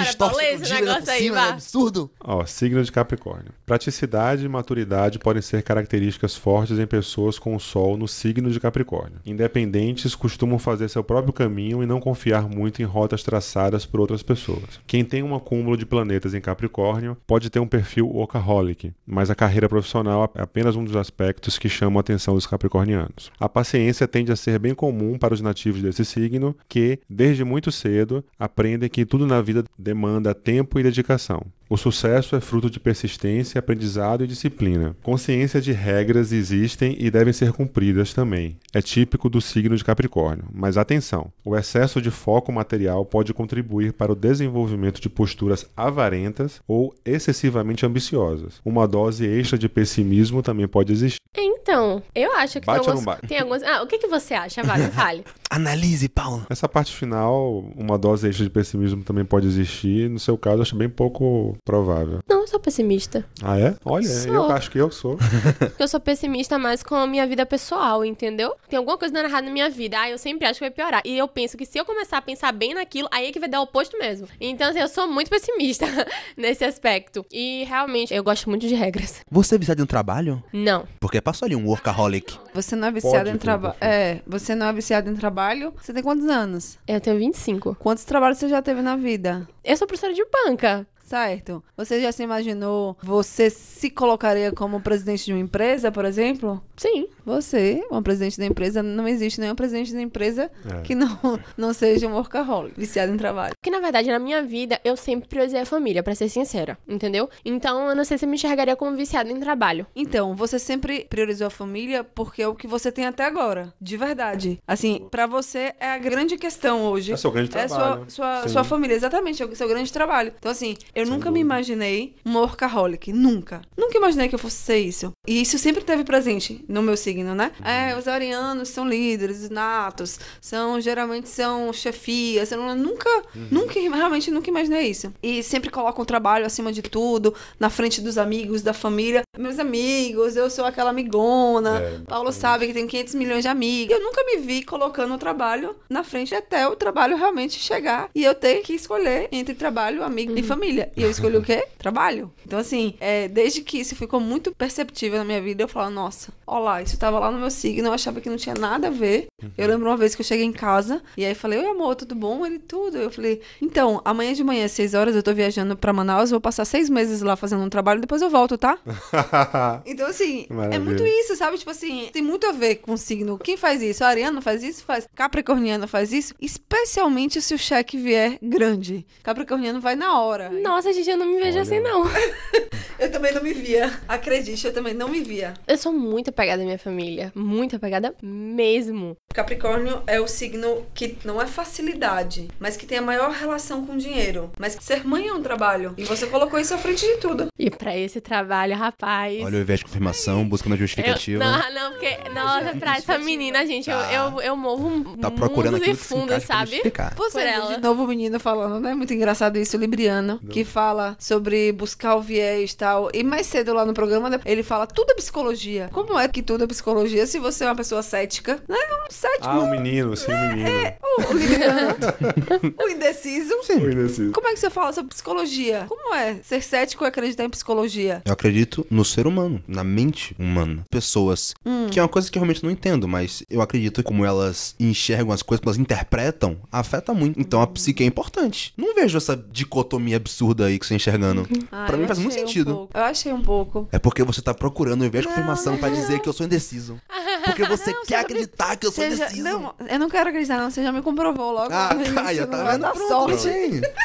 Distorce 0.00 0.16
Paulo, 0.16 0.36
o 0.36 0.40
esse 0.40 0.74
por 0.74 1.10
aí, 1.10 1.18
cima, 1.18 1.36
vá. 1.36 1.46
é 1.46 1.50
absurdo. 1.50 2.10
Ó, 2.20 2.44
signo 2.46 2.82
de 2.82 2.92
Capricórnio. 2.92 3.52
Praticidade 3.66 4.44
e 4.44 4.48
maturidade 4.48 5.18
podem 5.18 5.42
ser 5.42 5.62
características 5.62 6.36
fortes 6.36 6.78
em 6.78 6.86
pessoas 6.86 7.38
com 7.38 7.54
o 7.54 7.60
Sol 7.60 7.96
no 7.96 8.08
signo 8.08 8.50
de 8.50 8.60
Capricórnio. 8.60 9.20
Independentes 9.24 10.14
costumam 10.14 10.58
fazer 10.58 10.88
seu 10.88 11.02
próprio 11.02 11.32
caminho 11.32 11.82
e 11.82 11.86
não 11.86 12.00
confiar 12.00 12.48
muito 12.48 12.82
em 12.82 12.84
rotas 12.84 13.22
traçadas 13.22 13.86
por 13.86 14.00
outras 14.00 14.22
pessoas. 14.22 14.80
Quem 14.86 15.04
tem 15.04 15.22
um 15.22 15.34
acúmulo 15.34 15.76
de 15.76 15.86
planetas 15.86 16.34
em 16.34 16.40
Capricórnio 16.40 17.16
pode 17.26 17.50
ter 17.50 17.60
um 17.60 17.66
perfil 17.66 18.08
workaholic, 18.08 18.92
mas 19.06 19.30
a 19.30 19.34
carreira 19.34 19.68
profissional 19.68 20.30
é 20.34 20.42
apenas 20.42 20.76
um 20.76 20.84
dos 20.84 20.96
aspectos 20.96 21.58
que 21.58 21.68
chamam 21.68 21.98
a 21.98 22.00
atenção 22.00 22.34
dos 22.34 22.46
capricornianos. 22.46 23.30
A 23.38 23.48
paciência 23.48 24.08
tende 24.08 24.32
a 24.32 24.36
ser 24.36 24.58
bem 24.58 24.74
comum 24.74 25.18
para 25.18 25.34
os 25.34 25.40
nativos 25.40 25.82
desse 25.82 26.04
signo, 26.04 26.56
que, 26.68 26.98
desde 27.08 27.44
muito 27.44 27.70
cedo, 27.72 28.24
aprendem 28.38 28.88
que 28.88 29.04
tudo 29.04 29.26
na 29.26 29.40
vida 29.40 29.64
demanda 29.82 30.34
tempo 30.34 30.78
e 30.78 30.82
dedicação. 30.82 31.42
O 31.68 31.76
sucesso 31.78 32.36
é 32.36 32.40
fruto 32.40 32.68
de 32.68 32.78
persistência, 32.78 33.58
aprendizado 33.58 34.22
e 34.22 34.26
disciplina. 34.26 34.94
Consciência 35.02 35.58
de 35.58 35.72
regras 35.72 36.30
existem 36.30 36.94
e 36.98 37.10
devem 37.10 37.32
ser 37.32 37.50
cumpridas 37.52 38.12
também. 38.12 38.58
É 38.74 38.82
típico 38.82 39.30
do 39.30 39.40
signo 39.40 39.74
de 39.74 39.82
Capricórnio. 39.82 40.44
Mas 40.52 40.76
atenção: 40.76 41.32
o 41.42 41.56
excesso 41.56 42.00
de 42.02 42.10
foco 42.10 42.52
material 42.52 43.06
pode 43.06 43.32
contribuir 43.32 43.94
para 43.94 44.12
o 44.12 44.14
desenvolvimento 44.16 45.00
de 45.00 45.08
posturas 45.08 45.66
avarentas 45.74 46.60
ou 46.68 46.94
excessivamente 47.06 47.86
ambiciosas. 47.86 48.60
Uma 48.64 48.86
dose 48.86 49.26
extra 49.26 49.56
de 49.56 49.68
pessimismo 49.68 50.42
também 50.42 50.68
pode 50.68 50.92
existir. 50.92 51.22
Então, 51.34 52.02
eu 52.14 52.36
acho 52.36 52.60
que 52.60 52.66
Bate 52.66 52.80
tem 52.80 52.90
algumas, 52.90 53.04
bate? 53.04 53.26
tem 53.26 53.38
algumas. 53.38 53.62
Ah, 53.62 53.82
o 53.82 53.86
que, 53.86 53.96
que 53.96 54.08
você 54.08 54.34
acha, 54.34 54.62
Vale? 54.62 54.88
Fale. 54.92 55.24
Analise, 55.52 56.08
Paulo. 56.08 56.46
Essa 56.48 56.66
parte 56.66 56.96
final, 56.96 57.62
uma 57.76 57.98
dose 57.98 58.26
extra 58.26 58.42
de 58.42 58.48
pessimismo 58.48 59.04
também 59.04 59.22
pode 59.22 59.46
existir. 59.46 60.08
No 60.08 60.18
seu 60.18 60.38
caso, 60.38 60.62
acho 60.62 60.74
bem 60.74 60.88
pouco 60.88 61.54
provável. 61.62 62.20
Não, 62.26 62.40
eu 62.40 62.46
sou 62.46 62.58
pessimista. 62.58 63.22
Ah, 63.42 63.58
é? 63.60 63.76
Olha, 63.84 64.08
Sou. 64.08 64.32
eu 64.32 64.50
acho 64.50 64.70
que 64.70 64.78
eu 64.78 64.90
sou. 64.90 65.18
Eu 65.78 65.88
sou 65.88 65.98
pessimista 65.98 66.58
mais 66.58 66.82
com 66.82 66.94
a 66.94 67.06
minha 67.06 67.26
vida 67.26 67.44
pessoal, 67.44 68.04
entendeu? 68.04 68.54
Tem 68.68 68.76
alguma 68.78 68.96
coisa 68.96 69.12
dando 69.12 69.26
errado 69.26 69.44
na 69.44 69.50
minha 69.50 69.68
vida. 69.68 69.98
Ah, 70.00 70.08
eu 70.08 70.16
sempre 70.16 70.46
acho 70.46 70.58
que 70.60 70.64
vai 70.64 70.70
piorar. 70.70 71.02
E 71.04 71.18
eu 71.18 71.26
penso 71.26 71.56
que 71.56 71.66
se 71.66 71.76
eu 71.76 71.84
começar 71.84 72.18
a 72.18 72.22
pensar 72.22 72.52
bem 72.52 72.72
naquilo, 72.72 73.08
aí 73.10 73.26
é 73.26 73.32
que 73.32 73.40
vai 73.40 73.48
dar 73.48 73.60
o 73.60 73.64
oposto 73.64 73.98
mesmo. 73.98 74.28
Então, 74.40 74.70
assim, 74.70 74.78
eu 74.78 74.86
sou 74.86 75.08
muito 75.08 75.28
pessimista 75.28 75.86
nesse 76.36 76.64
aspecto. 76.64 77.26
E 77.32 77.64
realmente, 77.64 78.14
eu 78.14 78.22
gosto 78.22 78.48
muito 78.48 78.66
de 78.66 78.74
regras. 78.74 79.20
Você 79.30 79.56
é 79.56 79.58
viciado 79.58 79.80
em 79.80 79.84
um 79.84 79.86
trabalho? 79.86 80.42
Não. 80.52 80.86
Porque 81.00 81.20
passou 81.20 81.46
ali 81.46 81.56
um 81.56 81.66
workaholic. 81.66 82.38
Você 82.54 82.76
não 82.76 82.88
é 82.88 82.92
viciado 82.92 83.24
Pode 83.24 83.30
em 83.30 83.38
trabalho. 83.38 83.76
É, 83.80 84.20
você 84.26 84.54
não 84.54 84.66
é 84.66 84.72
viciado 84.72 85.10
em 85.10 85.16
trabalho. 85.16 85.41
Você 85.80 85.92
tem 85.92 86.02
quantos 86.02 86.26
anos? 86.28 86.78
Eu 86.86 87.00
tenho 87.00 87.18
25. 87.18 87.76
Quantos 87.76 88.04
trabalhos 88.04 88.38
você 88.38 88.48
já 88.48 88.62
teve 88.62 88.80
na 88.82 88.96
vida? 88.96 89.48
Eu 89.64 89.76
sou 89.76 89.86
professora 89.86 90.14
de 90.14 90.24
banca. 90.24 90.86
Certo. 91.16 91.62
Você 91.76 92.00
já 92.00 92.10
se 92.10 92.22
imaginou, 92.22 92.96
você 93.02 93.50
se 93.50 93.90
colocaria 93.90 94.50
como 94.50 94.80
presidente 94.80 95.26
de 95.26 95.32
uma 95.34 95.40
empresa, 95.42 95.92
por 95.92 96.06
exemplo? 96.06 96.62
Sim. 96.74 97.06
Você, 97.26 97.84
uma 97.90 98.00
presidente 98.02 98.38
da 98.38 98.46
empresa, 98.46 98.82
não 98.82 99.06
existe 99.06 99.38
nenhum 99.38 99.54
presidente 99.54 99.92
da 99.92 100.00
empresa 100.00 100.50
É. 100.74 100.80
que 100.80 100.94
não, 100.94 101.38
não 101.54 101.74
seja 101.74 102.08
um 102.08 102.14
workaholic, 102.14 102.80
viciado 102.80 103.12
em 103.12 103.18
trabalho. 103.18 103.54
Porque, 103.60 103.70
na 103.70 103.78
verdade, 103.78 104.10
na 104.10 104.18
minha 104.18 104.42
vida, 104.42 104.80
eu 104.82 104.96
sempre 104.96 105.28
priorizei 105.28 105.60
a 105.60 105.66
família, 105.66 106.02
pra 106.02 106.14
ser 106.14 106.30
sincera. 106.30 106.78
Entendeu? 106.88 107.28
Então, 107.44 107.90
eu 107.90 107.94
não 107.94 108.04
sei 108.04 108.16
se 108.16 108.24
eu 108.24 108.28
me 108.30 108.36
enxergaria 108.36 108.74
como 108.74 108.96
viciada 108.96 109.30
em 109.30 109.38
trabalho. 109.38 109.86
Então, 109.94 110.34
você 110.34 110.58
sempre 110.58 111.04
priorizou 111.10 111.46
a 111.46 111.50
família 111.50 112.02
porque 112.02 112.40
é 112.40 112.48
o 112.48 112.54
que 112.54 112.66
você 112.66 112.90
tem 112.90 113.04
até 113.04 113.26
agora. 113.26 113.74
De 113.78 113.98
verdade. 113.98 114.58
Assim, 114.66 115.06
pra 115.10 115.26
você 115.26 115.74
é 115.78 115.90
a 115.92 115.98
grande 115.98 116.38
questão 116.38 116.86
hoje. 116.86 117.12
É 117.12 117.16
seu 117.18 117.30
grande 117.30 117.50
É 117.54 117.66
trabalho. 117.66 118.04
sua, 118.08 118.40
sua, 118.40 118.42
Sim. 118.44 118.48
sua 118.48 118.64
família, 118.64 118.94
exatamente, 118.94 119.42
é 119.42 119.46
o 119.46 119.54
seu 119.54 119.68
grande 119.68 119.92
trabalho. 119.92 120.32
Então, 120.38 120.50
assim, 120.50 120.74
eu 120.94 121.01
Eu 121.02 121.06
Sem 121.06 121.14
nunca 121.14 121.30
me 121.30 121.40
dúvida. 121.40 121.54
imaginei 121.54 122.14
uma 122.24 122.40
workaholic. 122.40 123.12
Nunca. 123.12 123.62
Nunca 123.76 123.98
imaginei 123.98 124.28
que 124.28 124.34
eu 124.34 124.38
fosse 124.38 124.56
ser 124.56 124.78
isso. 124.78 125.12
E 125.26 125.40
isso 125.42 125.58
sempre 125.58 125.82
teve 125.82 126.04
presente 126.04 126.64
no 126.68 126.82
meu 126.82 126.96
signo, 126.96 127.34
né? 127.34 127.50
É, 127.64 127.96
os 127.96 128.06
arianos 128.06 128.68
são 128.68 128.88
líderes 128.88 129.50
natos, 129.50 130.18
são 130.40 130.80
geralmente 130.80 131.28
são 131.28 131.72
chefias. 131.72 132.52
Eu 132.52 132.76
nunca, 132.76 133.10
nunca, 133.50 133.74
realmente 133.80 134.30
nunca 134.30 134.48
imaginei 134.48 134.88
isso. 134.88 135.12
E 135.22 135.42
sempre 135.42 135.70
colocam 135.70 136.02
o 136.02 136.06
trabalho 136.06 136.46
acima 136.46 136.72
de 136.72 136.82
tudo, 136.82 137.34
na 137.58 137.68
frente 137.68 138.00
dos 138.00 138.16
amigos, 138.16 138.62
da 138.62 138.72
família. 138.72 139.22
Meus 139.36 139.58
amigos, 139.58 140.36
eu 140.36 140.48
sou 140.48 140.64
aquela 140.64 140.90
amigona. 140.90 141.80
É, 141.80 141.98
Paulo 142.06 142.32
sabe 142.32 142.66
que 142.66 142.72
tem 142.74 142.86
500 142.86 143.14
milhões 143.14 143.42
de 143.42 143.48
amigos. 143.48 143.94
Eu 143.96 144.02
nunca 144.02 144.24
me 144.24 144.36
vi 144.38 144.62
colocando 144.62 145.14
o 145.14 145.18
trabalho 145.18 145.74
na 145.88 146.04
frente 146.04 146.34
até 146.34 146.68
o 146.68 146.76
trabalho 146.76 147.16
realmente 147.16 147.58
chegar 147.58 148.08
e 148.14 148.22
eu 148.24 148.34
ter 148.34 148.60
que 148.60 148.74
escolher 148.74 149.28
entre 149.32 149.54
trabalho, 149.54 150.02
amigo 150.04 150.36
e 150.36 150.42
família. 150.42 150.91
E 150.96 151.02
eu 151.02 151.10
escolhi 151.10 151.36
o 151.36 151.42
quê? 151.42 151.66
Trabalho. 151.78 152.32
Então, 152.46 152.58
assim, 152.58 152.94
é, 153.00 153.28
desde 153.28 153.62
que 153.62 153.78
isso 153.78 153.94
ficou 153.96 154.20
muito 154.20 154.52
perceptível 154.54 155.18
na 155.18 155.24
minha 155.24 155.40
vida, 155.40 155.62
eu 155.62 155.68
falo, 155.68 155.90
nossa, 155.90 156.32
ó 156.46 156.58
lá, 156.58 156.82
isso 156.82 156.98
tava 156.98 157.18
lá 157.18 157.30
no 157.30 157.38
meu 157.38 157.50
signo, 157.50 157.88
eu 157.88 157.92
achava 157.92 158.20
que 158.20 158.28
não 158.28 158.36
tinha 158.36 158.54
nada 158.54 158.88
a 158.88 158.90
ver. 158.90 159.26
Eu 159.56 159.66
lembro 159.68 159.88
uma 159.88 159.96
vez 159.96 160.14
que 160.14 160.20
eu 160.20 160.26
cheguei 160.26 160.44
em 160.44 160.52
casa 160.52 161.02
e 161.16 161.24
aí 161.24 161.34
falei, 161.34 161.58
oi 161.58 161.66
amor, 161.66 161.94
tudo 161.94 162.14
bom? 162.14 162.44
Ele, 162.46 162.58
tudo. 162.58 162.96
Eu 162.98 163.10
falei, 163.10 163.40
então, 163.60 164.00
amanhã 164.04 164.32
de 164.32 164.44
manhã, 164.44 164.64
às 164.64 164.72
6 164.72 164.94
horas, 164.94 165.16
eu 165.16 165.22
tô 165.22 165.32
viajando 165.32 165.76
pra 165.76 165.92
Manaus, 165.92 166.30
vou 166.30 166.40
passar 166.40 166.64
seis 166.64 166.88
meses 166.88 167.22
lá 167.22 167.36
fazendo 167.36 167.62
um 167.62 167.68
trabalho, 167.68 168.00
depois 168.00 168.22
eu 168.22 168.30
volto, 168.30 168.56
tá? 168.58 168.78
Então, 169.86 170.06
assim, 170.06 170.46
é 170.48 170.52
Maravilha. 170.54 170.80
muito 170.80 171.04
isso, 171.04 171.36
sabe? 171.36 171.58
Tipo 171.58 171.70
assim, 171.70 172.08
tem 172.12 172.22
muito 172.22 172.46
a 172.46 172.52
ver 172.52 172.76
com 172.76 172.92
o 172.92 172.98
signo. 172.98 173.38
Quem 173.38 173.56
faz 173.56 173.82
isso? 173.82 174.04
Ariano 174.04 174.40
faz 174.40 174.62
isso? 174.62 174.84
Faz. 174.84 175.08
Capricorniano 175.14 175.86
faz 175.88 176.12
isso? 176.12 176.34
Especialmente 176.40 177.40
se 177.40 177.54
o 177.54 177.58
cheque 177.58 177.96
vier 177.96 178.38
grande. 178.42 179.06
Capricorniano 179.22 179.80
vai 179.80 179.94
na 179.96 180.20
hora. 180.20 180.50
Nossa, 180.72 180.90
gente, 180.90 181.10
eu 181.10 181.18
não 181.18 181.26
me 181.26 181.34
vejo 181.34 181.50
Olha. 181.58 181.60
assim, 181.60 181.80
não. 181.80 182.02
Eu 183.02 183.10
também 183.10 183.34
não 183.34 183.42
me 183.42 183.52
via. 183.52 183.92
Acredite, 184.06 184.64
eu 184.64 184.72
também 184.72 184.94
não 184.94 185.08
me 185.08 185.20
via. 185.20 185.54
Eu 185.66 185.76
sou 185.76 185.92
muito 185.92 186.30
apegada 186.30 186.62
à 186.62 186.64
minha 186.64 186.78
família. 186.78 187.32
Muito 187.34 187.74
apegada 187.74 188.14
mesmo. 188.22 189.16
Capricórnio 189.34 190.02
é 190.06 190.20
o 190.20 190.28
signo 190.28 190.86
que 190.94 191.18
não 191.24 191.42
é 191.42 191.46
facilidade, 191.48 192.46
mas 192.60 192.76
que 192.76 192.86
tem 192.86 192.98
a 192.98 193.02
maior 193.02 193.32
relação 193.32 193.84
com 193.84 193.96
dinheiro. 193.96 194.52
Mas 194.56 194.76
ser 194.80 195.04
mãe 195.04 195.26
é 195.26 195.32
um 195.32 195.42
trabalho. 195.42 195.94
E 195.96 196.04
você 196.04 196.26
colocou 196.28 196.60
isso 196.60 196.74
à 196.74 196.78
frente 196.78 197.04
de 197.04 197.16
tudo. 197.16 197.48
E 197.58 197.70
pra 197.70 197.96
esse 197.96 198.20
trabalho, 198.20 198.76
rapaz. 198.76 199.42
Olha 199.42 199.60
o 199.60 199.64
viés 199.64 199.80
de 199.80 199.86
confirmação, 199.86 200.46
buscando 200.48 200.74
a 200.74 200.76
eu, 200.76 200.80
justificativa. 200.80 201.42
não, 201.42 201.74
não, 201.74 201.90
porque. 201.92 202.18
Nossa, 202.32 202.76
pra 202.78 202.98
essa 202.98 203.18
menina, 203.18 203.66
gente, 203.66 203.90
eu, 203.90 203.98
eu, 203.98 204.40
eu 204.42 204.56
movo 204.56 205.16
Tá 205.16 205.28
procurando 205.28 205.72
mundos 205.72 205.88
e 205.88 205.90
aquilo 205.90 205.96
que 205.96 206.02
se 206.04 206.08
fundos, 206.08 206.44
sabe? 206.44 206.82
Por 207.16 207.32
vê 207.32 207.40
ela. 207.40 207.74
de 207.74 207.82
novo 207.82 208.04
o 208.04 208.06
menino 208.06 208.38
falando, 208.38 208.80
né? 208.80 208.94
Muito 208.94 209.12
engraçado 209.12 209.58
isso, 209.58 209.76
o 209.76 209.80
Libriano, 209.80 210.38
que 210.50 210.61
fala 210.64 211.16
sobre 211.18 211.72
buscar 211.72 212.16
o 212.16 212.22
viés 212.22 212.72
e 212.72 212.76
tal. 212.76 213.10
E 213.12 213.22
mais 213.22 213.46
cedo 213.46 213.72
lá 213.72 213.84
no 213.84 213.94
programa, 213.94 214.28
né, 214.30 214.40
ele 214.44 214.62
fala 214.62 214.86
tudo 214.86 215.10
é 215.10 215.14
psicologia. 215.14 215.88
Como 215.92 216.18
é 216.18 216.28
que 216.28 216.42
tudo 216.42 216.64
é 216.64 216.66
psicologia 216.66 217.26
se 217.26 217.38
você 217.38 217.64
é 217.64 217.68
uma 217.68 217.76
pessoa 217.76 218.02
cética? 218.02 218.62
Né? 218.68 218.76
Um 219.06 219.10
cético, 219.10 219.48
Ah, 219.48 219.60
o 219.60 219.70
menino, 219.70 220.16
sim, 220.16 220.32
o 220.32 220.48
menino. 220.48 220.70
o, 221.02 221.32
o 221.32 221.36
Libriano, 221.36 221.94
o 222.84 222.88
indeciso. 222.88 223.54
O 223.70 223.90
indeciso. 223.90 224.32
Como 224.32 224.48
é 224.48 224.52
que 224.52 224.60
você 224.60 224.70
fala 224.70 224.92
sobre 224.92 225.10
psicologia? 225.10 225.86
Como 225.88 226.14
é 226.14 226.36
ser 226.42 226.62
cético 226.62 227.04
e 227.04 227.06
acreditar 227.06 227.44
em 227.44 227.50
psicologia? 227.50 228.22
Eu 228.24 228.32
acredito 228.32 228.86
no 228.90 229.04
ser 229.04 229.26
humano, 229.26 229.62
na 229.66 229.84
mente 229.84 230.34
humana. 230.38 230.84
Pessoas. 230.90 231.54
Hum. 231.64 231.86
Que 231.90 231.98
é 231.98 232.02
uma 232.02 232.08
coisa 232.08 232.30
que 232.30 232.36
eu 232.38 232.40
realmente 232.40 232.62
não 232.62 232.70
entendo, 232.70 233.06
mas 233.08 233.42
eu 233.48 233.60
acredito 233.62 234.02
que 234.02 234.02
como 234.02 234.24
elas 234.24 234.74
enxergam 234.78 235.32
as 235.32 235.42
coisas, 235.42 235.60
como 235.62 235.70
elas 235.70 235.78
interpretam, 235.78 236.56
afeta 236.70 237.14
muito. 237.14 237.40
Então 237.40 237.60
a 237.62 237.66
psique 237.66 238.02
é 238.02 238.06
importante. 238.06 238.72
Não 238.76 238.94
vejo 238.94 239.16
essa 239.16 239.36
dicotomia 239.50 240.16
absurda 240.16 240.51
aí 240.60 240.78
que 240.78 240.86
você 240.86 240.90
tá 240.94 240.96
enxergando. 240.96 241.46
Ah, 241.70 241.84
pra 241.86 241.96
mim 241.96 242.06
faz 242.06 242.18
muito 242.18 242.32
um 242.32 242.38
sentido. 242.38 242.74
pouco. 242.74 242.98
eu 242.98 243.04
achei 243.04 243.32
um 243.32 243.42
pouco. 243.42 243.88
É 243.92 243.98
porque 243.98 244.22
você 244.22 244.42
tá 244.42 244.52
procurando, 244.52 245.02
ao 245.02 245.06
invés 245.08 245.22
de 245.22 245.28
confirmação, 245.28 245.76
pra 245.78 245.88
dizer 245.88 246.20
que 246.20 246.28
eu 246.28 246.32
sou 246.32 246.44
indeciso. 246.46 246.98
Porque 247.44 247.64
você 247.66 247.92
Não, 247.92 248.04
quer 248.04 248.20
acreditar 248.20 248.76
que 248.76 248.86
eu 248.86 248.92
sou 248.92 249.02
Você 249.04 249.16
já- 249.16 249.24
indeciso. 249.24 249.42
não, 249.42 249.74
eu 249.88 249.98
não 249.98 250.08
quero 250.08 250.28
acreditar, 250.30 250.58
não. 250.58 250.70
Você 250.70 250.80
já 250.80 250.92
me 250.92 251.02
comprovou 251.02 251.50
logo. 251.50 251.72
Ah, 251.72 251.90
lá 251.92 252.22
Caia, 252.22 252.46
tá 252.46 252.62
vendo? 252.70 252.82
Pronto, 252.82 253.08
sorte. 253.08 253.48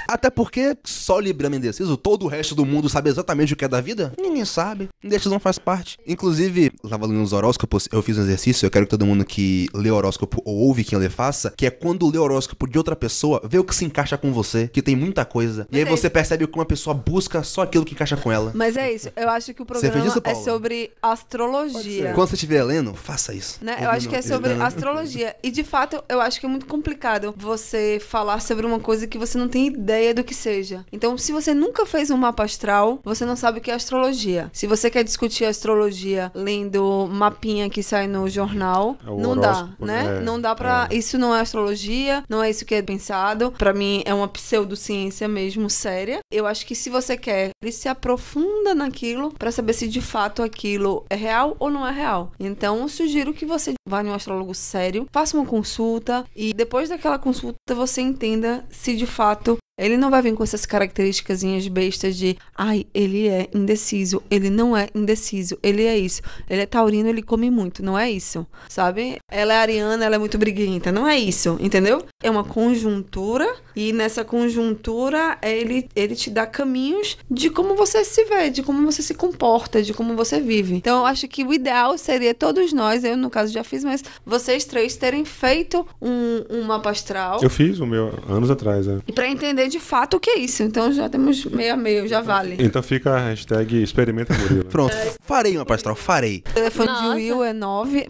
Até 0.07 0.29
porque 0.31 0.75
só 0.83 1.19
Libriano 1.19 1.53
é 1.55 1.59
indeciso, 1.59 1.95
todo 1.97 2.25
o 2.25 2.27
resto 2.27 2.55
do 2.55 2.65
mundo 2.65 2.89
sabe 2.89 3.11
exatamente 3.11 3.53
o 3.53 3.55
que 3.55 3.63
é 3.63 3.67
da 3.67 3.79
vida? 3.79 4.11
Ninguém 4.19 4.43
sabe. 4.43 4.89
Indecisão 5.03 5.39
faz 5.39 5.59
parte. 5.59 5.97
Inclusive, 6.07 6.71
eu 6.83 6.89
tava 6.89 7.05
lendo 7.05 7.21
os 7.21 7.31
horóscopos, 7.31 7.87
eu 7.91 8.01
fiz 8.01 8.17
um 8.17 8.21
exercício, 8.21 8.65
eu 8.65 8.71
quero 8.71 8.85
que 8.85 8.89
todo 8.89 9.05
mundo 9.05 9.23
que 9.23 9.67
lê 9.71 9.91
horóscopo 9.91 10.41
ou 10.43 10.55
ouve 10.55 10.83
quem 10.83 10.97
lê 10.97 11.07
faça, 11.09 11.53
que 11.55 11.67
é 11.67 11.69
quando 11.69 12.09
lê 12.09 12.17
horóscopo 12.17 12.67
de 12.67 12.77
outra 12.77 12.95
pessoa, 12.95 13.39
vê 13.47 13.59
o 13.59 13.63
que 13.63 13.75
se 13.75 13.85
encaixa 13.85 14.17
com 14.17 14.33
você, 14.33 14.67
que 14.67 14.81
tem 14.81 14.95
muita 14.95 15.23
coisa. 15.23 15.67
E 15.71 15.77
aí 15.77 15.83
é 15.83 15.85
você 15.85 16.09
percebe 16.09 16.36
como 16.45 16.61
a 16.61 16.65
pessoa 16.65 16.93
busca 16.93 17.41
só 17.43 17.61
aquilo 17.61 17.85
que 17.85 17.93
encaixa 17.93 18.17
com 18.17 18.31
ela. 18.31 18.51
Mas 18.53 18.75
é 18.75 18.91
isso. 18.91 19.09
Eu 19.15 19.29
acho 19.29 19.53
que 19.53 19.61
o 19.61 19.65
programa 19.65 20.05
isso, 20.05 20.21
é 20.23 20.35
sobre 20.35 20.91
astrologia. 21.01 22.11
Quando 22.13 22.29
você 22.29 22.35
estiver 22.35 22.63
lendo, 22.63 22.93
faça 22.93 23.33
isso. 23.33 23.59
Né? 23.61 23.77
Eu 23.81 23.89
acho 23.89 24.09
que 24.09 24.15
é 24.15 24.21
sobre 24.21 24.49
Ouvindo- 24.49 24.63
astrologia. 24.65 25.35
E 25.41 25.49
de 25.49 25.63
fato, 25.63 26.03
eu 26.09 26.19
acho 26.21 26.39
que 26.39 26.45
é 26.45 26.49
muito 26.49 26.65
complicado 26.65 27.33
você 27.37 27.99
falar 28.05 28.41
sobre 28.41 28.65
uma 28.65 28.79
coisa 28.79 29.07
que 29.07 29.17
você 29.17 29.37
não 29.37 29.47
tem 29.47 29.67
ideia 29.67 30.13
do 30.13 30.23
que 30.23 30.33
seja. 30.33 30.85
Então, 30.91 31.17
se 31.17 31.31
você 31.31 31.53
nunca 31.53 31.85
fez 31.85 32.11
um 32.11 32.17
mapa 32.17 32.43
astral, 32.43 32.99
você 33.03 33.25
não 33.25 33.35
sabe 33.35 33.59
o 33.59 33.61
que 33.61 33.71
é 33.71 33.73
astrologia. 33.73 34.49
Se 34.53 34.67
você 34.67 34.89
quer 34.89 35.03
discutir 35.03 35.45
astrologia 35.45 36.31
lendo 36.35 37.07
mapinha 37.11 37.69
que 37.69 37.81
sai 37.83 38.07
no 38.07 38.27
jornal, 38.29 38.97
É 39.05 39.09
não 39.21 39.35
dá, 39.37 39.69
né? 39.79 40.17
é, 40.17 40.21
não 40.21 40.39
dá 40.39 40.55
pra. 40.55 40.87
é. 40.91 40.95
Isso 40.95 41.17
não 41.17 41.35
é 41.35 41.41
astrologia, 41.41 42.23
não 42.27 42.43
é 42.43 42.49
isso 42.49 42.65
que 42.65 42.75
é 42.75 42.81
pensado. 42.81 43.51
Pra 43.57 43.73
mim, 43.73 44.01
é 44.05 44.13
uma 44.13 44.27
pseudociência 44.27 45.27
mesmo 45.27 45.69
séria. 45.69 46.19
Eu 46.29 46.45
acho 46.45 46.65
que 46.65 46.75
se 46.75 46.89
você 46.89 47.15
quer, 47.15 47.51
ele 47.61 47.71
se 47.71 47.87
aprofunda 47.87 48.75
naquilo 48.75 49.31
pra 49.31 49.51
saber 49.51 49.71
se 49.71 49.87
de 49.87 50.01
fato 50.01 50.43
aquilo 50.43 51.05
é 51.09 51.15
real 51.15 51.55
ou 51.57 51.69
não 51.69 51.87
é 51.87 51.91
real. 51.91 52.33
Então, 52.37 52.81
eu 52.81 52.89
sugiro 52.89 53.33
que 53.33 53.45
você 53.45 53.73
vá 53.87 54.03
em 54.03 54.07
um 54.07 54.13
astrólogo 54.13 54.53
sério, 54.53 55.07
faça 55.11 55.37
uma 55.37 55.45
consulta 55.45 56.25
e 56.35 56.53
depois 56.53 56.89
daquela 56.89 57.17
consulta 57.17 57.56
você 57.75 58.01
entenda 58.01 58.65
se 58.69 58.95
de 58.95 59.05
fato 59.05 59.57
ele 59.79 59.95
não 59.95 60.09
vai 60.09 60.23
vir 60.23 60.33
com 60.33 60.43
essas 60.43 60.65
características 60.65 61.43
bestas 61.67 62.17
de 62.17 62.35
ai, 62.55 62.87
ele 62.93 63.27
é 63.27 63.47
indeciso, 63.53 64.23
ele 64.29 64.49
não 64.49 64.75
é 64.75 64.89
indeciso, 64.95 65.57
ele 65.61 65.83
é 65.83 65.95
isso, 65.95 66.21
ele 66.49 66.63
é 66.63 66.65
taurino, 66.65 67.07
ele 67.07 67.21
come 67.21 67.51
muito, 67.51 67.83
não 67.83 67.97
é 67.97 68.09
isso, 68.09 68.45
sabe? 68.67 69.17
Ela 69.29 69.53
é 69.53 69.57
ariana, 69.57 70.03
ela 70.03 70.15
é 70.15 70.17
muito 70.17 70.37
briguenta, 70.37 70.91
não 70.91 71.07
é 71.07 71.19
isso, 71.19 71.57
entendeu? 71.59 72.03
É 72.23 72.31
uma 72.31 72.43
conjuntura 72.43 73.47
e 73.75 73.93
nessa 73.93 74.25
conjuntura 74.25 75.37
ele, 75.43 75.87
ele 75.95 76.15
te 76.15 76.31
dá 76.31 76.47
caminhos 76.47 77.15
de 77.29 77.51
como 77.51 77.75
você 77.75 78.03
se 78.03 78.23
vê, 78.25 78.49
de 78.49 78.63
como 78.63 78.83
você 78.83 79.03
se 79.03 79.13
comporta, 79.13 79.83
de 79.83 79.93
como 79.93 80.15
você 80.15 80.41
vive. 80.41 80.73
Então 80.73 80.99
eu 80.99 81.05
acho 81.05 81.27
que 81.27 81.43
o 81.43 81.53
ideal 81.53 81.95
seria 81.99 82.33
todos 82.33 82.73
nós, 82.73 83.03
eu 83.03 83.15
no 83.15 83.29
caso 83.29 83.53
já 83.53 83.63
fiz, 83.63 83.83
mas 83.83 84.03
vocês 84.25 84.65
três 84.65 84.97
terem 84.97 85.23
feito 85.23 85.85
um, 86.01 86.43
um 86.49 86.63
mapa 86.63 86.89
astral. 86.89 87.39
Eu 87.43 87.49
fiz 87.57 87.79
o 87.79 87.87
meu 87.87 88.13
anos 88.29 88.51
atrás, 88.51 88.87
é. 88.87 88.99
E 89.07 89.11
pra 89.11 89.27
entender 89.27 89.67
de 89.67 89.79
fato 89.79 90.17
o 90.17 90.19
que 90.19 90.29
é 90.29 90.37
isso. 90.37 90.61
Então 90.61 90.91
já 90.91 91.09
temos 91.09 91.43
meio 91.45 91.73
a 91.73 91.75
meio, 91.75 92.07
já 92.07 92.21
vale. 92.21 92.55
Então 92.59 92.83
fica 92.83 93.15
a 93.15 93.19
hashtag 93.29 93.81
experimenta 93.81 94.31
Murilo. 94.35 94.65
Pronto, 94.69 94.95
farei 95.23 95.57
uma 95.57 95.65
pastral, 95.65 95.95
farei. 95.95 96.43
O 96.51 96.53
telefone 96.53 96.87
Nossa. 96.87 97.01
de 97.03 97.09
Will 97.15 97.43
é 97.43 97.53
9. 97.53 98.07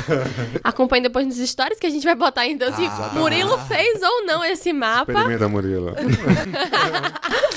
Acompanhe 0.64 1.02
depois 1.02 1.26
nos 1.26 1.36
stories 1.36 1.78
que 1.78 1.86
a 1.86 1.90
gente 1.90 2.04
vai 2.04 2.14
botar 2.14 2.46
então 2.46 2.72
se 2.74 2.86
Ah. 2.86 3.10
Murilo 3.14 3.58
fez 3.66 4.00
ou 4.02 4.24
não 4.24 4.42
esse 4.42 4.72
mapa. 4.72 5.12
Experimenta 5.12 5.46
Murilo. 5.48 5.94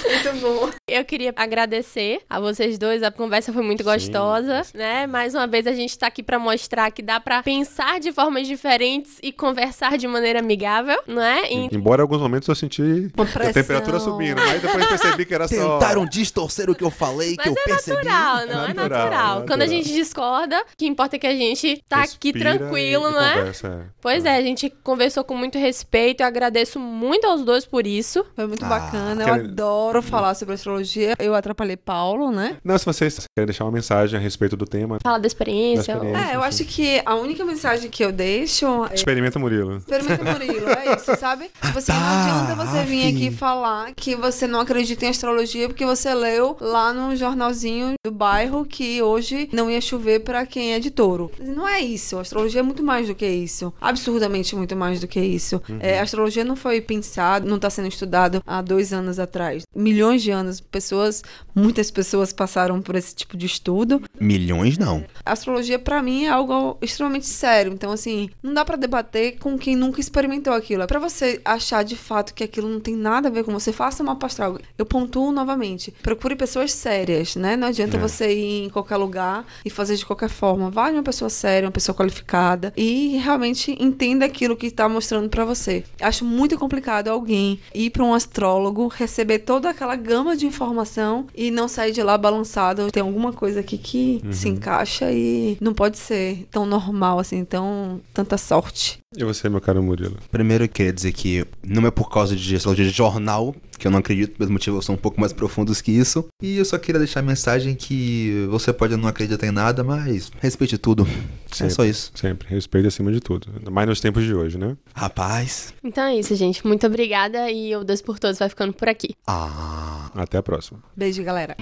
Muito 0.04 0.42
bom. 0.42 0.70
Eu 0.88 1.06
queria 1.06 1.34
agradecer 1.36 2.20
a 2.30 2.40
vocês 2.40 2.78
dois, 2.78 3.02
a 3.02 3.12
conversa 3.12 3.54
foi 3.54 3.64
muito 3.64 3.84
Sim, 3.84 3.90
gostosa, 3.90 4.62
né? 4.74 5.08
Mais 5.08 5.34
uma 5.34 5.48
vez 5.48 5.66
a 5.66 5.72
gente 5.74 5.98
tá 5.98 6.08
aqui 6.08 6.22
pra 6.22 6.38
mostrar 6.38 6.92
que 6.92 7.02
dá 7.02 7.20
pra 7.20 7.42
pensar 7.42 8.00
de 8.00 8.12
formas 8.12 8.46
diferentes 8.48 9.18
e 9.24 9.32
conversar 9.32 9.98
de 9.98 10.08
maneira 10.08 10.40
amigável, 10.40 10.98
não 11.14 11.22
é? 11.22 11.52
E- 11.52 11.70
Embora 11.72 12.02
em 12.02 12.04
alguns 12.04 12.20
momentos 12.22 12.48
eu 12.48 12.56
senti 12.56 13.12
a 13.18 13.54
temperatura 13.54 14.00
subindo, 14.00 14.38
mas 14.38 14.62
depois 14.62 14.86
percebi 14.88 15.26
que 15.26 15.34
era 15.34 15.48
só. 15.48 15.74
Tentaram 15.80 16.06
distorcer 16.06 16.70
o 16.70 16.76
que 16.76 16.84
eu 16.84 16.92
falei, 16.92 17.38
que 17.38 17.48
Mas 17.50 17.56
eu 17.56 17.62
é 17.62 17.66
percebi. 17.66 18.06
natural, 18.06 18.48
não 18.48 18.66
é 18.66 18.74
Natural, 18.74 18.90
natural. 19.10 19.46
Quando 19.48 19.62
a 19.62 19.68
gente 19.68 19.94
discorda, 19.94 20.60
o 20.62 20.66
que 20.78 20.86
importa 20.86 21.16
é 21.16 21.20
que 21.20 21.28
a 21.28 21.36
gente 21.36 21.82
tá 21.88 22.04
aqui 22.04 22.32
Respira 22.32 22.58
tranquilo, 22.58 23.06
e- 23.08 23.10
e 23.10 23.14
não 23.14 23.22
é? 23.22 23.34
conversa, 23.38 23.68
é. 23.68 23.90
Pois 24.02 24.26
é, 24.26 24.36
a 24.36 24.42
gente 24.42 24.70
conversou 24.84 25.24
com 25.24 25.36
muito 25.36 25.58
respeito. 25.58 26.22
Eu 26.22 26.28
agradeço 26.28 26.80
muito 26.80 27.26
aos 27.28 27.44
dois 27.44 27.66
por 27.66 27.86
isso. 27.88 28.26
Foi 28.36 28.48
muito 28.48 28.66
Ah, 28.66 28.70
bacana. 28.70 29.22
Eu 29.24 29.26
quero- 29.26 29.44
adoro 29.46 30.02
falar 30.02 30.34
sobre 30.36 30.56
astrologia. 30.56 31.16
Eu 31.20 31.34
atrapalhei 31.36 31.78
Paulo, 31.78 32.32
né? 32.32 32.58
Não, 32.64 32.78
se 32.78 32.86
vocês 32.86 33.20
querem 33.36 33.46
deixar 33.48 33.66
uma 33.66 33.72
mensagem 33.72 34.18
a 34.18 34.22
respeito 34.22 34.56
do 34.58 34.66
tema, 34.66 34.98
Fala 35.04 35.20
da 35.20 35.28
experiência. 35.28 35.96
Da 35.96 36.04
experiência. 36.06 36.32
É, 36.32 36.36
eu 36.36 36.44
acho 36.44 36.66
que 36.66 37.02
a 37.06 37.16
única 37.16 37.44
mensagem 37.46 37.90
que 37.90 38.04
eu 38.04 38.12
deixo 38.12 38.66
é... 38.92 38.96
Experimenta 38.96 39.40
Murilo. 39.40 39.78
Experimenta 39.78 40.24
Murilo, 40.24 40.70
é 40.70 40.96
isso, 40.96 41.03
sabe? 41.18 41.50
Tipo 41.62 41.78
assim, 41.78 41.92
não 41.92 42.00
Tá, 42.00 42.44
adianta 42.44 42.56
você 42.66 42.84
vir 42.84 43.06
afim. 43.08 43.16
aqui 43.16 43.32
falar 43.36 43.94
que 43.96 44.16
você 44.16 44.48
não 44.48 44.60
acredita 44.60 45.06
em 45.06 45.10
astrologia 45.10 45.68
porque 45.68 45.86
você 45.86 46.14
leu 46.14 46.58
lá 46.60 46.94
no 46.94 47.16
jornalzinho 47.16 47.94
do 48.06 48.12
bairro 48.12 48.66
que 48.66 49.02
hoje 49.02 49.50
não 49.52 49.70
ia 49.70 49.82
chover 49.82 50.22
pra 50.22 50.46
quem 50.46 50.74
é 50.74 50.80
de 50.80 50.92
touro. 50.92 51.32
Não 51.40 51.68
é 51.68 51.80
isso. 51.80 52.18
A 52.18 52.22
astrologia 52.22 52.60
é 52.60 52.64
muito 52.64 52.84
mais 52.84 53.08
do 53.08 53.16
que 53.16 53.26
isso. 53.28 53.74
Absurdamente 53.80 54.56
muito 54.56 54.76
mais 54.76 55.00
do 55.00 55.08
que 55.08 55.20
isso. 55.20 55.62
É, 55.80 56.00
a 56.00 56.04
astrologia 56.04 56.44
não 56.44 56.56
foi 56.56 56.82
pensada, 56.82 57.48
não 57.48 57.60
tá 57.60 57.70
sendo 57.70 57.88
estudado 57.88 58.42
há 58.46 58.62
dois 58.62 58.92
anos 58.94 59.20
atrás. 59.20 59.64
Milhões 59.76 60.22
de 60.22 60.32
anos, 60.32 60.60
pessoas, 60.60 61.24
muitas 61.56 61.90
pessoas 61.92 62.32
passaram 62.34 62.82
por 62.82 62.96
esse 62.96 63.16
tipo 63.16 63.36
de 63.38 63.46
estudo. 63.46 64.02
Milhões 64.20 64.78
não. 64.78 65.04
A 65.26 65.32
astrologia, 65.34 65.80
pra 65.80 66.02
mim, 66.02 66.26
é 66.26 66.30
algo 66.30 66.78
extremamente 66.82 67.26
sério. 67.26 67.72
Então, 67.74 67.92
assim, 67.92 68.30
não 68.42 68.54
dá 68.54 68.64
pra 68.66 68.76
debater 68.76 69.38
com 69.40 69.58
quem 69.58 69.76
nunca 69.76 70.00
experimentou 70.00 70.54
aquilo. 70.54 70.84
É 70.84 70.88
pra 70.94 71.00
você 71.00 71.42
achar 71.44 71.84
de 71.84 71.96
fato 71.96 72.36
que 72.36 72.44
aquilo 72.44 72.70
não 72.70 72.80
tem 72.80 72.96
nada 72.96 73.28
a 73.28 73.32
ver 73.32 73.44
com 73.44 73.52
você, 73.52 73.74
faça 73.74 74.04
uma 74.04 74.16
astral. 74.22 74.60
Eu 74.78 74.86
pontuo 74.86 75.32
novamente. 75.32 75.92
Procure 76.04 76.36
pessoas 76.36 76.72
sérias, 76.72 77.36
né? 77.36 77.58
Não 77.58 77.70
adianta 77.70 77.98
É. 77.98 78.00
você 78.00 78.32
ir 78.32 78.66
em 78.66 78.70
qualquer 78.70 78.98
lugar 78.98 79.44
e 79.66 79.72
fazer 79.72 79.96
de 79.96 80.06
qualquer 80.06 80.30
forma. 80.30 80.70
Vá 80.70 80.92
de 80.92 80.96
uma 80.98 81.02
pessoa 81.02 81.32
séria, 81.32 81.66
uma 81.66 81.72
pessoa 81.72 81.96
qualificada 81.96 82.72
e 82.78 83.18
realmente 83.18 83.76
entenda 83.84 84.24
aquilo 84.24 84.56
que 84.56 84.70
tá 84.70 84.88
mostrando 84.88 85.30
pra 85.30 85.44
você. 85.44 85.84
Acho 86.00 86.24
muito 86.24 86.60
complicado 86.60 87.08
alguém 87.08 87.60
ir 87.74 87.90
pra 87.90 88.04
um 88.04 88.14
astrólogo, 88.14 88.88
receber 88.88 89.40
toda 89.40 89.72
aquela 89.72 89.96
gama 89.96 90.38
de 90.38 90.46
informação 90.46 91.26
e 91.34 91.50
não 91.50 91.68
sair 91.68 91.92
de 91.92 92.04
lá 92.04 92.20
balançado. 92.20 92.92
Tem 92.92 93.02
alguma 93.02 93.34
coisa 93.34 93.62
aqui 93.62 93.80
que 93.80 94.22
se 94.32 94.48
encaixa 94.48 95.12
e 95.12 95.58
não 95.60 95.74
pode 95.74 95.98
ser 95.98 96.48
tão 96.52 96.68
normal 96.68 97.18
assim, 97.18 97.44
tão 97.44 98.00
tanta 98.14 98.38
sorte. 98.38 99.00
E 99.16 99.24
você, 99.24 99.50
meu 99.50 99.62
caro 99.62 99.82
Murilo? 99.82 100.18
Primeiro 100.32 100.64
eu 100.64 100.70
queria 100.70 100.94
dizer 100.94 101.12
que 101.12 101.46
não 101.64 101.86
é 101.86 101.92
por 101.92 102.10
causa 102.10 102.36
de 102.36 102.56
astrologia 102.56 102.86
de 102.86 102.92
jornal 102.92 103.56
que 103.78 103.88
eu 103.88 103.92
não 103.92 104.00
acredito, 104.00 104.36
meus 104.40 104.50
motivos 104.50 104.86
são 104.86 104.96
um 104.96 104.98
pouco 104.98 105.20
mais 105.20 105.34
profundos 105.34 105.82
que 105.82 105.92
isso. 105.92 106.26
E 106.42 106.58
eu 106.58 106.66
só 106.66 106.78
queria 106.78 107.00
deixar 107.00 107.20
a 107.20 107.24
mensagem 107.24 107.76
que 107.76 108.48
você 108.50 108.72
pode 108.72 108.96
não 108.96 109.10
acreditar 109.10 109.46
em 109.46 109.52
nada, 109.52 109.84
mas 109.84 110.32
respeite 110.40 110.78
tudo. 110.78 111.06
É 111.52 111.56
Sempre. 111.56 111.74
só 111.74 111.86
isso. 111.86 112.12
Sempre. 112.16 112.48
Respeito 112.48 112.88
acima 112.88 113.12
de 113.12 113.20
tudo. 113.20 113.50
Ainda 113.56 113.70
mais 113.70 113.88
nos 113.88 114.00
tempos 114.00 114.24
de 114.24 114.34
hoje, 114.34 114.58
né? 114.58 114.78
Rapaz. 114.96 115.74
Então 115.84 116.06
é 116.06 116.16
isso, 116.16 116.34
gente. 116.36 116.66
Muito 116.66 116.88
obrigada 116.88 117.52
e 117.52 117.76
o 117.76 117.84
Deus 117.84 118.02
por 118.02 118.18
Todos 118.20 118.40
vai 118.40 118.48
ficando 118.48 118.74
por 118.74 118.88
aqui. 118.88 119.16
Ah. 119.28 120.10
Até 120.16 120.38
a 120.38 120.44
próxima. 120.44 120.80
Beijo, 120.96 121.24
galera. 121.24 121.56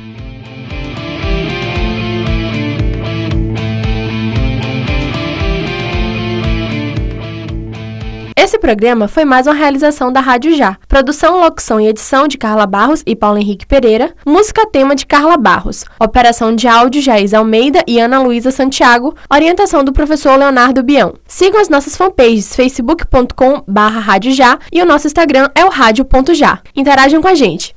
Esse 8.43 8.57
programa 8.57 9.07
foi 9.07 9.23
mais 9.23 9.45
uma 9.45 9.53
realização 9.53 10.11
da 10.11 10.19
Rádio 10.19 10.55
Já. 10.55 10.75
Produção, 10.87 11.39
locução 11.39 11.79
e 11.79 11.85
edição 11.85 12.27
de 12.27 12.39
Carla 12.39 12.65
Barros 12.65 13.03
e 13.05 13.15
Paulo 13.15 13.37
Henrique 13.37 13.67
Pereira. 13.67 14.15
Música 14.25 14.65
tema 14.65 14.95
de 14.95 15.05
Carla 15.05 15.37
Barros. 15.37 15.85
Operação 15.99 16.55
de 16.55 16.67
áudio 16.67 17.03
Jair 17.03 17.29
Almeida 17.37 17.83
e 17.85 17.99
Ana 17.99 18.19
Luísa 18.19 18.49
Santiago. 18.49 19.15
Orientação 19.31 19.83
do 19.83 19.93
professor 19.93 20.39
Leonardo 20.39 20.81
Bião. 20.81 21.13
Sigam 21.27 21.61
as 21.61 21.69
nossas 21.69 21.95
fanpages 21.95 22.55
facebook.com 22.55 23.63
barra 23.67 23.99
Rádio 23.99 24.31
Já 24.31 24.57
e 24.71 24.81
o 24.81 24.87
nosso 24.87 25.05
Instagram 25.05 25.51
é 25.53 25.63
o 25.63 25.69
rádio.já. 25.69 26.61
Interajam 26.75 27.21
com 27.21 27.27
a 27.27 27.35
gente. 27.35 27.75